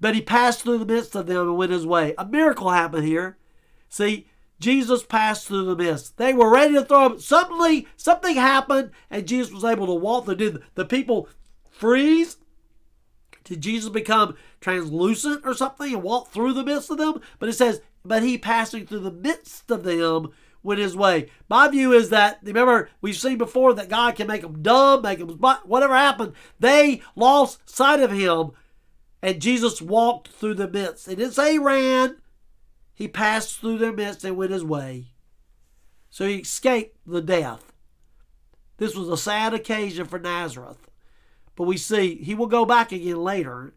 But 0.00 0.14
he 0.14 0.20
passed 0.20 0.62
through 0.62 0.78
the 0.78 0.86
midst 0.86 1.14
of 1.14 1.26
them 1.26 1.48
and 1.48 1.56
went 1.56 1.72
his 1.72 1.86
way. 1.86 2.14
A 2.18 2.24
miracle 2.24 2.70
happened 2.70 3.06
here. 3.06 3.38
See, 3.88 4.26
Jesus 4.58 5.02
passed 5.02 5.46
through 5.46 5.64
the 5.64 5.76
midst. 5.76 6.16
They 6.16 6.32
were 6.32 6.50
ready 6.50 6.74
to 6.74 6.84
throw 6.84 7.06
him. 7.06 7.20
Suddenly, 7.20 7.86
something 7.96 8.36
happened, 8.36 8.90
and 9.10 9.26
Jesus 9.26 9.52
was 9.52 9.64
able 9.64 9.86
to 9.86 9.94
walk 9.94 10.24
through. 10.24 10.36
Did 10.36 10.62
the 10.74 10.84
people 10.84 11.28
freeze? 11.70 12.36
Did 13.44 13.60
Jesus 13.60 13.90
become 13.90 14.36
translucent 14.60 15.42
or 15.44 15.54
something 15.54 15.94
and 15.94 16.02
walk 16.02 16.30
through 16.30 16.54
the 16.54 16.64
midst 16.64 16.90
of 16.90 16.98
them? 16.98 17.20
But 17.38 17.48
it 17.48 17.52
says, 17.52 17.80
but 18.04 18.22
he 18.22 18.38
passing 18.38 18.86
through 18.86 19.00
the 19.00 19.10
midst 19.10 19.70
of 19.70 19.84
them 19.84 20.30
went 20.66 20.80
his 20.80 20.96
way. 20.96 21.30
My 21.48 21.68
view 21.68 21.92
is 21.92 22.10
that, 22.10 22.40
remember, 22.42 22.90
we've 23.00 23.16
seen 23.16 23.38
before 23.38 23.72
that 23.74 23.88
God 23.88 24.16
can 24.16 24.26
make 24.26 24.42
them 24.42 24.62
dumb, 24.62 25.02
make 25.02 25.20
them, 25.20 25.38
whatever 25.64 25.94
happened, 25.94 26.34
they 26.58 27.00
lost 27.14 27.70
sight 27.70 28.00
of 28.00 28.10
him, 28.10 28.50
and 29.22 29.40
Jesus 29.40 29.80
walked 29.80 30.28
through 30.28 30.54
the 30.54 30.68
midst. 30.68 31.08
Didn't 31.08 31.32
say 31.32 31.52
he 31.52 31.58
ran, 31.58 32.16
he 32.92 33.08
passed 33.08 33.60
through 33.60 33.78
their 33.78 33.92
midst 33.92 34.24
and 34.24 34.36
went 34.36 34.52
his 34.52 34.64
way. 34.64 35.12
So 36.10 36.26
he 36.26 36.36
escaped 36.38 36.98
the 37.06 37.22
death. 37.22 37.72
This 38.78 38.94
was 38.94 39.08
a 39.08 39.16
sad 39.16 39.54
occasion 39.54 40.04
for 40.06 40.18
Nazareth. 40.18 40.90
But 41.54 41.64
we 41.64 41.76
see 41.76 42.16
he 42.16 42.34
will 42.34 42.46
go 42.46 42.66
back 42.66 42.92
again 42.92 43.22
later, 43.22 43.74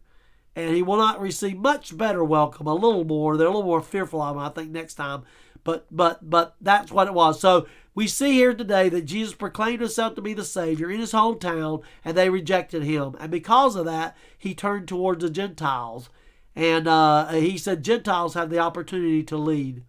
and 0.56 0.74
he 0.74 0.82
will 0.82 0.98
not 0.98 1.20
receive 1.20 1.56
much 1.56 1.96
better 1.96 2.24
welcome, 2.24 2.66
a 2.66 2.74
little 2.74 3.04
more. 3.04 3.36
They're 3.36 3.46
a 3.46 3.50
little 3.50 3.62
more 3.62 3.80
fearful 3.80 4.20
of 4.20 4.36
him, 4.36 4.42
I 4.42 4.48
think, 4.50 4.70
next 4.70 4.94
time 4.94 5.22
but 5.70 5.86
but 5.90 6.28
but 6.28 6.56
that's 6.60 6.92
what 6.92 7.06
it 7.06 7.14
was. 7.14 7.40
So 7.40 7.66
we 7.94 8.06
see 8.06 8.32
here 8.32 8.54
today 8.54 8.88
that 8.88 9.02
Jesus 9.02 9.34
proclaimed 9.34 9.80
himself 9.80 10.14
to 10.14 10.22
be 10.22 10.32
the 10.32 10.44
Savior 10.44 10.90
in 10.90 11.00
his 11.00 11.12
hometown, 11.12 11.82
and 12.04 12.16
they 12.16 12.30
rejected 12.30 12.82
him. 12.82 13.16
And 13.18 13.30
because 13.30 13.76
of 13.76 13.84
that, 13.86 14.16
he 14.38 14.54
turned 14.54 14.88
towards 14.88 15.22
the 15.22 15.30
Gentiles. 15.30 16.08
And 16.54 16.86
uh, 16.86 17.28
he 17.28 17.58
said 17.58 17.82
Gentiles 17.82 18.34
have 18.34 18.50
the 18.50 18.58
opportunity 18.58 19.22
to 19.24 19.36
lead. 19.36 19.82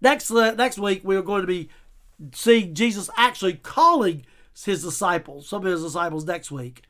Next, 0.00 0.30
uh, 0.30 0.52
next 0.52 0.78
week, 0.78 1.02
we're 1.04 1.22
going 1.22 1.42
to 1.42 1.46
be 1.46 1.68
seeing 2.32 2.74
Jesus 2.74 3.10
actually 3.16 3.54
calling 3.54 4.24
his 4.64 4.82
disciples, 4.82 5.48
some 5.48 5.64
of 5.64 5.72
his 5.72 5.82
disciples 5.82 6.24
next 6.24 6.50
week. 6.50 6.82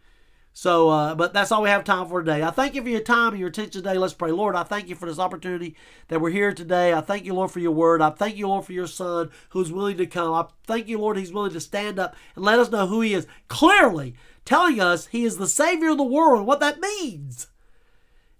So, 0.58 0.88
uh, 0.88 1.14
but 1.14 1.34
that's 1.34 1.52
all 1.52 1.60
we 1.60 1.68
have 1.68 1.84
time 1.84 2.08
for 2.08 2.22
today. 2.22 2.42
I 2.42 2.50
thank 2.50 2.74
you 2.74 2.82
for 2.82 2.88
your 2.88 3.00
time 3.00 3.32
and 3.32 3.38
your 3.38 3.50
attention 3.50 3.82
today. 3.82 3.98
Let's 3.98 4.14
pray. 4.14 4.30
Lord, 4.30 4.56
I 4.56 4.62
thank 4.62 4.88
you 4.88 4.94
for 4.94 5.04
this 5.04 5.18
opportunity 5.18 5.76
that 6.08 6.18
we're 6.18 6.30
here 6.30 6.54
today. 6.54 6.94
I 6.94 7.02
thank 7.02 7.26
you, 7.26 7.34
Lord, 7.34 7.50
for 7.50 7.60
your 7.60 7.72
word. 7.72 8.00
I 8.00 8.08
thank 8.08 8.38
you, 8.38 8.48
Lord, 8.48 8.64
for 8.64 8.72
your 8.72 8.86
son 8.86 9.28
who's 9.50 9.70
willing 9.70 9.98
to 9.98 10.06
come. 10.06 10.32
I 10.32 10.46
thank 10.66 10.88
you, 10.88 10.98
Lord, 10.98 11.18
he's 11.18 11.30
willing 11.30 11.52
to 11.52 11.60
stand 11.60 11.98
up 11.98 12.16
and 12.34 12.42
let 12.42 12.58
us 12.58 12.70
know 12.70 12.86
who 12.86 13.02
he 13.02 13.12
is. 13.12 13.26
Clearly 13.48 14.14
telling 14.46 14.80
us 14.80 15.08
he 15.08 15.24
is 15.24 15.36
the 15.36 15.46
Savior 15.46 15.90
of 15.90 15.98
the 15.98 16.04
world 16.04 16.46
what 16.46 16.60
that 16.60 16.80
means. 16.80 17.48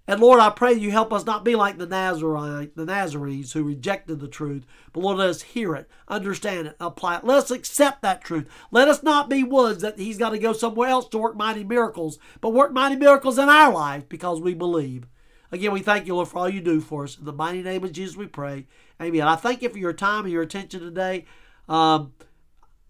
And 0.09 0.21
Lord, 0.21 0.39
I 0.39 0.49
pray 0.49 0.71
you 0.73 0.89
help 0.89 1.11
us 1.11 1.25
not 1.25 1.43
be 1.43 1.55
like 1.55 1.77
the 1.77 1.85
Nazarite, 1.85 2.75
the 2.77 2.85
Nazarenes 2.85 3.51
who 3.51 3.63
rejected 3.63 4.21
the 4.21 4.27
truth, 4.29 4.65
but 4.93 5.01
Lord, 5.01 5.17
let 5.17 5.29
us 5.29 5.41
hear 5.41 5.75
it, 5.75 5.89
understand 6.07 6.67
it, 6.67 6.77
apply 6.79 7.17
it. 7.17 7.25
Let 7.25 7.39
us 7.39 7.51
accept 7.51 8.01
that 8.03 8.23
truth. 8.23 8.47
Let 8.71 8.87
us 8.87 9.03
not 9.03 9.29
be 9.29 9.43
ones 9.43 9.81
that 9.81 9.99
He's 9.99 10.17
got 10.17 10.29
to 10.29 10.39
go 10.39 10.53
somewhere 10.53 10.89
else 10.89 11.09
to 11.09 11.17
work 11.17 11.35
mighty 11.35 11.65
miracles, 11.65 12.19
but 12.39 12.53
work 12.53 12.71
mighty 12.71 12.95
miracles 12.95 13.37
in 13.37 13.49
our 13.49 13.73
life 13.73 14.07
because 14.07 14.39
we 14.39 14.53
believe. 14.53 15.07
Again, 15.51 15.71
we 15.73 15.81
thank 15.81 16.07
you, 16.07 16.15
Lord, 16.15 16.29
for 16.29 16.39
all 16.39 16.49
you 16.49 16.61
do 16.61 16.79
for 16.79 17.03
us. 17.03 17.17
In 17.17 17.25
the 17.25 17.33
mighty 17.33 17.61
name 17.61 17.83
of 17.83 17.91
Jesus, 17.91 18.15
we 18.15 18.27
pray. 18.27 18.65
Amen. 19.01 19.21
I 19.21 19.35
thank 19.35 19.61
you 19.61 19.69
for 19.69 19.77
your 19.77 19.93
time 19.93 20.23
and 20.23 20.33
your 20.33 20.41
attention 20.41 20.79
today. 20.81 21.25
Um, 21.69 22.13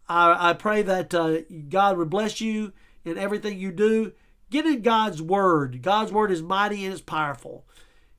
I, 0.07 0.51
I, 0.51 0.53
pray 0.53 0.83
that 0.83 1.13
uh, 1.13 1.39
God 1.69 1.97
would 1.97 2.09
bless 2.09 2.39
you 2.39 2.73
in 3.03 3.17
everything 3.17 3.59
you 3.59 3.71
do. 3.71 4.13
Get 4.49 4.65
in 4.65 4.81
God's 4.81 5.21
Word. 5.21 5.81
God's 5.81 6.11
Word 6.11 6.31
is 6.31 6.41
mighty 6.41 6.85
and 6.85 6.93
it's 6.93 7.01
powerful. 7.01 7.65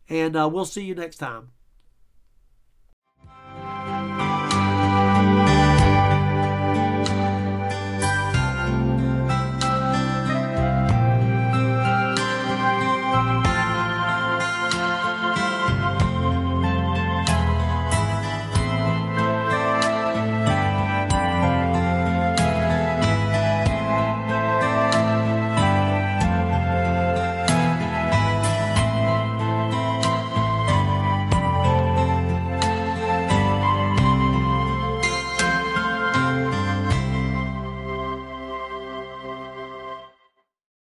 And 0.08 0.36
uh, 0.36 0.48
we'll 0.52 0.64
see 0.64 0.84
you 0.84 0.94
next 0.94 1.18
time. 1.18 1.52